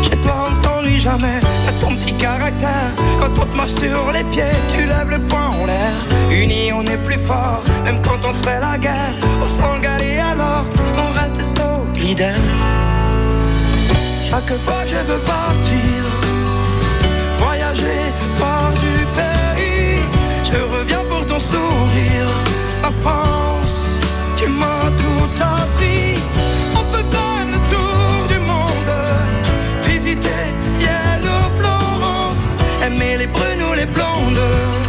Chez 0.03 0.17
toi 0.17 0.47
on 0.47 0.51
ne 0.51 0.57
s'ennuie 0.57 1.01
jamais, 1.01 1.41
ton 1.81 1.95
petit 1.97 2.13
caractère. 2.15 2.91
Quand 3.21 3.39
on 3.41 3.47
te 3.47 3.57
marche 3.57 3.73
sur 3.73 4.13
les 4.13 4.25
pieds, 4.25 4.57
tu 4.69 4.85
lèves 4.85 5.11
le 5.11 5.19
poing 5.21 5.49
en 5.49 5.67
l'air. 5.67 5.93
Unis 6.31 6.73
on 6.73 6.85
est 6.85 6.99
plus 6.99 7.19
fort, 7.19 7.63
même 7.85 8.01
quand 8.03 8.25
on 8.27 8.33
se 8.33 8.43
fait 8.43 8.61
la 8.61 8.79
guerre. 8.79 9.15
On 9.43 9.47
s'engale 9.47 10.03
et 10.03 10.19
alors 10.19 10.65
on 10.97 11.21
reste 11.21 11.43
solidaire. 11.43 12.35
Chaque 14.23 14.53
fois 14.59 14.83
que 14.85 14.91
je 14.91 15.13
veux 15.13 15.21
partir, 15.21 16.01
voyager, 17.39 18.13
voir 18.39 18.73
du 18.73 19.07
pays, 19.19 20.01
je 20.45 20.77
reviens 20.77 21.05
pour 21.09 21.25
ton 21.25 21.41
sourire. 21.41 22.29
Ma 22.83 22.91
France, 23.03 23.87
tu 24.37 24.49
m'as 24.49 24.91
tout 24.97 25.43
appris. 25.43 26.19
Aimer 32.99 33.19
les 33.19 33.27
brunes 33.27 33.63
ou 33.71 33.75
les 33.75 33.87
blondes. 33.87 34.88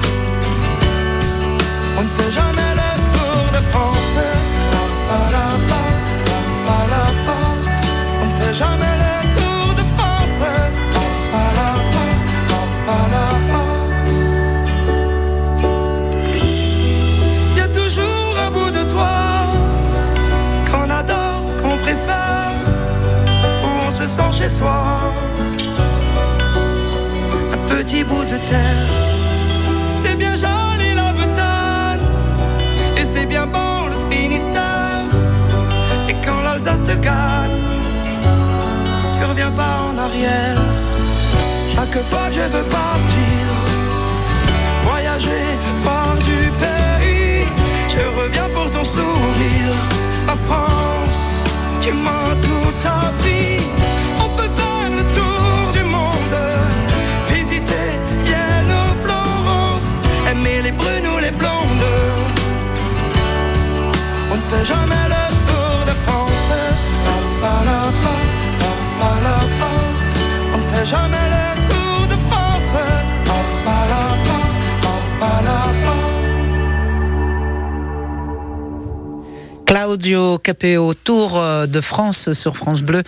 Claudio 80.49 80.93
Capéo, 80.93 80.93
Tour 80.93 81.37
euh, 81.37 81.67
de 81.67 81.81
France 81.81 82.33
sur 82.33 82.57
France 82.57 82.81
Bleu, 82.81 83.03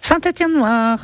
Saint-Étienne 0.00 0.52
Noir. 0.52 0.98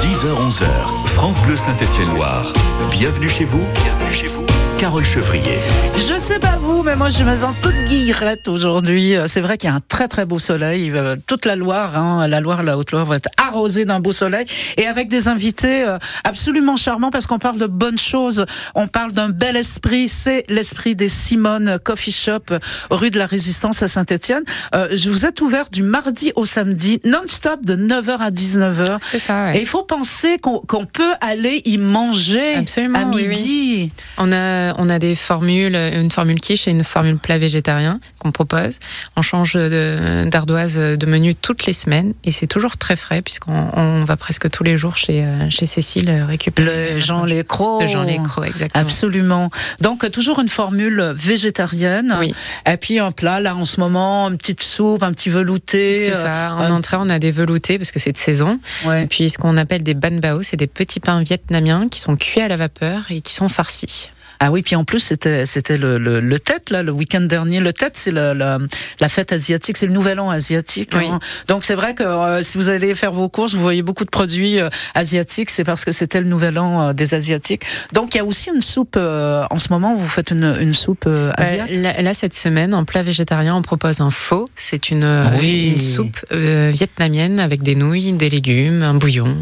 10h-11h, 0.00 1.06
France 1.06 1.40
Bleu 1.42 1.56
Saint-Étienne-Loire. 1.56 2.52
Bienvenue 2.90 3.30
chez 3.30 3.44
vous. 3.44 3.64
Bienvenue 3.74 4.14
chez 4.14 4.28
vous. 4.28 4.43
Carole 4.78 5.04
Chevrier. 5.04 5.58
Je 5.96 6.18
sais 6.18 6.38
pas 6.38 6.56
vous, 6.60 6.82
mais 6.82 6.96
moi 6.96 7.08
je 7.10 7.22
me 7.24 7.34
sens 7.36 7.54
toute 7.62 7.74
guillerette 7.88 8.48
aujourd'hui. 8.48 9.16
Euh, 9.16 9.26
C'est 9.28 9.40
vrai 9.40 9.56
qu'il 9.56 9.68
y 9.68 9.72
a 9.72 9.76
un 9.76 9.80
très 9.80 10.08
très 10.08 10.26
beau 10.26 10.38
soleil. 10.38 10.90
Euh, 10.94 11.16
Toute 11.26 11.44
la 11.46 11.56
Loire, 11.56 11.96
hein, 11.98 12.26
la 12.28 12.40
Loire, 12.40 12.62
la 12.62 12.76
Haute-Loire 12.76 13.06
va 13.06 13.16
être 13.16 13.28
arrosée 13.38 13.84
d'un 13.84 14.00
beau 14.00 14.12
soleil 14.12 14.46
et 14.76 14.86
avec 14.86 15.08
des 15.08 15.28
invités 15.28 15.84
euh, 15.86 15.98
absolument 16.24 16.76
charmants 16.76 17.10
parce 17.10 17.26
qu'on 17.26 17.38
parle 17.38 17.58
de 17.58 17.66
bonnes 17.66 17.98
choses. 17.98 18.44
On 18.74 18.86
parle 18.86 19.12
d'un 19.12 19.28
bel 19.28 19.56
esprit. 19.56 20.08
C'est 20.08 20.44
l'esprit 20.48 20.94
des 20.96 21.08
Simone 21.08 21.78
Coffee 21.82 22.12
Shop, 22.12 22.44
rue 22.90 23.10
de 23.10 23.18
la 23.18 23.26
Résistance 23.26 23.82
à 23.82 23.88
Saint-Étienne. 23.88 24.42
Euh, 24.74 24.88
je 24.92 25.08
vous 25.10 25.24
êtes 25.26 25.40
ouvert 25.40 25.70
du 25.70 25.82
mardi 25.82 26.32
au 26.36 26.44
samedi, 26.46 27.00
non-stop 27.04 27.64
de 27.64 27.76
9h 27.76 28.18
à 28.18 28.30
19h. 28.30 28.98
C'est 29.00 29.18
ça. 29.18 29.44
ouais. 29.46 29.58
Et 29.58 29.60
il 29.60 29.66
faut 29.66 29.84
penser 29.84 30.38
qu'on 30.38 30.86
peut 30.86 31.12
aller 31.20 31.62
y 31.64 31.78
manger 31.78 32.54
Absolument, 32.56 32.98
à 32.98 33.14
oui, 33.14 33.28
midi. 33.28 33.92
On 34.18 34.32
a, 34.32 34.63
on 34.78 34.88
a 34.88 34.98
des 34.98 35.14
formules, 35.14 35.74
une 35.74 36.10
formule 36.10 36.40
quiche 36.40 36.68
et 36.68 36.70
une 36.70 36.84
formule 36.84 37.16
plat 37.16 37.38
végétarien 37.38 38.00
qu'on 38.18 38.32
propose. 38.32 38.78
On 39.16 39.22
change 39.22 39.54
d'ardoise 39.54 40.76
de 40.76 41.06
menu 41.06 41.34
toutes 41.34 41.66
les 41.66 41.72
semaines 41.72 42.14
et 42.24 42.30
c'est 42.30 42.46
toujours 42.46 42.76
très 42.76 42.96
frais 42.96 43.22
puisqu'on 43.22 43.70
on 43.76 44.04
va 44.04 44.16
presque 44.16 44.50
tous 44.50 44.64
les 44.64 44.76
jours 44.76 44.96
chez, 44.96 45.24
euh, 45.24 45.50
chez 45.50 45.66
Cécile 45.66 46.10
euh, 46.10 46.26
récupérer. 46.26 46.94
Le 46.94 47.00
Jean 47.00 47.24
Lécro. 47.24 47.82
De 47.82 47.86
Jean 47.86 48.02
Lécro, 48.02 48.44
exactement. 48.44 48.82
Absolument. 48.82 49.50
Donc 49.80 50.04
euh, 50.04 50.10
toujours 50.10 50.40
une 50.40 50.48
formule 50.48 51.12
végétarienne. 51.16 52.14
Oui. 52.18 52.34
Et 52.70 52.76
puis 52.76 52.98
un 52.98 53.12
plat 53.12 53.40
là 53.40 53.56
en 53.56 53.64
ce 53.64 53.80
moment, 53.80 54.28
une 54.28 54.38
petite 54.38 54.62
soupe, 54.62 55.02
un 55.02 55.12
petit 55.12 55.30
velouté. 55.30 55.94
C'est 55.94 56.14
euh, 56.14 56.22
ça. 56.22 56.54
En 56.54 56.70
entrée, 56.70 56.96
on 56.98 57.08
a 57.08 57.18
des 57.18 57.30
veloutés 57.30 57.78
parce 57.78 57.90
que 57.90 57.98
c'est 57.98 58.12
de 58.12 58.18
saison. 58.18 58.58
Ouais. 58.84 59.04
Et 59.04 59.06
puis 59.06 59.30
ce 59.30 59.38
qu'on 59.38 59.56
appelle 59.56 59.82
des 59.82 59.94
ban 59.94 60.18
bao, 60.18 60.42
c'est 60.42 60.56
des 60.56 60.66
petits 60.66 61.00
pains 61.00 61.22
vietnamiens 61.22 61.88
qui 61.88 62.00
sont 62.00 62.16
cuits 62.16 62.40
à 62.40 62.48
la 62.48 62.56
vapeur 62.56 63.06
et 63.10 63.20
qui 63.20 63.34
sont 63.34 63.48
farcis. 63.48 64.10
Ah 64.46 64.50
oui, 64.50 64.60
puis 64.60 64.76
en 64.76 64.84
plus 64.84 64.98
c'était 65.00 65.46
c'était 65.46 65.78
le, 65.78 65.96
le, 65.96 66.20
le 66.20 66.38
Tet 66.38 66.70
là 66.70 66.82
le 66.82 66.92
week-end 66.92 67.22
dernier. 67.22 67.60
Le 67.60 67.72
Tet 67.72 67.92
c'est 67.94 68.10
la, 68.10 68.34
la, 68.34 68.58
la 69.00 69.08
fête 69.08 69.32
asiatique, 69.32 69.78
c'est 69.78 69.86
le 69.86 69.92
Nouvel 69.94 70.20
An 70.20 70.28
asiatique. 70.28 70.90
Oui. 70.94 71.06
hein. 71.10 71.18
Donc 71.48 71.64
c'est 71.64 71.74
vrai 71.74 71.94
que 71.94 72.02
euh, 72.02 72.42
si 72.42 72.58
vous 72.58 72.68
allez 72.68 72.94
faire 72.94 73.12
vos 73.14 73.30
courses, 73.30 73.54
vous 73.54 73.62
voyez 73.62 73.80
beaucoup 73.80 74.04
de 74.04 74.10
produits 74.10 74.60
euh, 74.60 74.68
asiatiques, 74.94 75.48
c'est 75.48 75.64
parce 75.64 75.86
que 75.86 75.92
c'était 75.92 76.20
le 76.20 76.28
Nouvel 76.28 76.58
An 76.58 76.88
euh, 76.88 76.92
des 76.92 77.14
asiatiques. 77.14 77.62
Donc 77.94 78.14
il 78.14 78.18
y 78.18 78.20
a 78.20 78.24
aussi 78.26 78.50
une 78.54 78.60
soupe 78.60 78.96
euh, 78.98 79.44
en 79.50 79.58
ce 79.58 79.68
moment. 79.70 79.94
Vous 79.96 80.08
faites 80.08 80.30
une, 80.30 80.54
une 80.60 80.74
soupe 80.74 81.08
asiatique. 81.38 81.80
Là, 81.82 82.02
là, 82.02 82.12
cette 82.12 82.34
semaine, 82.34 82.74
en 82.74 82.84
plat 82.84 83.02
végétarien, 83.02 83.54
on 83.56 83.62
propose 83.62 84.02
un 84.02 84.10
faux. 84.10 84.46
C'est 84.56 84.90
une, 84.90 85.06
Oui. 85.40 85.70
une 85.72 85.78
soupe 85.78 86.18
vietnamienne 86.30 87.40
avec 87.40 87.62
des 87.62 87.76
nouilles, 87.76 88.12
des 88.12 88.28
légumes, 88.28 88.82
un 88.82 88.94
bouillon. 88.94 89.34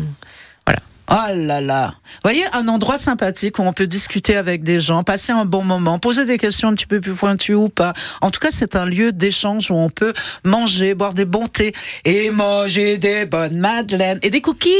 Oh 1.11 1.15
là 1.35 1.61
là. 1.61 1.95
Voyez, 2.23 2.45
un 2.53 2.69
endroit 2.69 2.97
sympathique 2.97 3.59
où 3.59 3.63
on 3.63 3.73
peut 3.73 3.87
discuter 3.87 4.37
avec 4.37 4.63
des 4.63 4.81
gens, 4.81 5.03
passer 5.03 5.33
un 5.33 5.45
bon 5.45 5.63
moment, 5.63 5.99
poser 5.99 6.25
des 6.25 6.39
questions 6.39 6.69
un 6.69 6.75
petit 6.75 6.87
peu 6.87 7.01
plus 7.01 7.13
pointues 7.15 7.55
ou 7.55 7.69
pas. 7.69 7.93
En 8.21 8.31
tout 8.31 8.41
cas, 8.41 8.51
c'est 8.51 8.77
un 8.77 8.87
lieu 8.87 9.13
d'échange 9.13 9.71
où 9.71 9.75
on 9.75 9.91
peut 9.91 10.15
manger, 10.45 10.95
boire 10.95 11.13
des 11.13 11.25
bons 11.25 11.49
thés 11.49 11.75
et 12.05 12.31
manger 12.31 12.99
des 12.99 13.27
bonnes 13.27 13.59
madeleines 13.59 14.21
et 14.23 14.31
des 14.31 14.41
cookies. 14.41 14.71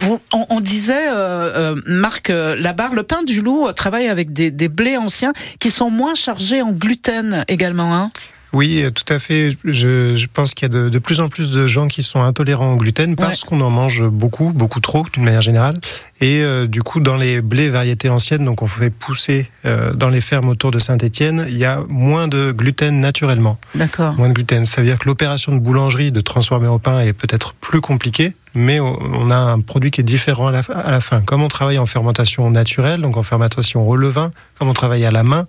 Vous, 0.00 0.20
on, 0.32 0.46
on 0.50 0.60
disait, 0.60 1.08
euh, 1.08 1.72
euh, 1.74 1.80
Marc 1.86 2.30
euh, 2.30 2.56
Labarre, 2.56 2.94
le 2.94 3.04
pain 3.04 3.22
du 3.22 3.40
loup 3.40 3.66
euh, 3.66 3.72
travaille 3.72 4.08
avec 4.08 4.32
des, 4.32 4.50
des 4.50 4.68
blés 4.68 4.96
anciens 4.96 5.32
qui 5.60 5.70
sont 5.70 5.88
moins 5.88 6.14
chargés 6.14 6.62
en 6.62 6.72
gluten 6.72 7.44
également. 7.48 7.94
Hein 7.94 8.10
Oui, 8.54 8.82
euh, 8.82 8.90
tout 8.90 9.12
à 9.12 9.18
fait. 9.18 9.56
Je, 9.64 10.14
je 10.14 10.26
pense 10.32 10.54
qu'il 10.54 10.64
y 10.64 10.70
a 10.70 10.82
de, 10.82 10.88
de 10.88 10.98
plus 10.98 11.20
en 11.20 11.28
plus 11.28 11.50
de 11.50 11.66
gens 11.66 11.88
qui 11.88 12.02
sont 12.02 12.22
intolérants 12.22 12.72
au 12.72 12.76
gluten 12.76 13.16
parce 13.16 13.44
qu'on 13.44 13.60
en 13.60 13.70
mange 13.70 14.02
beaucoup, 14.04 14.52
beaucoup 14.54 14.80
trop, 14.80 15.04
d'une 15.12 15.24
manière 15.24 15.42
générale. 15.42 15.74
Et 16.20 16.42
euh, 16.42 16.66
du 16.66 16.82
coup, 16.82 17.00
dans 17.00 17.16
les 17.16 17.42
blés 17.42 17.68
variétés 17.68 18.08
anciennes, 18.08 18.44
donc 18.44 18.62
on 18.62 18.66
fait 18.66 18.90
pousser 18.90 19.50
euh, 19.66 19.92
dans 19.92 20.08
les 20.08 20.20
fermes 20.20 20.48
autour 20.48 20.70
de 20.70 20.78
Saint-Étienne, 20.78 21.46
il 21.48 21.58
y 21.58 21.64
a 21.64 21.80
moins 21.88 22.28
de 22.28 22.52
gluten 22.52 23.00
naturellement. 23.00 23.58
D'accord. 23.74 24.14
Moins 24.14 24.28
de 24.28 24.34
gluten. 24.34 24.64
Ça 24.64 24.80
veut 24.80 24.86
dire 24.86 24.98
que 24.98 25.08
l'opération 25.08 25.52
de 25.52 25.58
boulangerie 25.58 26.12
de 26.12 26.20
transformer 26.20 26.68
au 26.68 26.78
pain 26.78 27.00
est 27.00 27.12
peut-être 27.12 27.54
plus 27.54 27.80
compliquée, 27.80 28.34
mais 28.54 28.78
on 28.78 28.94
on 29.24 29.30
a 29.30 29.36
un 29.36 29.60
produit 29.60 29.90
qui 29.90 30.00
est 30.00 30.04
différent 30.04 30.48
à 30.48 30.52
la, 30.52 30.60
à 30.60 30.90
la 30.90 31.00
fin. 31.00 31.20
Comme 31.22 31.42
on 31.42 31.48
travaille 31.48 31.78
en 31.78 31.86
fermentation 31.86 32.48
naturelle, 32.50 33.00
donc 33.00 33.16
en 33.16 33.22
fermentation 33.22 33.88
au 33.88 33.96
levain, 33.96 34.30
comme 34.58 34.68
on 34.68 34.72
travaille 34.72 35.04
à 35.04 35.10
la 35.10 35.22
main, 35.22 35.46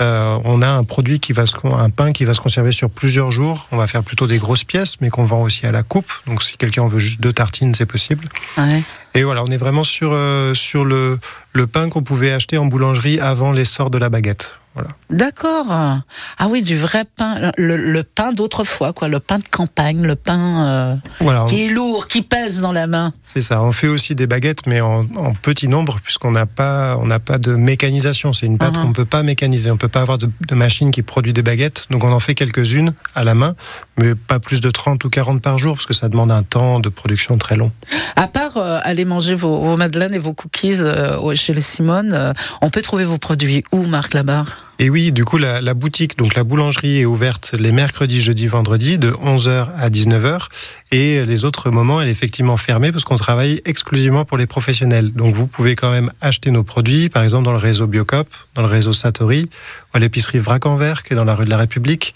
euh, 0.00 0.38
on 0.44 0.62
a 0.62 0.68
un 0.68 0.84
produit 0.84 1.18
qui 1.18 1.32
va 1.32 1.44
se, 1.46 1.54
un 1.64 1.90
pain 1.90 2.12
qui 2.12 2.24
va 2.24 2.34
se 2.34 2.40
conserver 2.40 2.72
sur 2.72 2.88
plusieurs 2.88 3.30
jours. 3.30 3.66
On 3.72 3.76
va 3.76 3.86
faire 3.86 4.02
plutôt 4.02 4.26
des 4.26 4.38
grosses 4.38 4.64
pièces, 4.64 5.00
mais 5.00 5.10
qu'on 5.10 5.24
vend 5.24 5.42
aussi 5.42 5.66
à 5.66 5.72
la 5.72 5.82
coupe. 5.82 6.12
Donc 6.26 6.42
si 6.42 6.56
quelqu'un 6.56 6.82
en 6.82 6.88
veut 6.88 6.98
juste 6.98 7.20
deux 7.20 7.32
tartines, 7.32 7.74
c'est 7.74 7.86
possible. 7.86 8.28
Ouais. 8.56 8.82
Et 9.14 9.22
voilà, 9.24 9.42
on 9.42 9.46
est 9.48 9.56
vraiment 9.56 9.84
sur, 9.84 10.10
euh, 10.12 10.54
sur 10.54 10.84
le, 10.84 11.18
le 11.52 11.66
pain 11.66 11.88
qu'on 11.88 12.02
pouvait 12.02 12.30
acheter 12.30 12.58
en 12.58 12.66
boulangerie 12.66 13.18
avant 13.18 13.50
l'essor 13.52 13.90
de 13.90 13.98
la 13.98 14.08
baguette. 14.08 14.54
Voilà. 14.78 14.90
D'accord. 15.10 15.66
Ah 15.70 16.46
oui, 16.48 16.62
du 16.62 16.76
vrai 16.76 17.04
pain, 17.04 17.50
le, 17.56 17.76
le 17.76 18.02
pain 18.04 18.32
d'autrefois, 18.32 18.92
quoi, 18.92 19.08
le 19.08 19.18
pain 19.20 19.38
de 19.38 19.48
campagne, 19.50 20.02
le 20.06 20.14
pain 20.14 20.66
euh, 20.66 20.96
Voilà, 21.20 21.44
on- 21.44 21.46
qui 21.46 21.64
est 21.64 21.68
lourd, 21.68 22.06
qui 22.06 22.22
pèse 22.22 22.60
dans 22.60 22.72
la 22.72 22.86
main. 22.86 23.12
C'est 23.24 23.40
ça. 23.40 23.62
On 23.62 23.72
fait 23.72 23.88
aussi 23.88 24.14
des 24.14 24.26
baguettes, 24.26 24.66
mais 24.66 24.80
en, 24.80 25.00
en 25.16 25.32
petit 25.34 25.66
nombre, 25.66 25.98
puisqu'on 26.04 26.30
n'a 26.30 26.46
pas, 26.46 26.96
on 27.00 27.06
n'a 27.06 27.18
pas 27.18 27.38
de 27.38 27.54
mécanisation. 27.54 28.32
C'est 28.32 28.46
une 28.46 28.58
pâte 28.58 28.76
Mhm. 28.76 28.82
qu'on 28.82 28.88
ne 28.90 28.94
peut 28.94 29.04
pas 29.04 29.22
mécaniser. 29.22 29.70
On 29.70 29.74
ne 29.74 29.78
peut 29.78 29.88
pas 29.88 30.00
avoir 30.02 30.18
de, 30.18 30.30
de 30.46 30.54
machine 30.54 30.90
qui 30.90 31.02
produit 31.02 31.32
des 31.32 31.42
baguettes. 31.42 31.86
Donc 31.90 32.04
on 32.04 32.12
en 32.12 32.20
fait 32.20 32.34
quelques-unes 32.34 32.92
à 33.14 33.24
la 33.24 33.34
main, 33.34 33.56
mais 33.96 34.14
pas 34.14 34.38
plus 34.38 34.60
de 34.60 34.70
30 34.70 35.04
ou 35.04 35.08
40 35.10 35.42
par 35.42 35.58
jour, 35.58 35.74
parce 35.74 35.86
que 35.86 35.94
ça 35.94 36.08
demande 36.08 36.30
un 36.30 36.42
temps 36.44 36.78
de 36.80 36.88
production 36.88 37.36
très 37.38 37.56
long. 37.56 37.72
À 38.14 38.26
part 38.28 38.56
euh, 38.58 38.78
aller 38.82 39.04
manger 39.04 39.34
vos, 39.34 39.60
vos 39.60 39.76
madeleines 39.76 40.14
et 40.14 40.18
vos 40.18 40.34
cookies 40.34 40.76
euh, 40.80 41.34
chez 41.34 41.54
les 41.54 41.60
Simone, 41.62 42.34
on 42.60 42.70
peut 42.70 42.82
trouver 42.82 43.04
vos 43.04 43.18
produits 43.18 43.64
où, 43.72 43.82
Marc 43.84 44.14
Labarre? 44.14 44.64
Et 44.80 44.90
oui, 44.90 45.10
du 45.10 45.24
coup, 45.24 45.38
la, 45.38 45.60
la 45.60 45.74
boutique, 45.74 46.16
donc 46.16 46.36
la 46.36 46.44
boulangerie 46.44 47.00
est 47.00 47.04
ouverte 47.04 47.52
les 47.58 47.72
mercredis, 47.72 48.20
jeudis, 48.22 48.46
vendredis, 48.46 48.96
de 48.96 49.10
11h 49.10 49.66
à 49.76 49.90
19h. 49.90 50.46
Et 50.92 51.24
les 51.26 51.44
autres 51.44 51.70
moments, 51.70 52.00
elle 52.00 52.08
est 52.08 52.12
effectivement 52.12 52.56
fermée 52.56 52.92
parce 52.92 53.04
qu'on 53.04 53.16
travaille 53.16 53.60
exclusivement 53.64 54.24
pour 54.24 54.38
les 54.38 54.46
professionnels. 54.46 55.12
Donc 55.12 55.34
vous 55.34 55.46
pouvez 55.48 55.74
quand 55.74 55.90
même 55.90 56.12
acheter 56.20 56.50
nos 56.52 56.62
produits, 56.62 57.08
par 57.08 57.24
exemple 57.24 57.44
dans 57.44 57.50
le 57.52 57.58
réseau 57.58 57.86
Biocop, 57.88 58.28
dans 58.54 58.62
le 58.62 58.68
réseau 58.68 58.92
Satori, 58.92 59.50
ou 59.92 59.96
à 59.96 60.00
l'épicerie 60.00 60.38
Vrac 60.38 60.64
en 60.64 60.76
Verre, 60.76 61.02
qui 61.02 61.12
est 61.12 61.16
dans 61.16 61.24
la 61.24 61.34
rue 61.34 61.44
de 61.44 61.50
la 61.50 61.58
République, 61.58 62.14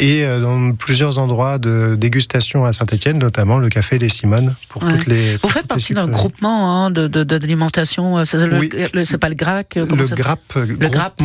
et 0.00 0.24
euh, 0.24 0.40
dans 0.40 0.72
plusieurs 0.72 1.18
endroits 1.18 1.58
de 1.58 1.94
dégustation 1.96 2.64
à 2.66 2.72
Saint-Etienne, 2.72 3.18
notamment 3.18 3.58
le 3.58 3.68
Café 3.68 3.98
des 3.98 4.08
Simones, 4.08 4.54
pour 4.68 4.82
Ouais. 4.84 4.92
toutes 4.92 5.06
les... 5.06 5.32
Vous 5.34 5.38
pour 5.38 5.52
faites 5.52 5.62
toutes 5.62 5.70
les 5.70 5.94
partie 5.94 5.94
d'un 5.94 6.08
groupement 6.08 6.84
hein, 6.86 6.90
de 6.90 7.06
de- 7.08 7.24
d'alimentation. 7.24 8.18
euh, 8.18 8.24
c'est 8.24 8.46
le- 8.46 8.58
Oui. 8.58 8.70
le- 8.92 9.16
pas 9.16 9.28
le 9.30 9.34
GRAC 9.34 9.76
euh, 9.78 9.86
le 9.86 10.04
GRAP, 10.14 10.40
GRAP. 10.78 11.20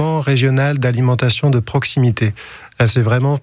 D'Alimentation 0.79 1.49
de 1.49 1.59
Proximité. 1.59 2.33
Là, 2.79 2.87
c'est 2.87 3.01
vraiment, 3.01 3.39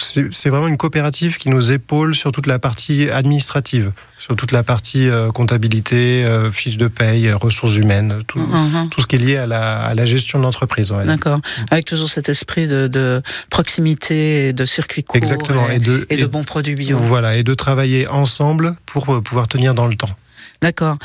c'est 0.00 0.48
vraiment 0.48 0.66
une 0.66 0.76
coopérative 0.76 1.36
qui 1.38 1.50
nous 1.50 1.70
épaule 1.70 2.14
sur 2.16 2.32
toute 2.32 2.46
la 2.48 2.58
partie 2.58 3.08
administrative, 3.10 3.92
sur 4.18 4.34
toute 4.34 4.50
la 4.50 4.64
partie 4.64 5.08
euh, 5.08 5.30
comptabilité, 5.30 6.24
euh, 6.24 6.50
fiche 6.50 6.76
de 6.76 6.88
paye, 6.88 7.28
euh, 7.28 7.36
ressources 7.36 7.76
humaines, 7.76 8.22
tout, 8.26 8.40
Mhm. 8.40 8.88
tout 8.90 9.00
ce 9.00 9.06
qui 9.06 9.16
est 9.16 9.18
lié 9.20 9.36
à 9.36 9.46
la, 9.46 9.78
à 9.82 9.94
la 9.94 10.04
gestion 10.04 10.38
de 10.40 10.44
l'entreprise. 10.44 10.92
D'accord. 11.06 11.38
Avec 11.70 11.84
toujours 11.84 12.08
cet 12.08 12.28
esprit 12.28 12.66
de, 12.66 12.88
de 12.88 13.22
proximité 13.50 14.48
et 14.48 14.52
de 14.52 14.64
circuit 14.64 15.04
court 15.04 15.16
Exactement. 15.16 15.68
et, 15.70 15.76
Et 15.76 15.78
de, 15.78 16.06
et 16.10 16.16
de 16.16 16.26
bons 16.26 16.44
produits 16.44 16.74
bio. 16.74 16.98
Voilà, 16.98 17.36
et 17.36 17.42
de 17.44 17.54
travailler 17.54 18.08
ensemble 18.08 18.74
pour 18.86 19.22
pouvoir 19.22 19.46
tenir 19.46 19.74
dans 19.74 19.86
le 19.86 19.94
temps. 19.94 20.10
D'accord. 20.60 20.96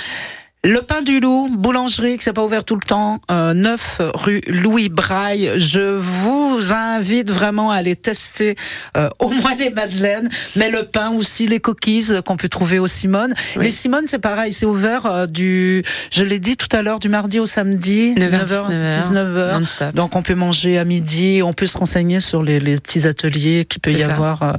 Le 0.63 0.81
pain 0.81 1.01
du 1.01 1.19
loup, 1.19 1.49
boulangerie 1.57 2.19
qui 2.19 2.23
s'est 2.23 2.33
pas 2.33 2.45
ouvert 2.45 2.63
tout 2.63 2.75
le 2.75 2.85
temps, 2.85 3.19
euh, 3.31 3.55
9 3.55 4.01
rue 4.13 4.41
Louis 4.45 4.89
Braille. 4.89 5.49
Je 5.57 5.97
vous 5.97 6.71
invite 6.71 7.31
vraiment 7.31 7.71
à 7.71 7.77
aller 7.77 7.95
tester 7.95 8.55
euh, 8.95 9.09
au 9.17 9.31
moins 9.31 9.55
les 9.55 9.71
madeleines, 9.71 10.29
mais 10.55 10.69
le 10.69 10.83
pain 10.83 11.09
aussi, 11.09 11.47
les 11.47 11.59
cookies 11.59 12.05
euh, 12.11 12.21
qu'on 12.21 12.37
peut 12.37 12.47
trouver 12.47 12.77
au 12.77 12.85
Simone. 12.85 13.33
Oui. 13.55 13.63
Les 13.65 13.71
Simone, 13.71 14.03
c'est 14.05 14.19
pareil, 14.19 14.53
c'est 14.53 14.67
ouvert 14.67 15.07
euh, 15.07 15.25
du, 15.25 15.81
je 16.11 16.23
l'ai 16.23 16.39
dit 16.39 16.57
tout 16.57 16.69
à 16.73 16.83
l'heure, 16.83 16.99
du 16.99 17.09
mardi 17.09 17.39
au 17.39 17.47
samedi, 17.47 18.13
9h, 18.13 18.69
19h. 18.91 19.59
non-stop. 19.59 19.95
Donc 19.95 20.15
on 20.15 20.21
peut 20.21 20.35
manger 20.35 20.77
à 20.77 20.85
midi, 20.85 21.41
on 21.43 21.53
peut 21.53 21.65
se 21.65 21.79
renseigner 21.79 22.19
sur 22.19 22.43
les, 22.43 22.59
les 22.59 22.75
petits 22.79 23.07
ateliers 23.07 23.65
qu'il 23.65 23.81
peut 23.81 23.93
y 23.93 23.99
ça. 24.01 24.11
avoir 24.11 24.43
euh, 24.43 24.53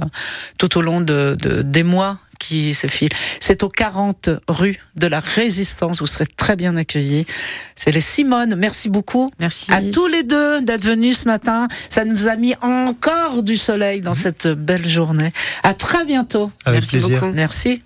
tout 0.57 0.77
au 0.77 0.81
long 0.81 0.99
de, 0.99 1.37
de- 1.39 1.61
des 1.61 1.83
mois 1.83 2.17
qui 2.39 2.73
s'effilent. 2.73 3.09
C'est 3.39 3.63
au 3.63 3.69
40 3.69 4.29
rue 4.47 4.77
de 4.95 5.07
la 5.07 5.19
Résistance, 5.19 5.99
vous 5.99 6.07
serez 6.07 6.25
très 6.25 6.55
bien 6.55 6.75
accueillis. 6.75 7.25
C'est 7.75 7.91
les 7.91 8.01
Simone, 8.01 8.55
merci 8.55 8.89
beaucoup. 8.89 9.31
Merci. 9.39 9.71
À 9.71 9.81
tous 9.81 10.07
les 10.07 10.23
deux 10.23 10.61
d'être 10.61 10.85
venus 10.85 11.19
ce 11.19 11.27
matin. 11.27 11.67
Ça 11.89 12.05
nous 12.05 12.27
a 12.27 12.35
mis 12.35 12.55
encore 12.61 13.43
du 13.43 13.57
soleil 13.57 14.01
dans 14.01 14.13
cette 14.13 14.47
belle 14.47 14.87
journée. 14.87 15.31
À 15.63 15.73
très 15.73 16.05
bientôt. 16.05 16.51
Avec 16.65 16.81
Merci 16.81 16.97
plaisir. 16.97 17.19
beaucoup. 17.21 17.33
Merci. 17.33 17.81